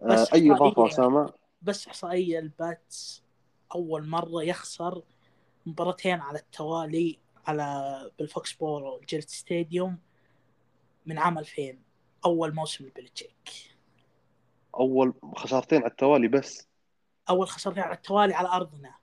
آه، 0.00 0.26
أي 0.34 0.52
إضافة. 0.52 0.86
أسامة؟ 0.86 1.32
بس 1.62 1.86
إحصائية 1.88 2.38
ال 2.38 2.53
Pats. 2.53 3.25
أول 3.74 4.08
مرة 4.08 4.42
يخسر 4.42 5.02
مباراتين 5.66 6.20
على 6.20 6.38
التوالي 6.38 7.18
على 7.46 8.10
بال 8.18 8.52
Foxborough 8.52 9.00
Gillette 9.08 9.28
Stadium 9.28 9.98
من 11.06 11.18
عام 11.18 11.38
2000 11.38 11.78
أول 12.24 12.54
موسم 12.54 12.86
لبيلتشيك. 12.86 13.50
أول 14.74 15.14
خسارتين 15.36 15.82
على 15.82 15.90
التوالي 15.90 16.28
بس. 16.28 16.68
أول 17.30 17.48
خسرتين 17.48 17.82
على 17.82 17.94
التوالي 17.94 18.34
على 18.34 18.48
أرضنا 18.48 18.94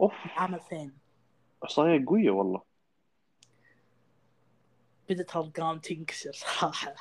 أوف. 0.00 0.12
عام 0.36 0.54
2000 0.54 0.92
إحصائية 1.64 2.04
قوية 2.06 2.30
والله. 2.30 2.62
بدت 5.10 5.36
الارقام 5.36 5.78
تنكسر 5.78 6.32
صراحة. 6.32 6.94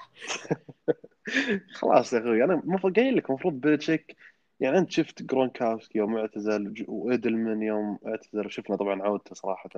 خلاص 1.80 2.14
يا 2.14 2.20
أخوي 2.20 2.44
أنا 2.44 2.62
قايل 2.96 3.16
لك 3.16 3.30
المفروض 3.30 3.54
بيلتشيك 3.54 4.16
يعني 4.64 4.78
أنت 4.78 4.92
شفت 4.92 5.24
جرونكاوسكي 5.24 5.98
يوم 5.98 6.18
اعتزل 6.18 6.86
وإيدلمان 6.88 7.64
يوم 7.64 8.00
اعتزل 8.08 8.46
وشفنا 8.46 8.76
طبعا 8.76 9.02
عودته 9.04 9.36
صراحة. 9.36 9.70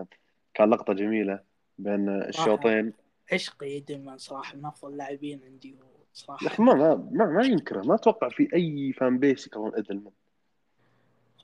كان 0.54 0.70
لقطة 0.70 0.94
جميلة 0.94 1.40
بين 1.78 2.10
الشوطين. 2.10 2.94
عشقي 3.34 3.80
دائما 3.80 4.18
صراحة 4.18 4.56
من 4.56 4.66
أفضل 4.66 4.92
اللاعبين 4.92 5.42
عندي 5.44 5.76
صراحة. 6.14 6.64
ما 6.64 6.74
ما 6.74 6.96
ما, 7.12 7.26
ما 7.26 7.46
ينكره 7.46 7.82
ما 7.82 7.96
أتوقع 7.96 8.30
في 8.30 8.50
أي 8.54 8.94
fan 8.94 9.20
base 9.20 9.48
يكرهون 9.48 9.76
إيدلمان. 9.76 10.14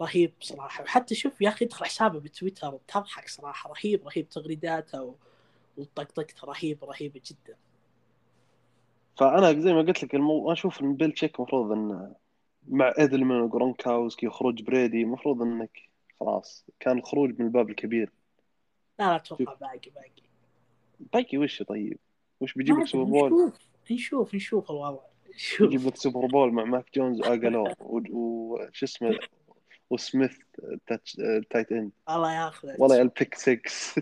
رهيب 0.02 0.34
صراحة. 0.39 0.84
وحتى 0.84 1.16
شوف 1.16 1.42
يا 1.42 1.50
أخي 1.50 1.66
ادخل 1.66 1.86
حسابه 1.86 2.20
بتويتر 2.20 2.80
تضحك 2.88 3.28
صراحة. 3.30 3.70
رهيب 3.70 4.08
رهيب. 4.08 4.30
تغريداته 4.30 5.04
و... 5.04 5.14
وطقطقته 5.78 6.48
رهيبه 6.48 6.88
رهيبه 6.88 7.22
جدا. 7.26 7.58
فأنا 9.18 9.60
زي 9.60 9.74
ما 9.74 9.82
قلت 9.82 10.04
لك 10.04 10.16
المو... 10.16 10.52
أشوف 10.52 10.82
إن 10.82 10.96
بيلتشيك 10.96 11.39
المفروض 11.39 11.72
انه 11.72 12.16
مع 12.68 12.93
ايدلمان 12.99 13.41
وجرونكاوسكي 13.41 14.28
وخروج 14.28 14.62
بريدي 14.64 15.01
المفروض 15.01 15.41
إنك 15.41 15.78
خلاص 16.20 16.66
كان 16.80 16.97
الخروج 16.97 17.39
من 17.39 17.45
الباب 17.45 17.70
الكبير. 17.70 18.12
لا 18.99 19.05
لا 19.05 19.16
أتوقع 19.16 19.53
باقي 19.53 19.89
باقي. 19.95 20.24
باقي 21.14 21.38
وش 21.38 21.64
طيب؟ 21.64 21.97
وش 22.39 22.53
بيجيب 22.53 22.78
لك 22.80 22.88
Super 22.88 23.04
Bowl؟ 23.04 23.32
نشوف 23.32 23.91
نشوف 23.91 24.36
نشوف 24.36 24.72
الوضع. 24.72 25.01
نشوف. 25.36 25.74
يجيب 25.74 25.88
لك 25.88 25.95
Super 25.95 26.26
Bowl 26.28 26.54
مع 26.53 26.64
ماك 26.64 26.86
جونز 26.95 27.20
وأجولور 27.20 27.74
وش 27.80 28.84
اسمه 28.84 29.20
وسميث 29.89 30.38
tight 31.49 31.72
end. 31.72 31.91
الله 32.09 32.34
ياخذه 32.36 32.76
والله 32.80 33.01
ال 33.02 33.08
pick 33.08 33.36
6 33.36 33.62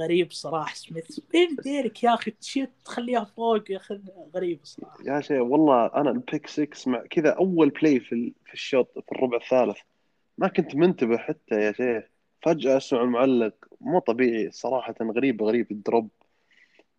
غريب 0.00 0.32
صراحة 0.32 0.74
سميث. 0.74 1.20
بين 1.32 1.56
يديك 1.64 2.04
يا 2.04 2.14
أخي؟ 2.14 2.30
تشيت 2.30 2.70
تخليها 2.84 3.24
فوق 3.24 3.70
يا 3.70 3.76
أخي 3.76 4.00
غريب 4.34 4.60
صراحة. 4.62 4.96
يا 5.04 5.20
شيخ 5.20 5.42
والله 5.42 5.86
أنا 5.86 6.10
ال 6.10 6.17
pick 6.17 6.46
6 6.46 6.90
مع 6.90 7.02
كذا 7.10 7.30
أول 7.30 7.70
play 7.70 8.00
في 8.00 8.32
في 8.44 8.54
الشوط 8.54 8.92
في 8.98 9.12
الربع 9.12 9.36
الثالث. 9.36 9.78
ما 10.38 10.48
كنت 10.48 10.74
منتبه 10.74 11.16
حتى 11.16 11.54
يا 11.54 11.72
شيخ. 11.72 12.04
فجأة 12.42 12.76
أسمع 12.76 13.02
المعلق 13.02 13.54
مو 13.80 13.98
طبيعي 13.98 14.50
صراحة 14.50 14.94
غريب 15.02 15.42
غريب 15.42 15.70
ال 15.70 15.76
drop. 15.76 16.08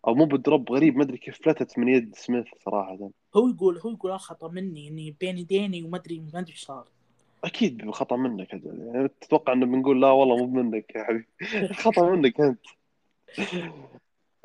أو 0.06 0.14
مو 0.14 0.24
بال 0.24 0.40
drop 0.40 0.72
غريب 0.72 0.96
ما 0.96 1.02
أدري 1.02 1.18
كيف 1.18 1.38
فلتت 1.42 1.78
من 1.78 1.88
يد 1.88 2.14
سميث 2.14 2.46
صراحة. 2.64 3.10
هو 3.36 3.48
يقول 3.48 3.78
هو 3.78 3.90
يقول 3.90 4.18
خطا 4.18 4.48
مني 4.48 4.88
إني 4.88 5.16
بين 5.20 5.38
يديني 5.38 5.82
وما 5.82 5.96
أدري 5.96 6.20
ما 6.20 6.38
أدري 6.38 6.52
إيش 6.52 6.64
صار. 6.64 6.88
أكيد 7.44 7.90
خطأ 7.90 8.16
منك 8.16 8.54
أجل. 8.54 8.90
يعني 8.94 9.08
تتوقع 9.20 9.52
إنه 9.52 9.66
بنقول 9.66 10.02
لا 10.02 10.10
والله 10.10 10.46
مو 10.46 10.62
منك 10.62 10.94
يا 10.94 11.04
حبيبي. 11.04 11.26
خطأ 11.84 12.10
منك 12.10 12.40
أنت. 12.40 12.60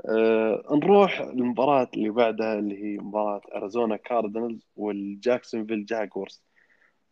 آه 0.09 0.63
نروح 0.71 1.21
للمباراة 1.21 1.89
اللي 1.93 2.09
بعدها 2.09 2.59
اللي 2.59 2.83
هي 2.83 2.97
مباراة 2.97 3.41
أريزونا 3.55 3.97
Cardinals 3.97 4.67
والجاكسونفيل 4.75 5.85
Jaguars. 5.85 6.43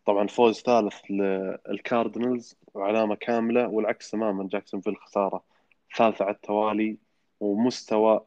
طبعا 0.06 0.28
فوز 0.28 0.62
ثالث 0.62 0.96
لل 1.10 1.36
Cardinals 1.36 2.56
وعلامة 2.74 3.16
كاملة 3.16 3.68
والعكس 3.68 4.12
تماما 4.12 4.48
جاكسونفيل 4.52 4.98
خسارة 4.98 5.44
ثالثة 5.98 6.26
على 6.26 6.36
التوالي 6.36 6.98
ومستوى 7.40 8.26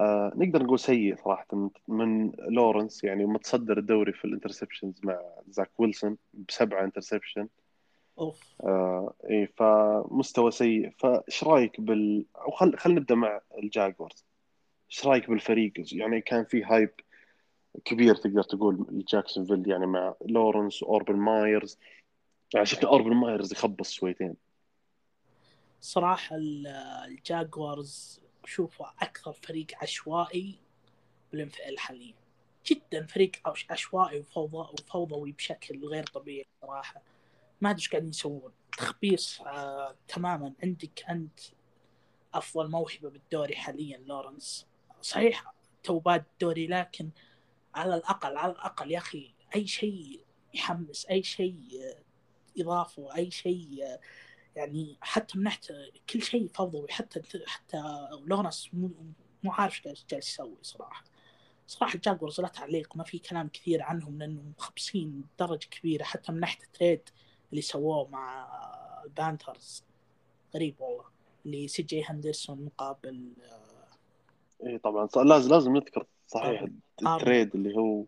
آه 0.00 0.32
نقدر 0.36 0.62
نقول 0.62 0.78
سيء 0.78 1.16
صراحة 1.16 1.46
من- 1.52 1.70
من 1.88 2.32
لورنس 2.48 3.04
يعني 3.04 3.24
متصدر 3.26 3.78
الدوري 3.78 4.12
في 4.12 4.24
ال 4.24 4.29
interceptions 4.29 5.00
مع 5.04 5.20
زاك 5.48 5.80
ويلسون 5.80 6.16
بسبعة 6.48 6.84
interception. 6.84 7.48
أوف. 8.18 8.54
آه 8.64 9.14
إي 9.30 9.46
فمستوى 9.46 10.50
سيء. 10.50 10.90
فإيش 10.98 11.44
رأيك 11.44 11.80
بال 11.80 12.24
أو 12.36 12.50
خل 12.50 12.94
نبدأ 12.94 13.14
مع 13.14 13.40
ال 13.58 13.65
Jaguars. 13.65 14.24
إيش 14.90 15.06
رأيك 15.06 15.30
بالفريق؟ 15.30 15.72
يعني 15.92 16.20
كان 16.20 16.44
في 16.44 16.64
hype 16.64 16.90
كبير 17.84 18.14
تقدر 18.14 18.42
تقول 18.42 18.86
لجاكسونفيل 18.90 19.68
يعني 19.70 19.86
مع 19.86 20.14
لورنس 20.26 20.82
وأوربن 20.82 21.16
مايرز. 21.16 21.78
يعني 22.54 22.66
شفنا 22.66 22.88
أوربن 22.88 23.14
مايرز 23.14 23.52
يخبص 23.52 23.90
شويتين. 23.92 24.34
صراحة 25.80 26.36
ال- 26.36 26.66
ال 27.06 27.20
Jaguars 27.20 28.20
شوفوا 28.44 28.86
أكثر 29.02 29.32
فريق 29.32 29.66
عشوائي 29.82 30.54
بال 31.32 31.48
NFL 31.48 31.78
حاليا. 31.78 32.14
جدا 32.66 33.06
فريق 33.06 33.32
عش- 33.46 33.66
عشوائي 33.70 34.18
وفوضى 34.18 34.56
وفوضوي 34.56 35.32
بشكل 35.32 35.86
غير 35.86 36.04
طبيعي 36.04 36.46
صراحة. 36.62 37.02
ما 37.64 37.70
أدري 37.70 37.80
إيش 37.80 37.88
قاعدين 37.88 38.10
يسوون. 38.10 38.52
تخبيص 38.78 39.40
آه 39.40 39.96
تماما. 40.08 40.52
عندك 40.62 41.04
أنت 41.08 41.40
أفضل 42.34 42.70
موهبة 42.70 43.10
بالدوري 43.10 43.56
حاليا 43.56 43.98
لورنس. 43.98 44.66
صحيح 45.02 45.54
توه 45.82 45.98
بادي 45.98 46.24
الدوري 46.32 46.66
لكن 46.66 47.10
على 47.74 47.94
الأقل 47.96 48.36
على 48.36 48.52
الأقل 48.52 48.90
يا 48.90 48.98
أخي 48.98 49.34
أي 49.56 49.66
شيء 49.66 50.24
يحمس 50.54 51.06
أي 51.06 51.22
شيء 51.22 51.56
آه، 51.82 52.62
إضافة 52.62 53.16
أي 53.16 53.30
شيء 53.30 53.78
آه، 53.82 54.00
يعني 54.56 54.96
حتى 55.00 55.38
من 55.38 55.44
ناحية 55.44 55.90
كل 56.10 56.22
شيء 56.22 56.48
فوضوي 56.48 56.92
حتى 56.92 57.22
حتى 57.46 58.08
لورنس 58.24 58.70
مو 58.72 58.90
مو 59.42 59.52
عارف 59.52 59.86
إيش 59.86 60.04
جالس 60.10 60.28
يسوي 60.28 60.56
صراحة. 60.62 61.04
صراحة 61.66 61.94
ال 61.94 62.00
Jaguars 62.00 62.40
لا 62.40 62.48
تعليق 62.48 62.96
ما 62.96 63.04
في 63.04 63.18
كلام 63.18 63.48
كثير 63.48 63.82
عنهم 63.82 64.18
لأنهم 64.18 64.54
مخبصين 64.58 65.24
درجة 65.38 65.66
كبيرة 65.66 66.04
حتى 66.04 66.32
من 66.32 66.40
ناحية 66.40 66.64
ال 66.64 66.70
trade. 66.70 67.08
اللي 67.50 67.62
سووه 67.62 68.08
مع 68.08 68.46
ال 69.04 69.13
Panthers 69.13 69.84
غريب 70.54 70.74
والله. 70.80 71.04
اللي 71.46 71.68
CJ 71.68 72.04
هندرسون 72.04 72.64
مقابل 72.64 73.32
اي 74.66 74.78
طبعا. 74.78 75.08
لازم 75.24 75.50
لازم 75.50 75.76
نذكر 75.76 76.06
صحيح 76.26 76.62
آه. 76.62 77.16
ال 77.16 77.22
trade 77.22 77.54
اللي 77.54 77.76
هو 77.76 78.04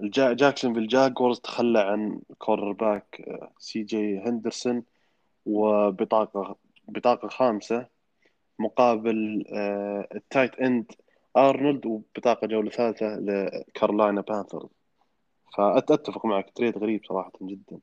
الجا 0.00 0.32
جاكسونفيل 0.32 0.88
Jaguars 0.88 1.40
تخلى 1.40 1.78
عن 1.78 2.20
cornerback 2.38 3.20
آه، 3.28 3.52
CJ 3.58 4.18
هندرسون 4.18 4.82
وبطاقة 5.46 6.56
بطاقة 6.88 7.28
خامسة 7.28 7.86
مقابل 8.58 9.44
آه، 9.52 10.08
ال 10.14 10.21
tight 10.21 10.54
end 10.54 10.92
أرنولد 11.36 11.86
وبطاقة 11.86 12.46
جولة 12.46 12.70
ثالثة 12.70 13.06
لكارولاينا 13.06 14.20
Panthers. 14.20 14.68
فأتفق 15.56 16.26
معك 16.26 16.50
trade 16.54 16.78
غريب 16.78 17.04
صراحة 17.04 17.32
جدا. 17.42 17.76
آه، 17.76 17.80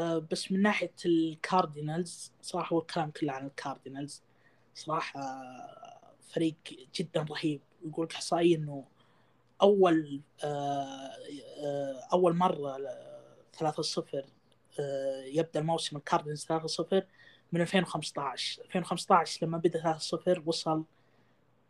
بس 0.00 0.52
من 0.52 0.62
ناحية 0.62 0.94
ال 1.06 1.19
Cardinals 1.19 2.32
صراحة 2.42 2.74
هو 2.74 2.78
الكلام 2.78 3.10
كله 3.10 3.32
عن 3.32 3.46
ال 3.46 3.54
Cardinals 3.54 4.22
صراحة 4.74 5.20
آه، 5.20 6.14
فريق 6.28 6.54
جدا 6.94 7.26
رهيب. 7.30 7.60
يقول 7.84 8.06
لك 8.06 8.14
احصائيا 8.14 8.56
إنه 8.56 8.84
أول 9.62 10.20
آه، 10.44 11.10
آه، 11.64 12.08
أول 12.12 12.36
مرة 12.36 12.78
3-0 13.52 14.24
آه، 14.80 15.22
يبدأ 15.24 15.60
الموسم 15.60 15.96
ال 15.96 16.01
Cardinals 16.01 16.44
3-0 16.44 17.06
من 17.52 17.60
2015 17.60 18.62
2015 18.62 19.46
لما 19.46 19.58
بدأ 19.58 19.98
3-0 19.98 20.42
وصل 20.46 20.84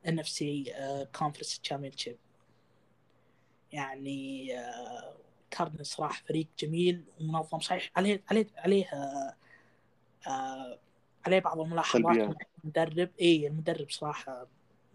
NFC 0.09 0.75
Conference 1.19 1.61
Championship 1.61 2.17
يعني 3.73 4.49
Cardinals 5.51 5.89
صراحة 5.89 6.23
فريق 6.29 6.47
جميل 6.59 7.05
ومنظم 7.21 7.61
صحيح. 7.61 7.91
عليه 7.97 8.23
عليه 8.31 8.47
عليه 8.57 8.85
آه، 8.87 9.35
آه، 10.27 10.79
عليه 11.27 11.39
بعض 11.39 11.61
الملاحظات 11.61 12.37
المدرب. 12.65 13.11
اي 13.21 13.47
المدرب 13.47 13.91
صراحة 13.91 14.47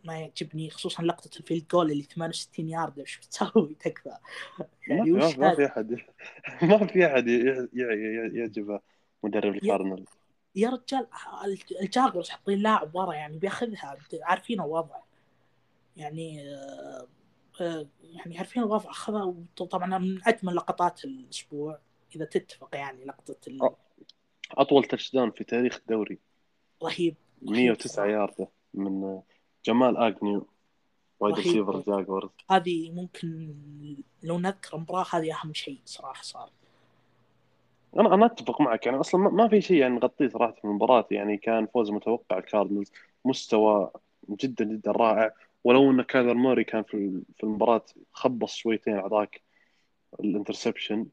ما 0.04 0.20
يعجبني 0.20 0.70
خصوصا 0.70 1.04
لقطة 1.04 1.38
ال 1.38 1.43
field 1.43 1.68
goal 1.68 1.92
اللي 1.92 2.04
68 2.04 2.70
يارد 2.70 3.00
إيش 3.00 3.18
بتسوي؟ 3.18 3.76
تكفى. 3.84 4.18
يعني 4.88 5.12
ما, 5.12 5.28
وش 5.28 5.36
ما, 5.38 5.50
ما؟ 5.50 5.56
في 5.56 5.66
أحد 5.66 5.98
ما 6.62 6.88
في 6.88 7.06
ي- 7.74 8.38
يعجبه 8.40 8.80
مدرب 9.24 9.54
الكاردينال 9.56 10.06
يا 10.56 10.70
رجال 10.70 11.08
ال 11.82 11.88
Jaguars 11.88 12.30
حاطين 12.30 12.60
لاعب 12.60 12.96
ورا 12.96 13.14
يعني 13.14 13.38
بياخذها 13.38 13.98
عارفين 14.22 14.62
الوضع. 14.62 14.96
يعني 15.98 16.50
آه، 16.50 17.08
يعني 17.62 18.38
عارفين 18.38 18.64
الوضع 18.64 18.90
اخذها 18.90 19.36
طبعا 19.58 19.98
من 19.98 20.28
أجمل 20.28 20.56
لقطات 20.56 21.06
الأسبوع 21.06 21.80
إذا 22.16 22.26
تتفق 22.26 22.76
يعني 22.76 23.06
لقطة 23.06 23.36
ال... 23.48 23.62
آه. 23.62 23.76
أطول 24.52 24.84
touchdown 24.84 25.32
في 25.32 25.44
تاريخ 25.44 25.76
الدوري 25.78 26.20
رهيب 26.84 27.16
109 27.42 28.06
ياردة 28.06 28.48
من 28.74 29.22
جمال 29.66 29.98
اجنيو 29.98 30.48
wide. 31.20 31.36
receiver 31.36 31.80
Jaguars 31.80 32.30
هذه 32.52 32.92
ممكن 32.92 33.56
لو 34.24 34.40
نذكر 34.40 34.76
المباراه 34.78 35.06
هذه 35.12 35.34
أهم 35.34 35.54
شيء 35.54 35.80
صراحة 35.86 36.24
صار 36.24 36.50
أنا 38.00 38.14
أنا 38.14 38.26
أتفق 38.26 38.62
معك 38.62 38.86
يعني 38.86 39.00
أصلا 39.00 39.22
ما- 39.30 39.48
في 39.48 39.62
شيء 39.62 39.78
يعني 39.78 39.96
نغطيه 39.96 40.28
صراحة 40.28 40.52
في 40.54 40.64
المباراة 40.66 41.08
يعني 41.12 41.38
كان 41.38 41.66
فوز 41.68 41.92
متوقع 41.92 42.38
ال 42.38 42.43
Cardinals 42.43 42.92
مستوى 43.26 43.92
جدا 44.30 44.66
جدا 44.66 44.92
رائع 44.92 45.34
ولو 45.64 45.92
إن 45.92 46.02
كايلر 46.02 46.34
موري 46.34 46.64
كان 46.64 46.84
في 46.84 47.22
في 47.38 47.44
المباراة 47.44 47.86
خبص 48.14 48.56
شويتين 48.56 48.96
اعطاك 48.96 49.42
ال 50.20 50.27
interception 50.27 51.08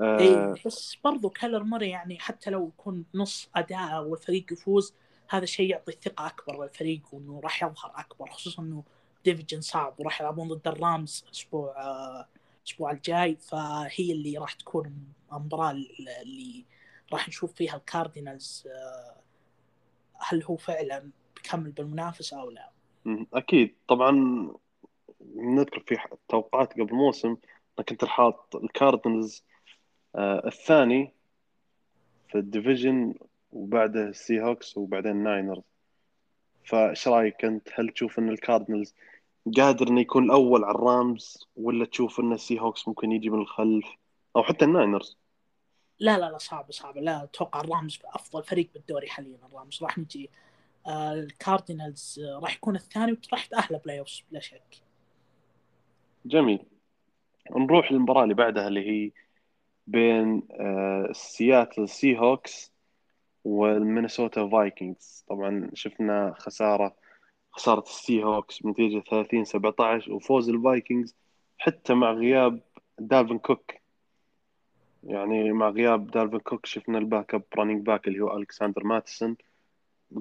آه 0.00 0.20
اي 0.20 0.62
بس 0.66 0.96
برضو 1.04 1.30
كايلر 1.30 1.62
موري 1.62 1.88
يعني 1.88 2.18
حتى 2.18 2.50
لو 2.50 2.68
يكون 2.68 3.04
نص 3.14 3.50
اداءه 3.54 4.00
والفريق 4.00 4.52
يفوز 4.52 4.94
هذا 5.28 5.44
شيء 5.44 5.70
يعطي 5.70 5.92
ثقة 5.92 6.26
أكبر 6.26 6.62
للفريق 6.62 7.02
وإنه 7.12 7.40
راح 7.44 7.62
يظهر 7.62 7.92
أكبر 7.94 8.30
خصوصا 8.30 8.62
إنه 8.62 8.84
division 9.24 9.60
صعب 9.60 10.00
وراح 10.00 10.20
يلعبون 10.20 10.48
ضد 10.48 10.68
الرامز 10.68 11.24
الأسبوع 11.26 11.74
آه، 11.76 12.26
الأسبوع 12.62 12.90
الجاي 12.90 13.36
فهي 13.36 14.12
اللي 14.12 14.38
راح 14.38 14.52
تكون 14.52 15.12
المباراة 15.32 15.70
اللي 15.70 16.64
راح 17.12 17.28
نشوف 17.28 17.52
فيها 17.52 17.76
الكاردينالز 17.76 18.64
آه، 18.66 19.16
هل 20.18 20.42
هو 20.42 20.56
فعلا 20.56 21.10
بيكمل 21.36 21.70
بالمنافسة 21.70 22.40
أو 22.40 22.50
لا. 22.50 22.75
أكيد. 23.34 23.74
طبعا 23.88 24.12
نذكر 25.36 25.80
في 25.80 25.96
توقعات 26.28 26.72
قبل 26.72 26.82
الموسم 26.82 27.36
أنا 27.78 27.86
كنت 27.88 28.04
حاط 28.04 28.56
الكاردنالز 28.56 29.44
آه 30.14 30.46
الثاني 30.46 31.12
في 32.28 32.38
ال 32.38 32.46
division 32.46 33.14
وبعده 33.52 34.08
السي 34.08 34.42
هوكس 34.42 34.76
وبعدين 34.76 35.12
الناينرز 35.12 35.62
فإيش 36.64 37.08
رأيك 37.08 37.44
أنت؟ 37.44 37.68
هل 37.74 37.88
تشوف 37.88 38.18
إن 38.18 38.28
الكاردنالز 38.28 38.94
قادر 39.56 39.88
إنه 39.88 40.00
يكون 40.00 40.24
الأول 40.24 40.64
على 40.64 40.74
الرامز 40.74 41.46
ولا 41.56 41.84
تشوف 41.84 42.20
إن 42.20 42.32
السي 42.32 42.60
هوكس 42.60 42.88
ممكن 42.88 43.12
يجي 43.12 43.30
من 43.30 43.40
الخلف؟ 43.40 43.86
أو 44.36 44.42
حتى 44.42 44.64
الناينرز. 44.64 45.18
لا 45.98 46.18
لا 46.18 46.30
لا 46.30 46.38
صعب 46.38 46.72
صعب. 46.72 46.98
لا 46.98 47.24
أتوقع 47.24 47.60
الرامز 47.60 47.98
أفضل 48.04 48.42
فريق 48.42 48.68
بالدوري 48.74 49.08
حاليا. 49.08 49.38
الرامز 49.46 49.82
راح 49.82 49.98
يجي 49.98 50.30
الكاردينالز 50.88 52.20
آه، 52.20 52.38
راح 52.38 52.56
يكون 52.56 52.76
الثاني 52.76 53.18
وراح 53.32 53.46
يتأهل 53.46 53.78
playoff 53.84 54.08
بلا 54.30 54.40
شك. 54.40 54.82
جميل. 56.26 56.64
نروح 57.50 57.92
للمباراة 57.92 58.22
اللي 58.22 58.34
بعدها 58.34 58.68
اللي 58.68 58.90
هي 58.90 59.10
بين 59.86 60.42
آه، 60.60 61.08
سياتل 61.12 61.88
سي 61.88 62.18
هوكس 62.18 62.72
والمينيسوتا 63.44 64.48
فايكنجز 64.48 65.24
طبعا 65.28 65.70
شفنا 65.74 66.34
خسارة 66.38 66.96
خسارة 67.50 67.80
السي 67.80 68.24
هوكس 68.24 68.62
بنتيجة 68.62 69.02
30 69.10 69.44
17 69.44 70.12
وفوز 70.12 70.48
الفايكنجز 70.48 71.14
حتى 71.58 71.94
مع 71.94 72.12
غياب 72.12 72.60
دالفن 72.98 73.38
كوك 73.38 73.72
يعني 75.04 75.52
مع 75.52 75.68
غياب 75.68 76.10
دالفن 76.10 76.38
كوك 76.38 76.66
شفنا 76.66 76.98
ال 76.98 77.34
backup 77.34 77.42
running 77.56 77.86
back 77.86 78.08
اللي 78.08 78.20
هو 78.20 78.36
الكسندر 78.36 78.84
ماتسون 78.84 79.36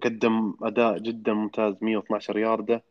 قدم 0.04 0.54
أداء 0.62 0.98
جدا 0.98 1.34
ممتاز 1.34 1.76
112 1.82 2.38
ياردة 2.38 2.84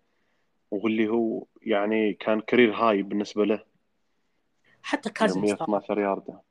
واللي 0.71 1.09
هو 1.09 1.47
يعني 1.63 2.13
كان 2.13 2.41
career 2.41 2.75
high 2.75 3.03
بالنسبة 3.03 3.45
له. 3.45 3.65
حتى 4.83 5.11
كازنز 5.11 5.35
ترى 5.35 5.43
112 5.43 5.99
ياردة. 5.99 6.43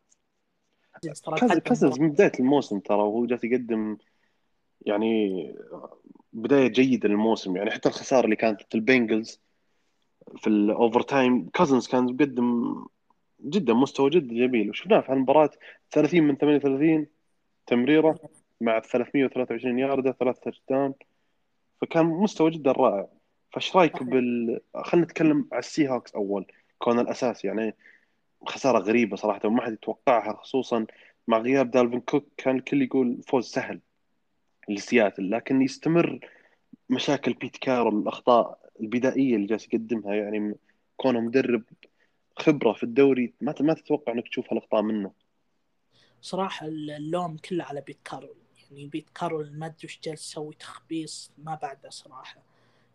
كازنز 1.01 1.21
كازنز 1.21 1.59
كازنز 1.59 1.99
من 1.99 2.09
بداية 2.09 2.31
الموسم 2.39 2.79
ترى 2.79 2.97
وهو 2.97 3.25
جالس 3.25 3.43
يقدم 3.43 3.97
يعني 4.81 5.55
بداية 6.33 6.67
جيدة 6.67 7.09
للموسم. 7.09 7.57
يعني 7.57 7.71
حتى 7.71 7.89
الخسارة 7.89 8.25
اللي 8.25 8.35
كانت 8.35 8.61
في 8.61 8.75
البنجلز 8.75 9.39
في 10.37 10.47
ال 10.47 11.01
overtime 11.01 11.49
كازنز 11.49 11.87
كان 11.87 12.05
بيقدم 12.05 12.75
جدا 13.41 13.73
مستوى 13.73 14.09
جدا 14.09 14.35
جميل. 14.35 14.69
وشفناه 14.69 15.01
في 15.01 15.11
هالمباراة 15.11 15.49
30 15.91 16.23
من 16.23 16.35
38 16.37 17.07
تمريرة. 17.67 18.19
مع 18.63 18.79
323 18.79 19.79
ياردة 19.79 20.11
ثلاث 20.11 20.39
touch 20.39 20.61
فكان 21.81 22.05
مستوى 22.05 22.51
جدا 22.51 22.71
رائع. 22.71 23.07
فايش 23.51 23.75
رأيك. 23.75 24.03
بال 24.03 24.61
خلينا 24.75 25.05
نتكلم 25.05 25.47
على 25.51 25.59
السي 25.59 25.89
هوكس 25.89 26.15
أول. 26.15 26.45
كون 26.79 26.99
الاساس 26.99 27.45
يعني 27.45 27.75
خسارة 28.47 28.79
غريبة 28.79 29.15
صراحة 29.15 29.49
ما 29.49 29.61
حد 29.61 29.73
يتوقعها 29.73 30.33
خصوصا 30.33 30.85
مع 31.27 31.37
غياب 31.37 31.71
دالفن 31.71 31.99
كوك. 31.99 32.27
كان 32.37 32.55
الكل 32.55 32.81
يقول 32.81 33.21
فوز 33.27 33.45
سهل 33.45 33.79
لسياتل 34.69 35.31
لكن 35.31 35.61
يستمر 35.61 36.19
مشاكل 36.89 37.33
بيت 37.33 37.57
كارول 37.57 38.01
الأخطاء 38.01 38.59
البدائية 38.81 39.35
اللي 39.35 39.47
جالس 39.47 39.65
يقدمها. 39.65 40.15
يعني 40.15 40.55
كونه 40.97 41.19
مدرب 41.19 41.63
خبرة 42.35 42.73
في 42.73 42.83
الدوري 42.83 43.33
ما 43.41 43.55
ما 43.59 43.73
تتوقع 43.73 44.13
إنك 44.13 44.27
تشوف 44.27 44.53
هالأخطاء 44.53 44.81
منه. 44.81 45.11
صراحة 46.21 46.67
اللوم 46.67 47.37
كله 47.37 47.63
على 47.63 47.81
بيت 47.81 47.99
كارول. 48.05 48.42
يعني 48.73 48.87
بيت 48.87 49.09
كارول 49.09 49.57
ما 49.57 49.65
ادري 49.65 49.85
وش 49.85 49.99
جالس 50.03 50.29
يسوي 50.31 50.53
تخبيص 50.53 51.31
ما 51.37 51.55
بعده 51.55 51.89
صراحة. 51.89 52.41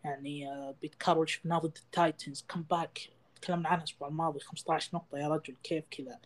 يعني 0.03 0.49
بيت 0.81 0.95
كارول 0.95 1.29
شفناه 1.29 1.59
ضد 1.59 1.77
التايتنز 1.77 2.45
comeback 2.49 3.09
تكلمنا 3.35 3.69
عنها 3.69 3.83
الأسبوع 3.83 4.07
الماضي 4.07 4.39
15 4.39 4.89
نقطة 4.93 5.17
يا 5.17 5.27
رجل 5.27 5.55
كيف 5.63 5.85
كذا؟ 5.91 6.19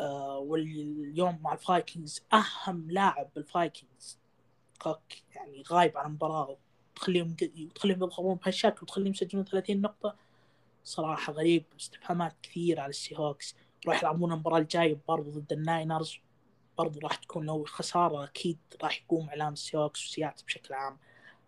آه 0.00 0.38
واليوم 0.38 1.38
مع 1.42 1.52
الفايكنجز 1.52 2.22
أهم 2.32 2.90
لاعب 2.90 3.28
بالفايكنجز. 3.36 4.18
كوك 4.82 5.00
يعني 5.34 5.62
غايب 5.70 5.98
عن 5.98 6.06
المباراة 6.06 6.56
تخليهم 6.96 7.36
تخليهم 7.74 7.96
يضغطون 7.96 8.34
بهالشكل 8.34 8.78
وتخليهم 8.82 9.12
يسجلون 9.12 9.44
30 9.44 9.80
نقطة. 9.80 10.16
صراحة 10.84 11.32
غريب 11.32 11.64
استفهامات 11.80 12.36
كثير 12.42 12.80
على 12.80 12.90
السي 12.90 13.16
هوكس 13.16 13.56
راح 13.86 14.02
يلعبون 14.02 14.32
المباراة 14.32 14.58
الجاية 14.58 14.98
برضو 15.08 15.30
ضد 15.30 15.52
الناينرز. 15.52 16.18
برضو 16.82 17.00
راح 17.00 17.14
تكون 17.16 17.46
لو 17.46 17.64
خسارة 17.64 18.24
أكيد 18.24 18.58
راح 18.82 19.02
يقوم 19.02 19.28
إعلام 19.28 19.52
السي 19.52 19.76
هوكس 19.76 20.06
وسياتل 20.06 20.44
بشكل 20.44 20.74
عام 20.74 20.96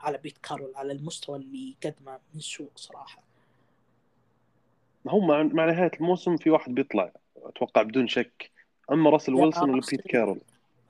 على 0.01 0.19
بيت 0.19 0.39
كارول 0.39 0.73
على 0.77 0.93
المستوى 0.93 1.39
اللي 1.39 1.77
قدمه 1.85 2.19
من 2.35 2.41
سوء 2.41 2.71
صراحة. 2.77 3.23
هم 5.07 5.27
مع, 5.27 5.65
نهاية 5.65 5.91
الموسم 6.01 6.37
في 6.37 6.51
واحد 6.51 6.75
بيطلع 6.75 7.13
أتوقع 7.37 7.83
بدون 7.83 8.09
شك. 8.09 8.51
أما 8.93 9.11
راسل 9.11 9.35
ويلسون 9.35 9.71
ولا 9.71 9.83
بيت 9.91 10.01
كارول. 10.01 10.41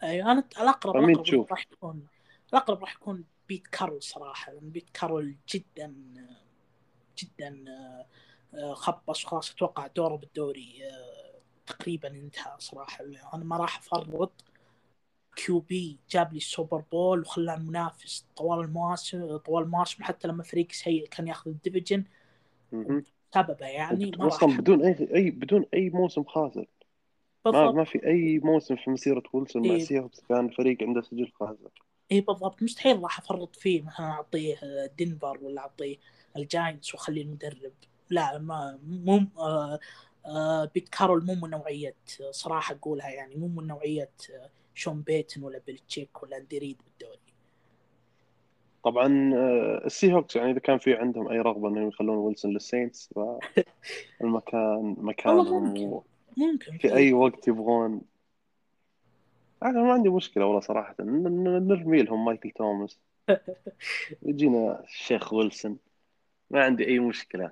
أيوة 0.03 0.33
أنا 0.33 0.45
الأقرب 0.61 0.97
الأقرب 0.97 1.23
تشوف؟ 1.23 1.51
راح 1.51 1.67
يكون 1.73 2.07
الأقرب 2.53 2.81
راح 2.81 2.95
يكون 2.95 3.25
بيت 3.49 3.67
كارول 3.67 4.03
صراحة. 4.03 4.53
لأن 4.53 4.71
بيت 4.71 4.91
كارول 4.91 5.37
جدا 5.49 5.95
جدا 7.19 7.65
آه، 8.55 8.75
خبص 8.75 9.25
وخلاص 9.25 9.53
أتوقع 9.53 9.87
دوره 9.87 10.17
بالدوري 10.17 10.79
آه، 10.85 11.22
تقريبا 11.67 12.09
انتهى 12.09 12.53
صراحة. 12.59 13.05
أنا 13.35 13.45
ما 13.45 13.57
راح 13.57 13.79
أفرط 13.79 14.33
QB 15.37 15.99
جاب 16.11 16.33
لي 16.33 16.37
السوبر 16.37 16.83
بول 16.93 17.21
وخلاني 17.21 17.65
منافس 17.65 18.27
طوال 18.37 18.61
المواسم 18.61 19.37
طوال 19.37 19.65
المواسم 19.65 20.05
حتى 20.05 20.29
لما 20.29 20.43
فريق 20.43 20.73
سيء 20.73 21.07
كان 21.07 21.29
ياخذ 21.29 21.51
ال 21.51 21.56
division. 21.56 22.05
مهم. 22.73 23.05
سببه 23.35 23.67
يعني 23.67 24.11
ما 24.19 24.27
أصلا 24.27 24.57
بدون 24.57 24.83
أي 24.83 25.15
أي 25.15 25.31
بدون 25.31 25.65
أي 25.75 25.91
موسم 25.91 26.25
خاسر 26.25 26.67
ما 27.47 27.71
ما 27.73 27.85
في 27.85 28.07
أي 28.07 28.39
موسم 28.39 28.77
في 28.77 28.91
مسيرة 28.91 29.23
ويلسون 29.33 29.69
مع 29.69 29.75
إيه. 29.75 29.85
سي 29.85 29.99
هوكس 30.01 30.21
كان 30.29 30.49
فريق 30.49 30.83
عنده 30.83 31.03
سجل 31.03 31.33
خاسر 31.35 31.71
اي 32.13 32.21
بالضبط. 32.21 32.63
مستحيل 32.63 33.03
راح 33.03 33.19
أفرط 33.19 33.57
فيه. 33.57 33.83
مثلا 33.83 34.07
أعطيه 34.07 34.57
دنفر 34.99 35.39
ولا 35.43 35.61
أعطيه 35.61 35.97
الجاينتس 36.37 36.95
وأخليه 36.95 37.23
المدرب. 37.23 37.73
لا 38.11 38.39
ما 38.39 38.79
مو 38.87 39.27
آه 39.39 39.81
بيت 40.75 40.89
كارول 40.89 41.25
مو 41.25 41.35
من 41.35 41.51
نوعية 41.51 41.95
صراحة 42.31 42.75
أقولها 42.75 43.11
يعني 43.11 43.37
مو 43.37 43.49
من 43.49 43.67
نوعية 43.67 44.11
آه، 44.35 44.51
شون 44.75 45.03
بيتن 45.03 45.43
ولا 45.43 45.61
بيليتشيك 45.67 46.23
ولا 46.23 46.37
أندي 46.37 46.59
ريد 46.59 46.77
بالدوري 46.85 47.19
طبعا 48.85 49.35
آه، 49.35 49.87
السي 49.87 50.13
هوكس 50.13 50.37
يعني 50.37 50.51
إذا 50.51 50.59
كان 50.59 50.79
في 50.79 50.95
عندهم 50.95 51.29
أي 51.29 51.39
رغبة 51.39 51.69
إنهم 51.69 51.89
يخلون 51.89 52.17
ويلسون 52.17 52.53
للسينتس 52.53 53.11
فالمكان 54.21 54.97
مكانهم 55.09 55.65
ممكن. 55.65 56.01
ممكن 56.37 56.79
في 56.79 56.95
أي 56.95 57.13
وقت 57.13 57.49
يبغون. 57.49 58.01
أنا 59.63 59.83
ما 59.83 59.93
عندي 59.93 60.09
مشكلة 60.09 60.47
والله 60.47 60.61
صراحة 60.61 60.95
نرمي 61.01 62.03
لهم 62.03 62.25
مايكل 62.25 62.51
توماس. 62.51 62.99
يجينا 64.23 64.81
الشيخ 64.85 65.33
ويلسون. 65.33 65.79
ما 66.51 66.65
عندي 66.65 66.87
أي 66.87 66.99
مشكلة. 66.99 67.51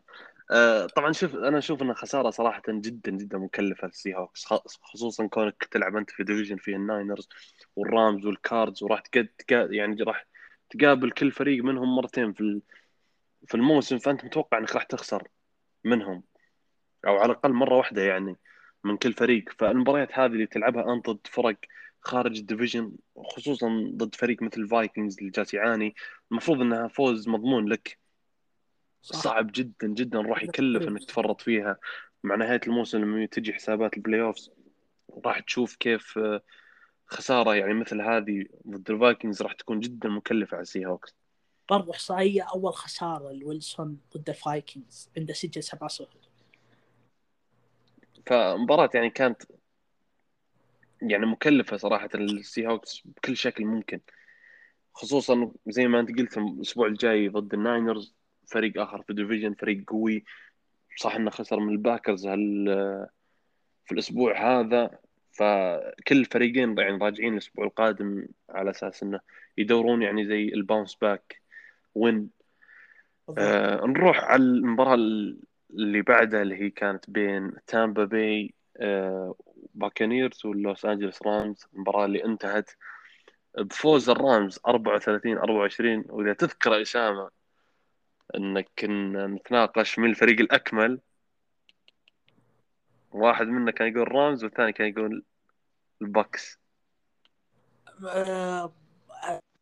آه، 0.51 0.87
طبعا 0.87 1.13
شوف 1.13 1.35
أنا 1.35 1.59
أشوف 1.59 1.83
انها 1.83 1.95
خسارة 1.95 2.31
صراحة 2.31 2.63
جدا 2.69 3.11
جدا 3.13 3.39
مكلفة 3.39 3.87
للسي 3.87 4.15
هوكس 4.15 4.47
خصوصا 4.83 5.27
كونك 5.27 5.65
تلعب 5.71 5.97
أنت 5.97 6.11
في 6.11 6.25
ديفيجن 6.25 6.57
فيه 6.57 6.77
الناينرز 6.77 7.29
والرامز 7.77 8.27
والكاردز 8.27 8.83
وراح 8.83 9.01
تقد 9.01 9.29
يعني 9.71 10.03
راح 10.03 10.27
تقابل 10.71 11.11
كل 11.11 11.33
فريق 11.33 11.65
منهم 11.65 11.97
مرتين 11.97 12.33
في 12.33 12.61
في 13.47 13.55
الموسم 13.55 13.99
فأنت 13.99 14.25
متوقع 14.25 14.59
إنك 14.59 14.75
راح 14.75 14.83
تخسر 14.83 15.29
منهم 15.85 16.23
أو 17.07 17.17
على 17.19 17.33
الأقل 17.33 17.53
مرة 17.53 17.77
واحدة 17.77 18.03
يعني 18.03 18.37
من 18.85 18.97
كل 18.97 19.13
فريق. 19.13 19.45
فالمباريات 19.59 20.09
هذه 20.19 20.27
اللي 20.33 20.47
تلعبها 20.47 20.95
أنت 20.95 21.11
ضد 21.11 21.27
فرق 21.27 21.57
خارج 22.01 22.39
ال 22.39 22.45
division 22.45 22.93
خصوصا 23.17 23.91
ضد 23.97 24.15
فريق 24.15 24.43
مثل 24.43 24.61
الفايكنجز 24.61 25.19
اللي 25.19 25.31
جالس 25.31 25.55
يعاني 25.55 25.95
المفروض 26.33 26.61
إنها 26.61 26.89
فوز 26.89 27.29
مضمون 27.29 27.69
لك 27.69 28.00
صح. 29.03 29.17
صعب 29.17 29.51
جدا 29.53 29.87
جدا 29.87 30.21
راح 30.21 30.43
يكلف 30.43 30.89
إنك 30.89 31.05
تفرط 31.05 31.41
فيها. 31.41 31.77
مع 32.25 32.35
نهاية 32.35 32.61
الموسم 32.67 32.99
لما 32.99 33.27
تجي 33.27 33.53
حسابات 33.53 33.97
ال 33.97 34.23
playoffs 34.23 34.51
راح 35.25 35.41
تشوف 35.41 35.77
كيف 35.77 36.19
آه، 36.19 36.43
خسارة 37.07 37.55
يعني 37.55 37.75
مثل 37.75 38.01
هذه 38.01 38.45
ضد 38.69 38.91
الفايكنجز 38.91 39.43
راح 39.43 39.53
تكون 39.53 39.81
جدا 39.81 40.09
مكلفة 40.09 40.55
على 40.55 40.63
السي 40.63 40.87
هوكس 40.87 41.15
برضو 41.71 41.93
إحصائية 41.93 42.43
أول 42.43 42.75
خسارة 42.75 43.33
لويلسون 43.33 43.99
ضد 44.17 44.29
الفايكنجز 44.29 45.11
عنده 45.17 45.35
سجل 45.35 45.63
7 45.63 45.89
0 45.89 46.09
فمباراة 48.27 48.91
يعني 48.95 49.11
كانت 49.11 49.43
يعني 51.03 51.27
مكلفة 51.27 51.77
صراحة 51.77 52.09
السي 52.15 52.67
هوكس 52.67 53.03
بكل 53.05 53.37
شكل 53.37 53.65
ممكن. 53.65 54.01
خصوصا 54.95 55.53
زي 55.67 55.87
ما 55.87 56.01
أنت 56.01 56.19
قلت 56.19 56.39
الأسبوع 56.39 56.87
الجاي 56.87 57.29
ضد 57.29 57.55
الناينرز. 57.55 58.15
فريق 58.51 58.81
آخر 58.81 59.03
في 59.03 59.11
ال 59.11 59.16
division 59.16 59.55
فريق 59.55 59.85
قوي. 59.91 60.25
صح 60.97 61.15
إنه 61.15 61.31
خسر 61.31 61.61
من 61.61 61.73
الباكرز 61.73 62.27
هال 62.27 62.67
في 63.85 63.93
الأسبوع 63.93 64.61
هذا. 64.61 64.99
فكل 65.33 66.19
الفريقين 66.19 66.79
يعني 66.79 67.05
راجعين 67.05 67.33
الأسبوع 67.33 67.65
القادم 67.65 68.27
على 68.51 68.71
أساس 68.71 69.03
إنه 69.03 69.21
يدورون 69.59 70.03
يعني 70.03 70.27
زي 70.27 70.49
ال 70.49 70.56
bounce 70.56 70.95
back 70.95 71.43
win 71.95 72.31
آه 73.39 73.87
نروح 73.87 74.25
على 74.25 74.43
المباراة 74.43 74.95
اللي 75.71 76.03
بعدها 76.03 76.43
اللي 76.43 76.63
هي 76.63 76.71
كانت 76.71 77.11
بين 77.11 77.53
تامبا 77.67 78.05
بي 78.05 78.55
آه 78.77 79.35
باكانيرز 79.75 80.47
واللوس 80.47 80.85
انجلوس 80.85 81.23
رامز 81.23 81.67
المباراة 81.75 82.05
اللي 82.05 82.25
انتهت 82.25 82.71
بفوز 83.59 84.11
الرامز 84.11 84.61
34 84.67 85.39
24 85.39 86.05
وإذا 86.09 86.33
تذكر 86.33 86.83
اسامه 86.83 87.31
إنك 88.37 88.85
نتناقش 88.85 89.99
من 89.99 90.11
الفريق 90.11 90.41
الأكمل. 90.41 91.01
واحد 93.13 93.47
منا 93.47 93.71
كان 93.71 93.89
يقول 93.89 94.13
رامز 94.13 94.45
والثاني 94.45 94.73
كان 94.73 94.89
يقول 94.89 95.25
البكس 96.03 96.59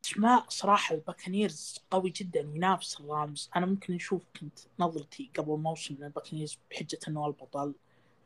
اسماء 0.05 0.45
صراحة 0.49 0.95
الباكنيرز 0.95 1.85
قوي 1.91 2.11
جدا 2.11 2.41
ينافس 2.41 3.01
الرامز. 3.01 3.51
أنا 3.57 3.67
ممكن 3.67 3.95
نشوف 3.95 4.23
كنت 4.41 4.59
نظرتي 4.79 5.31
قبل 5.39 5.55
الموسم 5.55 5.97
إن 5.97 6.05
الباكنيرز 6.05 6.59
بحجة 6.71 6.99
إنه 7.09 7.27
البطل 7.27 7.75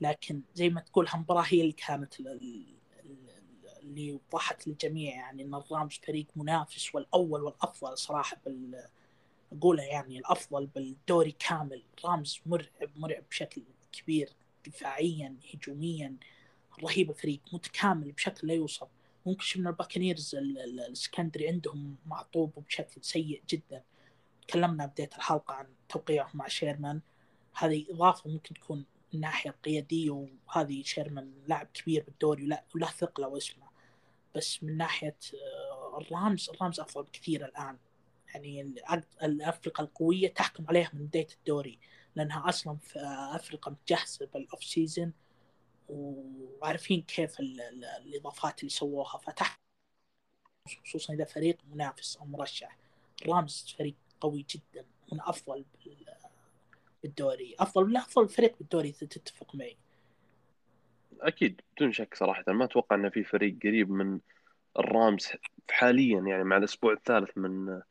لكن 0.01 0.43
زي 0.55 0.71
ما 0.71 0.81
تقول 0.81 1.07
هالمباراه 1.09 1.45
هي 1.49 1.61
اللي 1.61 1.73
كانت 1.73 2.21
اللي 3.83 4.13
وضحت 4.13 4.69
للجميع 4.69 5.15
يعني 5.15 5.43
إن 5.43 5.55
الرامز 5.55 6.01
فريق 6.07 6.27
منافس 6.37 6.95
والأول 6.95 7.43
والأفضل 7.43 7.99
صراحة 7.99 8.37
بال 8.45 8.87
اقولها 9.59 9.85
يعني 9.85 10.19
الأفضل 10.19 10.67
بالدوري 10.67 11.37
كامل. 11.39 11.83
رامز 12.05 12.41
مرعب 12.47 12.91
مرعب 12.97 13.25
بشكل 13.31 13.63
كبير 13.93 14.31
دفاعيا 14.67 15.37
هجوميا 15.55 16.17
رهيب 16.85 17.11
الفريق 17.11 17.41
متكامل 17.53 18.13
بشكل 18.13 18.49
لا 18.49 18.55
يوصف. 18.55 18.89
ممكن 19.27 19.45
شفنا 19.45 19.71
الباكنيرز 19.71 20.35
ال 20.35 20.46
secondary 20.46 21.49
عندهم 21.49 21.97
معطوب 22.07 22.65
بشكل 22.69 23.05
سيء 23.05 23.43
جدا. 23.49 23.83
تكلمنا 24.49 24.87
بداية 24.87 25.11
الحلقة 25.17 25.55
عن 25.55 25.67
توقيعهم 25.89 26.31
مع 26.35 26.49
شيرمان. 26.49 27.01
هذه 27.55 27.87
إضافة 27.91 28.31
ممكن 28.31 28.55
تكون 28.55 28.79
من 28.79 28.85
الناحية 29.15 29.51
القيادية 29.51 30.11
وهذه 30.11 30.83
شيرمان 30.83 31.33
لاعب 31.47 31.69
كبير 31.75 32.05
بالدوري 32.05 32.45
ولا 32.45 32.65
وله 32.75 32.87
ثقله 32.87 33.29
واسمه. 33.29 33.67
بس 34.35 34.63
من 34.63 34.77
ناحية 34.77 35.17
آه، 35.35 35.99
الرامز 36.01 36.51
الرامز 36.51 36.81
أفضل 36.81 37.03
بكثير 37.03 37.45
الآن. 37.45 37.79
يعني 38.35 38.75
الأفرقة 39.23 39.83
القوية 39.83 40.29
تحكم 40.29 40.65
عليها 40.69 40.91
من 40.93 41.07
بداية 41.07 41.29
الدوري 41.39 41.79
لأنها 42.17 42.49
أصلا 42.49 42.77
في 42.77 42.99
أفريقيا 43.35 43.73
متجهزة 43.73 44.29
بالأوف 44.35 44.65
سيزون 44.65 45.13
وعارفين 45.89 47.03
كيف 47.03 47.41
الإضافات 47.41 48.61
اللي 48.61 48.71
سووها 48.71 49.19
فتح 49.19 49.63
خصوصا 50.85 51.15
إذا 51.15 51.25
فريق 51.25 51.59
منافس 51.73 52.17
أو 52.17 52.27
مرشح. 52.27 52.77
رامز 53.27 53.75
فريق 53.79 53.95
قوي 54.21 54.47
جدا 54.51 54.87
من 55.13 55.21
أفضل 55.21 55.65
بالدوري. 57.03 57.57
أفضل 57.59 57.87
من 57.87 57.97
أفضل 57.97 58.29
فريق 58.29 58.59
بالدوري 58.59 58.89
إذا 58.89 59.07
تتفق 59.07 59.55
معي. 59.55 59.77
أكيد 61.21 61.61
بدون 61.77 61.93
شك 61.93 62.15
صراحة. 62.15 62.45
ما 62.49 62.65
أتوقع 62.65 62.97
إن 62.97 63.11
في 63.11 63.25
فريق 63.25 63.57
قريب 63.63 63.91
من 63.91 64.21
الرامز 64.79 65.29
حاليا 65.71 66.21
يعني 66.21 66.45
مع 66.45 66.57
الأسبوع 66.57 66.93
الثالث 66.93 67.39
من 67.39 67.83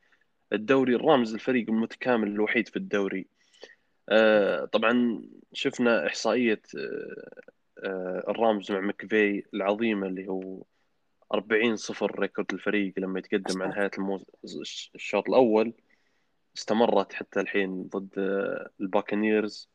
الدوري 0.53 0.95
الرامز 0.95 1.33
الفريق 1.33 1.69
المتكامل 1.69 2.27
الوحيد 2.27 2.67
في 2.67 2.77
الدوري. 2.77 3.27
آه، 4.09 4.65
طبعا 4.65 5.21
شفنا 5.53 6.07
إحصائية 6.07 6.61
آه، 6.77 7.41
آه، 7.83 8.23
الرامز 8.27 8.71
مع 8.71 8.79
ماكفي 8.79 9.43
العظيمة 9.53 10.07
اللي 10.07 10.27
هو 10.27 10.63
40 11.33 11.75
صفر 11.75 12.19
record 12.19 12.53
الفريق 12.53 12.93
لما 12.97 13.19
يتقدم 13.19 13.59
مع 13.59 13.65
نهايه 13.65 13.91
الموس... 13.97 14.25
الشوط 14.95 15.29
الأول. 15.29 15.73
استمرت 16.57 17.13
حتى 17.13 17.39
الحين 17.39 17.83
ضد 17.83 18.09
الباكنيرز. 18.81 19.69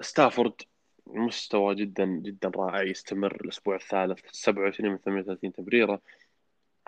ستافورد 0.00 0.62
مستوى 1.06 1.74
جدا 1.74 2.04
جدا 2.04 2.50
رائع 2.56 2.82
يستمر 2.82 3.34
الأسبوع 3.34 3.76
الثالث 3.76 4.20
27 4.32 4.90
من 4.90 4.98
38 4.98 5.52
تمريرة. 5.52 6.00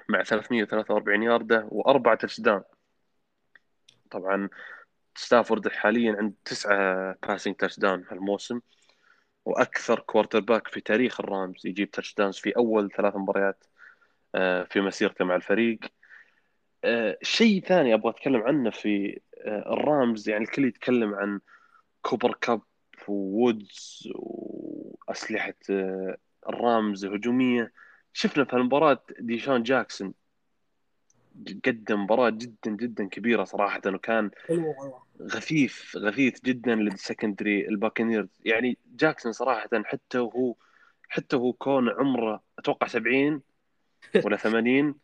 مع 0.09 0.23
343 0.23 1.23
ياردة 1.23 1.69
واربع 1.71 2.15
touchdown 2.15 2.63
طبعا 4.11 4.49
ستافورد 5.17 5.69
حاليا 5.69 6.17
عند 6.19 6.35
تسعة 6.45 7.17
passing 7.29 7.55
touchdown 7.57 8.05
هالموسم 8.11 8.61
وأكثر 9.45 10.01
quarterback 10.01 10.69
في 10.69 10.81
تاريخ 10.81 11.21
الرامز 11.21 11.67
يجيب 11.67 11.91
touchdowns 11.91 12.37
في 12.39 12.57
أول 12.57 12.91
ثلاث 12.91 13.17
مباريات 13.17 13.65
آه، 14.35 14.63
في 14.65 14.81
مسيرته 14.81 15.25
مع 15.25 15.37
الفريق. 15.37 15.81
آه، 16.85 17.19
شيء 17.23 17.63
ثاني 17.63 17.95
أبغى 17.95 18.11
أتكلم 18.11 18.43
عنه 18.43 18.71
في 18.71 19.21
آه، 19.47 19.73
الرامز 19.75 20.29
يعني 20.29 20.45
الكل 20.45 20.65
يتكلم 20.65 21.15
عن 21.15 21.41
كوبر 22.03 22.35
كاب 22.35 22.63
وودز 23.09 24.09
وأسلحة 24.15 25.55
الرامز 26.49 27.05
الهجوميه 27.05 27.73
شفنا 28.17 28.45
في 28.45 28.53
المباراه 28.53 29.03
ديشان 29.19 29.63
جاكسون 29.63 30.15
قدم 31.65 32.03
مباراة 32.03 32.31
جدا 32.31 32.71
جدا 32.71 33.09
كبيرة 33.09 33.45
صراحة 33.45 33.81
وكان 33.87 34.31
غثيث 35.23 35.97
غثيث 35.97 36.41
جدا 36.41 36.75
لل 36.75 36.92
secondary 36.92 37.69
الباكنيرز. 37.69 38.29
يعني 38.45 38.79
جاكسون 38.87 39.33
صراحة 39.33 39.69
حتى 39.85 40.19
وهو 40.19 40.55
حتى 41.09 41.37
هو 41.37 41.53
كون 41.53 41.89
عمره 41.89 42.43
أتوقع 42.59 42.87
70 42.87 43.43
ولا 44.25 44.37
80 44.37 44.95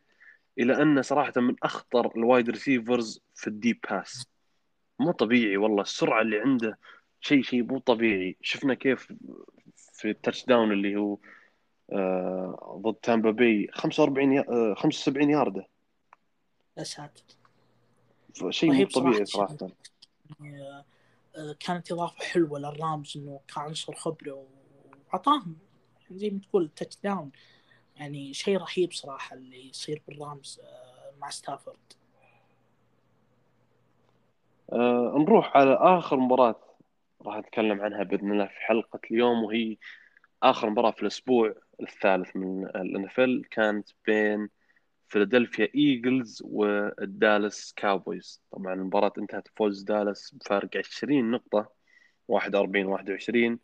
إلى 0.59 0.83
أنه 0.83 1.03
صراحة 1.03 1.33
من 1.37 1.55
أخطر 1.63 2.17
ال 2.17 2.24
wide 2.24 2.51
receivers 2.51 3.21
في 3.35 3.47
ال 3.47 3.53
deep 3.53 3.79
pass. 3.91 4.27
مو 4.99 5.13
طبيعي 5.13 5.57
والله 5.57 5.83
السرعة 5.83 6.23
اللي 6.23 6.41
عنده 6.41 6.79
شيء 7.21 7.43
شيء 7.43 7.63
مو 7.63 7.79
طبيعي. 7.79 8.37
شفنا 8.41 8.75
كيف 8.75 9.13
في 9.93 10.11
ال 10.11 10.47
touchdown 10.47 10.73
اللي 10.73 10.97
هو 10.97 11.19
ضد 12.77 12.95
تامبا 12.95 13.31
بي. 13.31 13.69
45 13.73 14.39
آه 14.39 14.75
75 14.75 15.31
يارده 15.31 15.67
يا 16.79 16.85
ساتر 16.85 17.23
شيء 18.51 18.73
مو 18.73 18.85
طبيعي 18.85 19.25
صراحة. 19.25 19.57
آه، 21.37 21.57
كانت 21.61 21.93
إضافة 21.93 22.25
حلوة 22.25 22.59
للرامز 22.59 23.17
إنه 23.17 23.41
كعنصر 23.55 23.95
خبرة 23.95 24.47
واعطاهم 25.13 25.57
زي 26.11 26.31
ما 26.31 26.41
تقول 26.41 26.71
touchdown 26.77 27.31
يعني 27.97 28.35
شيء 28.35 28.57
رهيب 28.57 28.93
صراحة 28.93 29.37
اللي 29.37 29.69
يصير 29.69 30.03
بالرامز 30.09 30.61
آه، 30.65 31.13
مع 31.21 31.31
ستافورد. 31.31 31.77
أه 34.73 35.15
نروح 35.19 35.57
على 35.57 35.79
آخر 35.81 36.17
مباراة 36.17 36.61
راح 37.23 37.37
نتكلم 37.37 37.81
عنها 37.81 38.03
بإذن 38.03 38.33
الله 38.33 38.47
في 38.47 38.55
حلقة 38.57 39.01
اليوم 39.11 39.45
وهي 39.45 39.77
آخر 40.43 40.71
مباراة 40.71 40.91
في 40.91 41.03
الأسبوع. 41.03 41.55
الثالث 41.83 42.37
من 42.37 42.67
ال 42.67 42.86
NFL 42.86 43.43
كانت 43.51 43.89
بين 44.07 44.49
فيلادلفيا 45.09 45.69
ايجلز 45.75 46.43
والدالاس 46.45 47.73
كاوبويز 47.77 48.43
طبعا 48.53 48.75
المباراة 48.75 49.13
انتهت 49.19 49.49
بفوز 49.55 49.83
دالاس 49.83 50.35
بفارق 50.35 50.77
20 50.77 51.31
نقطة 51.31 51.73
41 52.29 52.87
21 52.87 53.59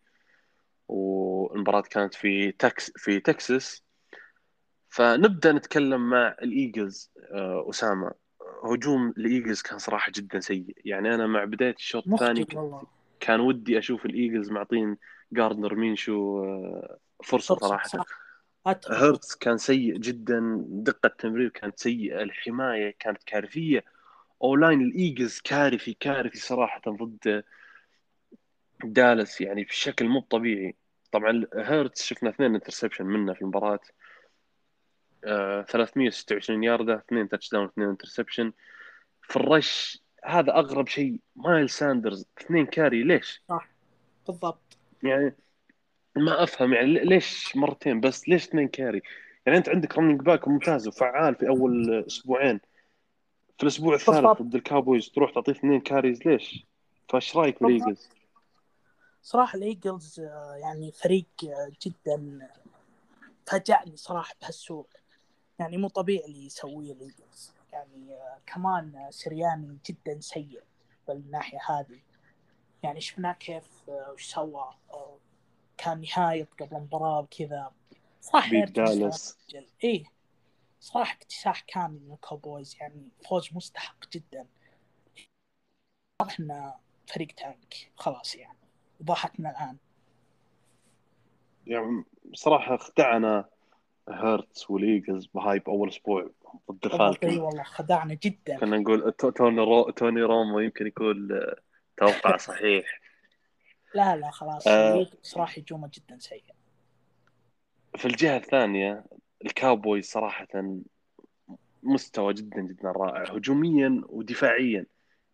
والمباراة 0.88 1.80
كانت 1.80 2.14
في 2.14 2.52
تكس 2.52 2.92
في 2.96 3.20
تكساس. 3.20 3.82
فنبدأ 4.88 5.52
نتكلم 5.52 6.10
مع 6.10 6.36
الإيجلز 6.42 7.10
آه، 7.32 7.66
أسامة. 7.70 8.10
هجوم 8.64 9.14
الإيجلز 9.18 9.62
كان 9.62 9.78
صراحة 9.78 10.12
جدا 10.14 10.40
سيء. 10.40 10.76
يعني 10.84 11.14
أنا 11.14 11.26
مع 11.26 11.44
بداية 11.44 11.74
الشوط 11.74 12.08
الثاني 12.08 12.44
كان 13.20 13.40
ودي 13.40 13.78
أشوف 13.78 14.06
الإيجلز 14.06 14.50
معطين 14.50 14.96
جاردنر 15.32 15.74
مينشو 15.74 16.44
آه، 16.44 16.98
فرصة 17.24 17.54
فرصة، 17.54 17.68
صراحة. 17.68 17.88
صح. 17.88 18.28
هيرتز 18.90 19.34
كان 19.34 19.58
سيء 19.58 19.96
جدا 19.96 20.64
دقة 20.68 21.06
التمرير 21.06 21.48
كانت 21.48 21.78
سيئة 21.78 22.22
الحماية 22.22 22.96
كانت 22.98 23.22
كارثية. 23.22 23.84
O-line 24.42 24.80
الإيجلز 24.80 25.40
كارثي 25.40 25.96
كارثي 26.00 26.38
صراحة 26.38 26.80
ضد 26.88 27.44
دالاس 28.84 29.40
يعني 29.40 29.64
بشكل 29.64 30.08
مو 30.08 30.20
طبيعي. 30.20 30.76
طبعا 31.12 31.46
هيرتز 31.54 32.02
شفنا 32.02 32.30
اثنين 32.30 32.54
interception 32.54 33.06
منه 33.06 33.34
في 33.34 33.42
المباراة. 33.42 33.80
آه 35.24 35.62
326 35.62 36.64
ياردة 36.64 36.94
اثنين 36.94 37.28
touchdown 37.28 37.64
اثنين 37.64 37.88
interception 37.88 38.52
في 39.22 39.36
ال 39.36 39.49
rush 39.49 40.02
هذا 40.24 40.54
أغرب 40.54 40.88
شيء. 40.88 41.20
مايلز 41.36 41.70
ساندرز 41.70 42.26
اثنين 42.40 42.66
carry 42.66 43.02
ليش؟ 43.02 43.42
بالضبط. 44.26 44.78
يعني 45.02 45.36
ما 46.24 46.42
أفهم 46.42 46.72
يعني 46.72 46.92
ليش 46.92 47.56
مرتين 47.56 48.00
بس 48.00 48.28
ليش 48.28 48.48
اثنين 48.48 48.68
carry؟ 48.68 49.02
يعني 49.46 49.58
أنت 49.58 49.68
عندك 49.68 49.98
running 49.98 50.20
back 50.20 50.48
ممتاز 50.48 50.88
وفعال 50.88 51.34
في 51.34 51.48
أول 51.48 52.04
أسبوعين 52.06 52.60
في 53.56 53.62
الأسبوع 53.62 53.94
الثالث. 53.94 54.42
ضد 54.42 54.54
الكاوبويز 54.54 55.10
تروح 55.10 55.34
تعطيه 55.34 55.52
اثنين 55.52 55.80
carries 55.80 56.26
ليش؟ 56.26 56.66
فايش 57.08 57.36
رأيك. 57.36 57.62
بالايجلز؟ 57.62 58.08
صراحة 59.22 59.56
الإيجلز 59.56 60.20
آه، 60.20 60.54
يعني 60.54 60.92
فريق 60.92 61.26
آه، 61.44 61.72
جدا 61.86 62.48
فاجأني 63.46 63.96
صراحة 63.96 64.34
بهالسوق 64.42 64.88
يعني 65.58 65.76
مو 65.76 65.88
طبيعي 65.88 66.24
اللي 66.24 66.46
يسويه 66.46 66.92
الإيجلز 66.92 67.52
يعني 67.72 68.14
آه، 68.14 68.38
كمان 68.46 69.06
سيرياني 69.10 69.78
جدا 69.86 70.20
سيء 70.20 70.62
بالناحية 71.08 71.58
هذه 71.68 72.00
يعني 72.82 73.00
شفناه 73.00 73.32
كيف 73.32 73.88
وش 73.88 74.24
سوى 74.24 74.70
كان 75.78 76.04
يهايط 76.04 76.48
قبل 76.60 76.76
المباراة 76.76 77.20
وكذا. 77.20 77.70
صراحة 78.20 78.50
دالاس. 78.64 79.38
إيه. 79.84 80.04
صراحة 80.80 81.14
اكتساح 81.14 81.60
كامل 81.60 82.00
من 82.06 82.12
الكاوبويز 82.12 82.76
يعني 82.80 83.08
فوز 83.28 83.50
مستحق 83.54 84.08
جدا. 84.12 84.46
واضح 86.22 86.40
انه 86.40 86.74
فريق 87.06 87.28
تانك 87.28 87.74
خلاص 87.96 88.34
يعني 88.36 88.58
ضحكنا 89.02 89.50
الآن. 89.50 89.76
يعني 91.66 92.04
صراحة 92.34 92.74
اخدعنا 92.74 93.44
هيرتس 94.08 94.70
والايجلز 94.70 95.26
ب 95.26 95.35
hype 95.35 95.68
أول 95.68 95.88
أسبوع 95.88 96.22
ضد 96.22 96.30
بالضبط 96.80 97.00
إي 97.00 97.06
الفالكنز 97.08 97.38
والله 97.40 97.62
خدعنا 97.62 98.14
جدا. 98.14 98.58
كنا 98.58 98.78
نقول 98.78 99.12
تو- 99.12 99.30
توني 99.30 99.60
رو... 99.60 99.90
توني 99.90 100.22
رومو 100.22 100.58
يمكن 100.58 100.86
يكون 100.86 101.32
آه، 101.32 101.56
توقع 101.96 102.36
صحيح. 102.36 103.00
لا 103.94 104.16
لا 104.16 104.30
خلاص 104.30 104.66
آه. 104.66 105.06
صراحة 105.22 105.54
هجومه 105.60 105.90
جدا 105.94 106.18
سيء 106.18 106.44
في 107.96 108.04
الجهة 108.04 108.36
الثانية 108.36 109.04
الكاوبويز 109.44 110.04
صراحة 110.10 110.46
مستوى 111.82 112.34
جدا 112.34 112.60
جدا 112.60 112.88
رائع 112.90 113.34
هجوميا 113.34 114.02
ودفاعيا 114.08 114.86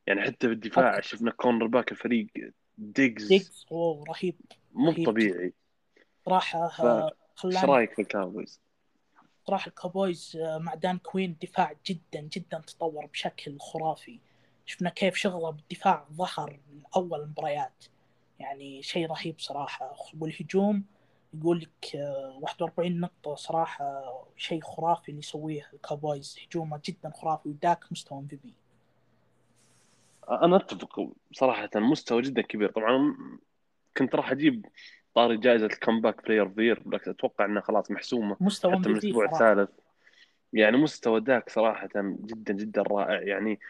يعني 0.07 0.23
حتى 0.23 0.47
بالدفاع 0.49 0.95
okay. 0.97 1.09
شفنا 1.09 1.31
cornerback 1.31 1.93
الفريق 1.93 2.27
ديجز 2.79 3.29
ديجز 3.29 3.67
أوه 3.73 4.05
رهيب 4.09 4.37
مو. 4.73 4.93
طبيعي 5.05 5.53
صراحة 6.27 6.69
ف- 6.69 6.81
آه، 6.81 7.07
إيش 7.07 7.13
خلاني 7.37 7.67
رأيك 7.73 7.93
في 7.95 8.03
الكاوبويز؟ 8.03 8.61
صراحة 9.47 9.69
الكوبويز 9.69 10.37
آه، 10.37 10.59
مع 10.59 10.75
دان 10.75 10.99
كوين 10.99 11.37
دفاع 11.43 11.73
جدا 11.87 12.21
جدا 12.21 12.59
تطور 12.67 13.07
بشكل 13.07 13.59
خرافي 13.61 14.19
شفنا 14.67 14.91
كيف 14.91 15.15
شغلة 15.17 15.51
بالدفاع 15.51 16.07
ظهر 16.13 16.61
من 16.73 16.83
أول 16.97 17.21
المباريات 17.21 17.85
يعني 18.45 18.83
شيء 18.83 19.07
رهيب 19.07 19.35
صراحة. 19.39 19.95
والهجوم 20.21 20.85
يقول 21.35 21.61
لك 21.61 21.97
آه، 21.97 22.39
41 22.43 23.01
نقطة 23.01 23.35
صراحة 23.35 24.03
شيء 24.37 24.61
خرافي 24.61 25.09
اللي 25.09 25.19
يسويه 25.19 25.71
الكوبويز 25.75 26.37
هجومه 26.47 26.81
جدا 26.85 27.11
خرافي 27.11 27.49
وداك 27.49 27.85
مستوى 27.93 28.19
MVP. 28.19 28.55
أنا 30.31 30.57
أتفق 30.57 31.09
صراحة 31.33 31.71
مستوى 31.75 32.23
جدا 32.23 32.43
كبير. 32.43 32.71
طبعا 32.71 33.17
كنت 33.97 34.15
راح 34.15 34.31
أجيب 34.31 34.67
طاري 35.15 35.37
جائزة 35.37 35.67
ال 35.67 35.73
comeback 35.73 36.25
player 36.25 36.43
of 36.43 36.53
the 36.59 36.69
year 36.69 36.83
لكن 36.89 37.11
أتوقع 37.11 37.45
إنها 37.45 37.63
خلاص 37.63 37.91
محسومة. 37.91 38.37
مستوى 38.41 38.73
حتى 38.73 38.89
من 38.89 38.97
الأسبوع 38.97 39.27
صراحة. 39.27 39.53
الثالث. 39.53 39.71
يعني 40.53 40.77
مستوى 40.77 41.21
داك 41.21 41.51
صراحة 41.51 41.89
جدا 41.97 42.53
جدا 42.55 42.83
رائع. 42.83 43.23
يعني 43.23 43.61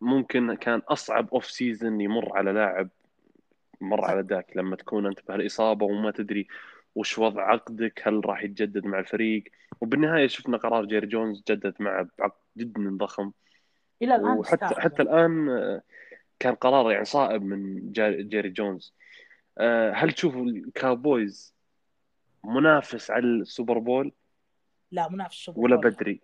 ممكن 0.00 0.54
كان 0.54 0.78
أصعب 0.88 1.28
off 1.34 1.50
season 1.50 2.00
يمر 2.00 2.36
على 2.36 2.52
لاعب 2.52 2.88
مر 3.80 4.04
على 4.04 4.22
داك 4.22 4.56
لما 4.56 4.76
تكون 4.76 5.06
أنت 5.06 5.18
بهالإصابة 5.28 5.86
وما 5.86 6.10
تدري 6.10 6.46
وش 6.94 7.18
وضع 7.18 7.42
عقدك 7.42 8.02
هل 8.04 8.26
راح 8.26 8.42
يتجدد 8.42 8.84
مع 8.84 8.98
الفريق؟ 8.98 9.44
وبالنهاية 9.80 10.26
شفنا 10.26 10.56
قرار 10.56 10.84
جيري 10.84 11.06
جونز 11.06 11.42
جدد 11.48 11.74
معه 11.80 12.08
بعقد 12.18 12.40
جدا 12.56 12.96
ضخم. 12.96 13.32
إلى 14.02 14.16
الآن 14.16 14.38
وحتى 14.38 14.64
يستاهل. 14.64 14.80
حتى 14.82 15.02
الآن 15.02 15.48
آه، 15.48 15.82
كان 16.38 16.54
قرار 16.54 16.90
يعني 16.92 17.04
صائب 17.04 17.42
من 17.42 17.92
جيري 18.28 18.50
جونز. 18.50 18.94
آه، 19.58 19.92
هل 19.92 20.12
تشوف 20.12 20.36
الكاوبويز 20.36 21.54
منافس 22.44 23.10
على 23.10 23.24
ال 23.24 23.33
Super 23.33 23.78
Bowl؟ 23.78 24.12
لا 24.92 25.08
منافس 25.08 25.36
سوبر 25.36 25.60
ولا 25.60 25.76
bowl. 25.76 25.90
بدري؟ 25.90 26.20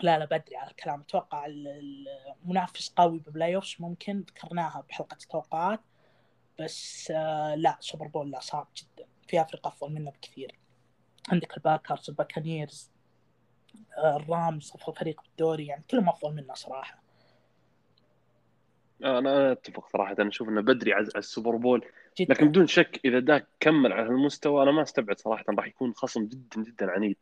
لا 0.00 0.18
لا 0.18 0.24
بدري 0.24 0.56
على 0.56 0.70
الكلام. 0.70 1.00
أتوقع 1.00 1.46
ال- 1.46 2.06
المنافس 2.44 2.94
قوي 2.96 3.22
offense 3.36 3.80
ممكن 3.80 4.18
ذكرناها 4.20 4.84
بحلقة 4.88 5.14
التوقعات. 5.22 5.80
بس 6.60 7.10
آه 7.10 7.54
لا 7.54 7.76
Super 7.80 8.06
Bowl 8.06 8.30
لا 8.30 8.40
صعب 8.40 8.68
جدا. 8.76 9.08
في 9.28 9.44
فريق 9.44 9.66
أفضل 9.66 9.92
منه 9.92 10.10
بكثير. 10.10 10.58
عندك 11.28 11.56
الباكرز 11.56 12.10
الباكانيرز 12.10 12.90
آه 13.98 14.16
الرامز 14.16 14.72
أفضل 14.74 14.94
فريق 14.96 15.22
بالدوري 15.22 15.66
يعني 15.66 15.84
كلهم 15.90 16.08
أفضل 16.08 16.34
منه 16.34 16.54
صراحة. 16.54 17.02
آه، 19.04 19.18
أنا 19.18 19.52
أتفق 19.52 19.88
صراحة. 19.88 20.14
أنا 20.18 20.28
أشوف 20.28 20.48
إنه 20.48 20.60
بدري 20.60 20.92
على 20.92 21.06
على 21.14 21.18
ال 21.18 21.24
Super 21.24 21.56
Bowl 21.56 21.84
جدا. 22.18 22.34
لكن 22.34 22.48
بدون 22.48 22.66
شك 22.66 23.00
إذا 23.04 23.18
داك 23.18 23.46
كمل 23.60 23.92
على 23.92 24.02
هالمستوى 24.08 24.62
أنا 24.62 24.70
ما 24.70 24.82
أستبعد 24.82 25.18
صراحة 25.18 25.44
راح 25.48 25.66
يكون 25.66 25.94
خصم 25.94 26.26
جدا 26.26 26.62
جدا 26.62 26.90
عنيد. 26.90 27.16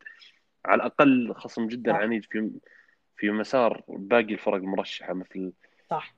على 0.65 0.75
الأقل 0.81 1.33
خصم 1.35 1.67
جدا 1.67 1.91
صح. 1.91 1.97
عنيد 1.97 2.25
في 2.25 2.51
في 3.17 3.31
مسار 3.31 3.83
باقي 3.87 4.33
الفرق 4.33 4.55
المرشحة 4.55 5.13
مثل 5.13 5.53
صح. 5.89 6.15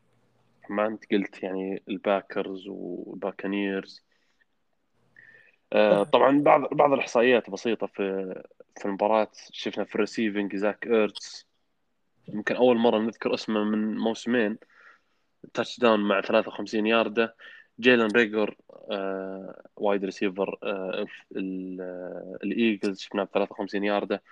ما 0.70 0.88
أنت 0.88 1.12
قلت 1.12 1.44
يعني 1.44 1.84
الباكرز 1.90 2.68
والباكانيرز. 2.68 4.04
آه، 5.74 6.04
طبعا 6.04 6.40
بعض 6.42 6.62
بعض 6.74 6.94
الإحصائيات 6.94 7.50
بسيطة 7.50 7.88
في 7.88 8.34
في 8.80 8.86
المباراة. 8.86 9.28
شفنا 9.52 9.84
في 9.84 9.96
ال 9.96 10.02
receiving 10.02 10.56
زاك 10.56 10.88
ايرتس 10.88 11.48
يمكن 12.28 12.56
أول 12.56 12.78
مرة 12.78 13.00
نذكر 13.00 13.34
اسمه 13.34 13.64
من 13.64 13.98
موسمين. 13.98 14.58
touchdown 15.54 16.00
مع 16.00 16.22
53 16.22 16.88
ياردة. 16.88 17.36
جيلن 17.80 18.12
ريجر 18.16 18.56
آه 18.92 19.64
wide 19.76 20.06
receiver 20.06 20.58
آه 20.64 21.06
ال- 21.36 21.82
آه، 21.82 22.38
الإيجلز. 22.44 23.00
شفناه 23.00 23.24
ب 23.24 23.30
53 23.34 23.84
ياردة. 23.84 24.24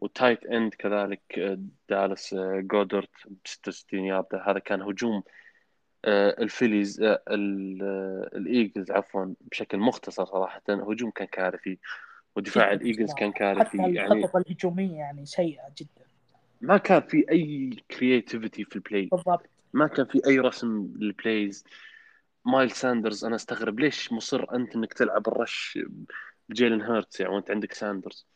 و 0.00 0.08
tight 0.08 0.46
end 0.46 0.74
كذلك 0.74 1.58
دالاس 1.88 2.34
آه، 2.34 2.60
جودرت 2.60 3.10
ب 3.26 3.36
66 3.44 4.04
ياردة. 4.04 4.42
هذا 4.46 4.58
كان 4.58 4.82
هجوم 4.82 5.14
آه، 5.16 5.22
الفيليز 6.04 7.02
آه، 7.02 7.22
آه، 7.28 7.34
الإيجلز 8.36 8.90
عفوا 8.90 9.34
بشكل 9.40 9.78
مختصر 9.78 10.24
صراحة 10.24 10.62
هجوم 10.68 11.10
كان 11.10 11.26
كارثي 11.26 11.78
ودفاع 12.36 12.72
جداً 12.72 12.82
الإيجلز 12.82 13.14
كان. 13.14 13.32
كارثي 13.32 13.82
حتى 13.82 13.94
يعني 13.94 14.24
الخطط 14.24 14.36
الهجومية 14.36 14.96
يعني 14.96 15.26
سيئة 15.26 15.72
جدا. 15.78 16.04
ما 16.60 16.76
كان 16.76 17.00
في 17.00 17.30
أي 17.30 17.70
creativity 17.90 18.64
في 18.64 18.76
ال 18.76 18.82
play 18.82 19.08
بالضبط. 19.12 19.46
ما 19.72 19.86
كان 19.86 20.06
في 20.06 20.20
أي 20.26 20.38
رسم 20.38 20.92
لل 20.96 21.15
plays 21.15 21.64
مايل 22.44 22.70
ساندرز 22.70 23.24
أنا 23.24 23.36
أستغرب 23.36 23.80
ليش 23.80 24.12
مصر 24.12 24.46
أنت 24.54 24.76
إنك 24.76 24.92
تلعب 24.92 25.28
ال 25.28 25.38
rush 25.38 25.78
بجيلن 26.48 26.82
هيرتس 26.82 27.20
يعني 27.20 27.34
وأنت 27.34 27.50
عندك 27.50 27.72
ساندرز. 27.72 28.26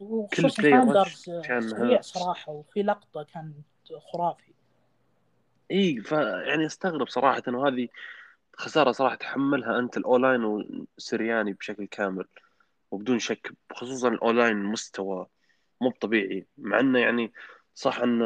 وخصوصا 0.00 0.62
player 0.62 0.70
ساندرز 0.70 1.30
كان 1.44 1.60
سريع. 1.60 2.00
صراحة 2.00 2.52
وفي 2.52 2.82
لقطة 2.82 3.26
كان 3.34 3.52
خرافي 4.12 4.51
إي 5.72 6.02
يعني 6.46 6.66
أستغرب 6.66 7.08
صراحة 7.08 7.42
إنه 7.48 7.68
هذه 7.68 7.88
خسارة 8.56 8.92
صراحة 8.92 9.14
تحملها 9.14 9.78
أنت 9.78 9.96
ال 9.96 10.03
O-line 10.03 10.44
وسيرياني 10.44 11.52
بشكل 11.52 11.86
كامل 11.86 12.24
وبدون 12.90 13.18
شك 13.18 13.52
خصوصا 13.72 14.08
ال 14.08 14.15
O-line 14.15 14.56
مستوى 14.56 15.26
مو 15.80 15.90
طبيعي 15.90 16.46
مع 16.58 16.80
إنه 16.80 16.98
يعني 16.98 17.32
صح 17.74 18.00
إن 18.00 18.22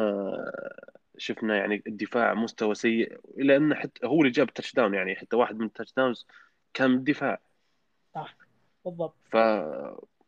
شفنا 1.18 1.56
يعني 1.56 1.82
الدفاع 1.86 2.34
مستوى 2.34 2.74
سيء 2.74 3.20
الا 3.38 3.56
انه 3.56 3.74
حتى 3.74 4.06
هو 4.06 4.20
اللي 4.20 4.30
جاب 4.30 4.48
ال 4.48 4.74
touchdown 4.74 4.94
يعني 4.94 5.16
حتى 5.16 5.36
واحد 5.36 5.58
من 5.58 5.66
ال 5.66 5.92
touchdowns 5.96 6.26
كان 6.74 6.90
من 6.90 6.96
الدفاع 6.96 7.40
بالضبط. 8.84 9.14
ف 9.30 9.34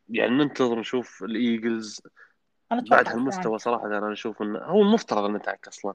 يعني 0.08 0.30
ننتظر 0.30 0.78
نشوف 0.78 1.22
الإيجلز 1.22 2.02
بعد 2.70 3.08
هالمستوى 3.08 3.58
صراحة 3.58 3.86
أنا 3.86 4.12
أشوف 4.12 4.42
إنه 4.42 4.58
هو 4.58 4.82
المفترض 4.82 5.24
انه 5.24 5.38
tank 5.38 5.68
أصلا. 5.68 5.94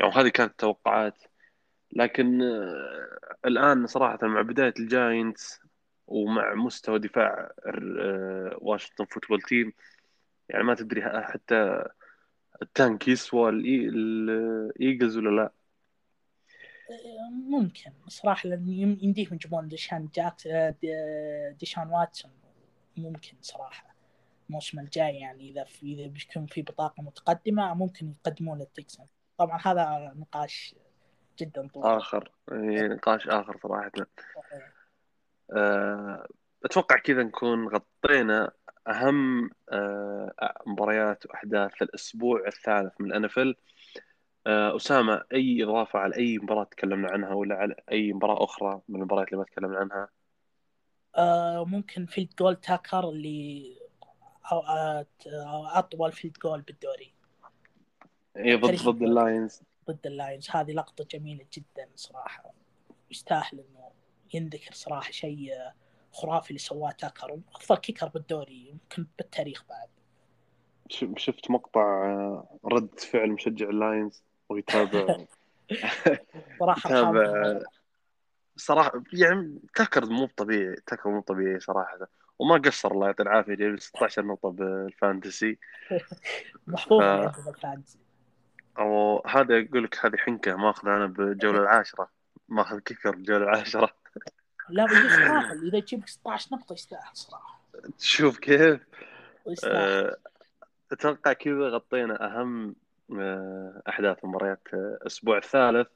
يعني 0.00 0.12
هذه 0.12 0.28
كانت 0.28 0.60
توقعات. 0.60 1.22
لكن 1.92 2.42
آه، 2.42 3.36
الآن 3.44 3.86
صراحة 3.86 4.18
مع 4.26 4.42
بداية 4.42 4.74
الجاينتس 4.78 5.60
ومع 6.06 6.54
مستوى 6.54 6.98
دفاع 6.98 7.50
آه، 7.66 8.58
واشنطن 8.60 9.04
فوتبول 9.04 9.42
تيم 9.42 9.72
يعني 10.48 10.64
ما 10.64 10.74
تدري 10.74 11.02
حتى 11.02 11.84
ال 12.62 12.71
tank 12.71 13.08
يسوى 13.08 13.50
الإيجلز 13.50 15.16
ولا 15.16 15.30
لا. 15.36 15.52
ممكن. 17.48 17.92
صراحة 18.08 18.48
لأن 18.48 18.68
يمديهم 18.68 19.34
يجيبون 19.34 19.68
ديشان 19.68 20.08
جاكس 20.14 20.48
ديشان 21.60 21.88
واتسون. 21.88 22.30
ممكن 22.96 23.36
صراحة 23.40 23.94
الموسم 24.48 24.78
الجاي 24.78 25.16
يعني 25.16 25.50
إذا 25.50 25.64
في 25.64 25.94
إذا 25.94 26.06
بيكون 26.06 26.46
في 26.46 26.62
بطاقة 26.62 27.02
متقدمة 27.02 27.74
ممكن 27.74 28.10
يقدمون 28.10 28.58
للتكسنز 28.58 29.04
طبعا 29.38 29.60
هذا 29.64 30.12
نقاش 30.16 30.74
جدا 31.38 31.68
طويل. 31.68 31.86
آخر. 31.86 32.32
إيه، 32.52 32.88
نقاش 32.88 33.28
آخر 33.28 33.58
صراحة. 33.62 33.90
أه 35.56 36.26
أتوقع 36.64 36.96
كذا 36.96 37.22
نكون 37.22 37.68
غطينا 37.68 38.52
أهم 38.88 39.50
أه 39.72 40.54
مباريات 40.66 41.26
وأحداث 41.26 41.82
الأسبوع 41.82 42.46
الثالث 42.46 43.00
من 43.00 43.06
ال 43.06 43.18
NFL 43.18 43.56
أه 44.46 44.76
أسامة 44.76 45.24
أي 45.32 45.64
إضافة 45.64 45.98
على 45.98 46.16
أي 46.16 46.38
مباراة 46.38 46.64
تكلمنا 46.64 47.10
عنها 47.10 47.34
ولا 47.34 47.54
على 47.54 47.74
أي 47.92 48.12
مباراة 48.12 48.44
أخرى 48.44 48.80
من 48.88 48.96
المباريات 49.00 49.28
اللي 49.28 49.38
ما 49.38 49.44
تكلمنا 49.44 49.78
عنها؟ 49.78 50.08
آه 51.16 51.64
ممكن 51.64 52.06
field 52.06 52.34
goal 52.38 52.56
تاكر 52.56 53.08
اللي 53.08 53.76
أو 54.52 54.62
أطول 55.66 56.12
field 56.12 56.38
goal 56.38 56.60
بالدوري. 56.60 57.15
اي 58.36 58.56
ضد 58.56 58.82
ضد 58.82 59.02
اللاينز. 59.02 59.62
ضد 59.90 60.06
اللاينز. 60.06 60.50
هذه 60.50 60.72
لقطة 60.72 61.04
جميلة 61.10 61.44
جدا 61.52 61.88
صراحة. 61.96 62.52
يستاهل 63.10 63.52
إنه 63.52 63.90
ينذكر 64.34 64.72
صراحة 64.72 65.10
شيء 65.10 65.52
خرافي 66.12 66.50
اللي 66.50 66.58
سواه 66.58 66.90
تاكر. 66.90 67.38
أفضل 67.54 67.76
kicker 67.78 68.08
بالدوري 68.08 68.68
يمكن 68.68 69.06
بالتاريخ 69.18 69.64
بعد. 69.68 69.88
شفت 71.16 71.50
مقطع 71.50 71.80
آه، 71.80 72.58
رد 72.64 73.00
فعل 73.00 73.30
مشجع 73.30 73.68
اللاينز 73.68 74.22
ويتابع. 74.48 75.16
صراحة 76.60 76.90
يتابع. 76.90 77.60
صراحة 78.56 79.02
يعني 79.12 79.58
تاكر 79.74 80.06
مو 80.06 80.28
طبيعي 80.36 80.76
تاكر 80.86 81.10
مو 81.10 81.20
طبيعي 81.20 81.60
صراحة. 81.60 81.98
وما 82.38 82.56
قصر 82.56 82.92
الله 82.92 83.06
يعطيه 83.06 83.22
العافية 83.22 83.54
جايب 83.54 83.80
16 83.80 84.24
نقطة 84.24 84.50
بال 84.50 84.72
fantasy. 84.72 85.58
محظوظ 86.66 87.02
ف... 87.02 87.46
بالفانتسي. 87.46 88.05
أو 88.78 89.22
هذا 89.26 89.66
أقول 89.68 89.84
لك 89.84 90.06
هذه 90.06 90.16
حنكة 90.16 90.56
ماخذ 90.56 90.88
أنا 90.88 91.06
بالجوله 91.06 91.58
العاشرة. 91.60 92.10
ماخذ 92.48 92.78
كيكر 92.78 93.10
بالجوله 93.10 93.44
العاشرة. 93.44 93.90
لا 94.68 94.84
يستاهل 94.84 95.68
إذا 95.68 95.80
تجيب 95.80 96.08
16 96.08 96.48
نقطة 96.56 96.72
يستاهل 96.72 97.10
صراحة. 97.12 97.60
تشوف 97.98 98.38
كيف؟ 98.38 98.80
أه... 99.64 100.16
أتوقع 100.92 101.32
كذا 101.32 101.68
غطينا 101.68 102.26
أهم 102.26 102.76
آه، 103.18 103.82
أحداث 103.88 104.24
مباريات 104.24 104.68
الأسبوع 104.74 105.36
الثالث. 105.38 105.88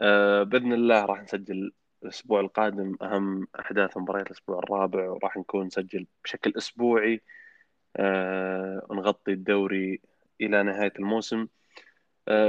أه 0.00 0.42
بإذن 0.42 0.72
الله 0.72 1.04
راح 1.04 1.22
نسجل 1.22 1.72
الأسبوع 2.02 2.40
القادم 2.40 2.96
أهم 3.02 3.46
أحداث 3.60 3.96
مباريات 3.96 4.26
الأسبوع 4.26 4.58
الرابع 4.58 5.10
وراح 5.10 5.36
نكون 5.36 5.66
نسجل 5.66 6.06
بشكل 6.24 6.52
أسبوعي. 6.56 7.22
أه 7.96 8.86
ونغطي 8.90 9.32
الدوري 9.32 10.00
إلى 10.40 10.62
نهاية 10.62 10.92
الموسم. 10.98 11.40
أه 11.40 11.48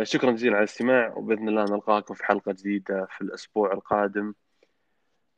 شكرا 0.04 0.32
جزيلا 0.32 0.56
على 0.56 0.64
الاستماع 0.64 1.14
وبإذن 1.18 1.50
الله 1.50 1.64
نلقاكم 1.64 2.14
في 2.14 2.26
حلقة 2.26 2.52
جديدة 2.52 3.06
في 3.06 3.22
الأسبوع 3.22 3.74
القادم. 3.74 4.34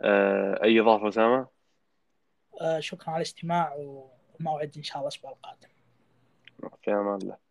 أه 0.02 0.64
أي 0.64 0.80
إضافة 0.80 1.08
أسامة؟ 1.10 1.48
أه 2.62 2.80
شكرا 2.80 3.10
على 3.10 3.18
الاستماع 3.18 3.76
وموعد 4.40 4.74
إن 4.78 4.84
شاء 4.84 4.98
الله 4.98 5.08
الأسبوع 5.08 5.32
القادم. 5.32 5.70
في 6.84 6.92
أمان 6.92 7.16
الله. 7.22 7.51